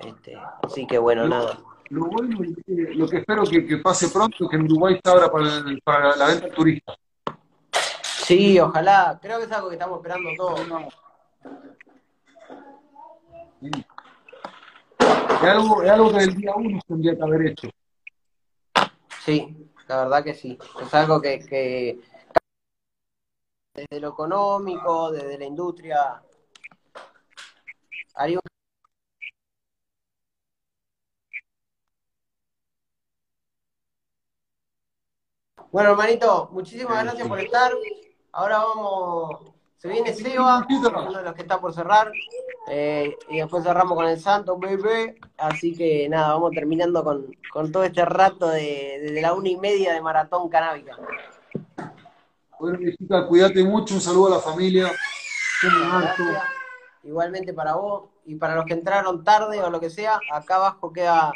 Este, 0.00 0.36
así 0.62 0.86
que 0.86 0.98
bueno, 0.98 1.26
nada. 1.26 1.58
Lo 1.90 2.06
bueno, 2.06 2.38
lo 2.66 3.08
que 3.08 3.18
espero 3.18 3.44
que, 3.44 3.66
que 3.66 3.76
pase 3.78 4.08
pronto 4.08 4.44
es 4.44 4.50
que 4.50 4.56
en 4.56 4.62
Uruguay 4.64 4.94
está 4.94 5.10
ahora 5.12 5.30
para, 5.30 5.46
el- 5.58 5.80
para 5.82 6.16
la 6.16 6.26
venta 6.28 6.50
turista. 6.50 6.94
Sí, 8.24 8.58
ojalá, 8.58 9.18
creo 9.20 9.38
que 9.38 9.44
es 9.44 9.52
algo 9.52 9.68
que 9.68 9.74
estamos 9.74 9.98
esperando 9.98 10.30
todos. 10.36 10.60
Sí. 13.60 13.70
Es 14.98 15.42
algo, 15.50 15.82
es 15.82 15.90
algo 15.90 16.10
que 16.12 16.18
del 16.20 16.34
día 16.36 16.52
uno 16.56 16.80
tendría 16.88 17.16
que 17.16 17.22
haber 17.22 17.46
hecho. 17.48 17.68
Sí, 19.24 19.70
la 19.88 20.04
verdad 20.04 20.24
que 20.24 20.34
sí. 20.34 20.58
Es 20.82 20.94
algo 20.94 21.20
que, 21.20 21.40
que 21.40 22.00
desde 23.74 24.00
lo 24.00 24.08
económico, 24.10 25.10
desde 25.12 25.38
la 25.38 25.44
industria, 25.44 26.22
haría 28.14 28.36
un- 28.38 28.53
Bueno, 35.74 35.90
hermanito, 35.90 36.50
muchísimas 36.52 37.02
gracias 37.02 37.26
por 37.26 37.40
estar. 37.40 37.72
Ahora 38.30 38.58
vamos, 38.58 39.40
se 39.76 39.88
viene 39.88 40.14
Seba, 40.14 40.64
uno 40.70 41.18
de 41.18 41.24
los 41.24 41.34
que 41.34 41.42
está 41.42 41.60
por 41.60 41.74
cerrar, 41.74 42.12
eh, 42.68 43.16
y 43.28 43.38
después 43.38 43.64
cerramos 43.64 43.96
con 43.96 44.06
el 44.06 44.20
Santo, 44.20 44.56
bebé. 44.56 45.16
Así 45.36 45.74
que 45.74 46.08
nada, 46.08 46.34
vamos 46.34 46.52
terminando 46.52 47.02
con, 47.02 47.26
con 47.52 47.72
todo 47.72 47.82
este 47.82 48.04
rato 48.04 48.50
de, 48.50 49.00
desde 49.02 49.20
la 49.20 49.32
una 49.32 49.48
y 49.48 49.56
media 49.56 49.94
de 49.94 50.00
maratón 50.00 50.48
canábica. 50.48 50.96
Bueno, 52.60 52.78
viejita, 52.78 53.26
cuídate 53.26 53.64
mucho, 53.64 53.94
un 53.94 54.00
saludo 54.00 54.28
a 54.28 54.36
la 54.36 54.42
familia. 54.42 54.92
Igualmente 57.02 57.52
para 57.52 57.74
vos 57.74 58.10
y 58.26 58.36
para 58.36 58.54
los 58.54 58.64
que 58.64 58.74
entraron 58.74 59.24
tarde 59.24 59.60
o 59.60 59.70
lo 59.70 59.80
que 59.80 59.90
sea, 59.90 60.20
acá 60.30 60.54
abajo 60.54 60.92
queda, 60.92 61.32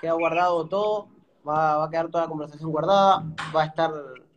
queda 0.00 0.14
guardado 0.14 0.66
todo, 0.66 1.08
va, 1.46 1.76
va 1.76 1.84
a 1.84 1.90
quedar 1.90 2.08
toda 2.10 2.24
la 2.24 2.30
conversación 2.30 2.70
guardada, 2.70 3.24
va 3.54 3.62
a 3.62 3.66
estar 3.66 3.92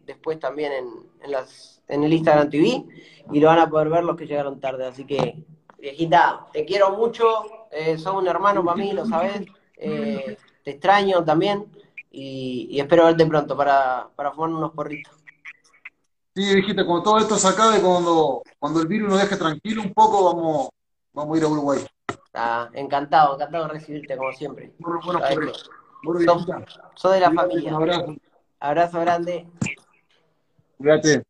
después 0.06 0.40
también 0.40 0.72
en, 0.72 0.88
en 1.22 1.32
las, 1.32 1.82
en 1.88 2.04
el 2.04 2.14
Instagram 2.14 2.50
TV 2.50 2.86
y 3.32 3.40
lo 3.40 3.48
van 3.48 3.60
a 3.60 3.70
poder 3.70 3.90
ver 3.90 4.04
los 4.04 4.16
que 4.16 4.28
llegaron 4.28 4.60
tarde. 4.60 4.88
Así 4.88 5.06
que, 5.06 5.44
viejita, 5.78 6.48
te 6.52 6.66
quiero 6.66 6.92
mucho, 6.92 7.26
eh, 7.72 7.98
sos 7.98 8.16
un 8.16 8.28
hermano 8.28 8.64
para 8.64 8.78
mí, 8.78 8.94
lo 8.94 9.06
sabés, 9.06 9.46
eh, 9.78 10.38
te 10.64 10.72
extraño 10.72 11.24
también 11.24 11.66
y, 12.12 12.68
y 12.72 12.80
espero 12.80 13.06
verte 13.06 13.26
pronto 13.26 13.56
para, 13.56 14.10
para 14.16 14.32
fumar 14.32 14.50
unos 14.50 14.72
porritos. 14.72 15.14
Sí, 16.36 16.54
viejita, 16.54 16.86
cuando 16.86 17.04
todo 17.04 17.18
esto 17.18 17.36
se 17.38 17.48
acabe, 17.48 17.82
cuando, 17.82 18.44
cuando 18.60 18.82
el 18.82 18.88
virus 18.88 19.10
nos 19.10 19.20
deje 19.20 19.36
tranquilo 19.36 19.82
un 19.82 19.94
poco, 19.94 20.34
vamos, 20.34 20.70
vamos 21.14 21.36
a 21.36 21.38
ir 21.38 21.44
a 21.44 21.48
Uruguay. 21.48 21.86
Ah, 22.34 22.70
encantado, 22.74 23.36
encantado 23.36 23.66
de 23.66 23.74
recibirte 23.74 24.16
como 24.16 24.32
siempre. 24.32 24.72
Bueno, 24.80 25.00
bueno, 25.04 25.20
Bueno, 26.04 26.22
sos, 26.22 26.48
sos 26.96 27.14
de 27.14 27.20
la 27.20 27.32
familia. 27.32 27.70
un 27.70 27.76
abrazo. 27.76 28.16
Abrazo 28.60 29.00
grande. 29.02 29.48
Cuídate. 30.78 31.24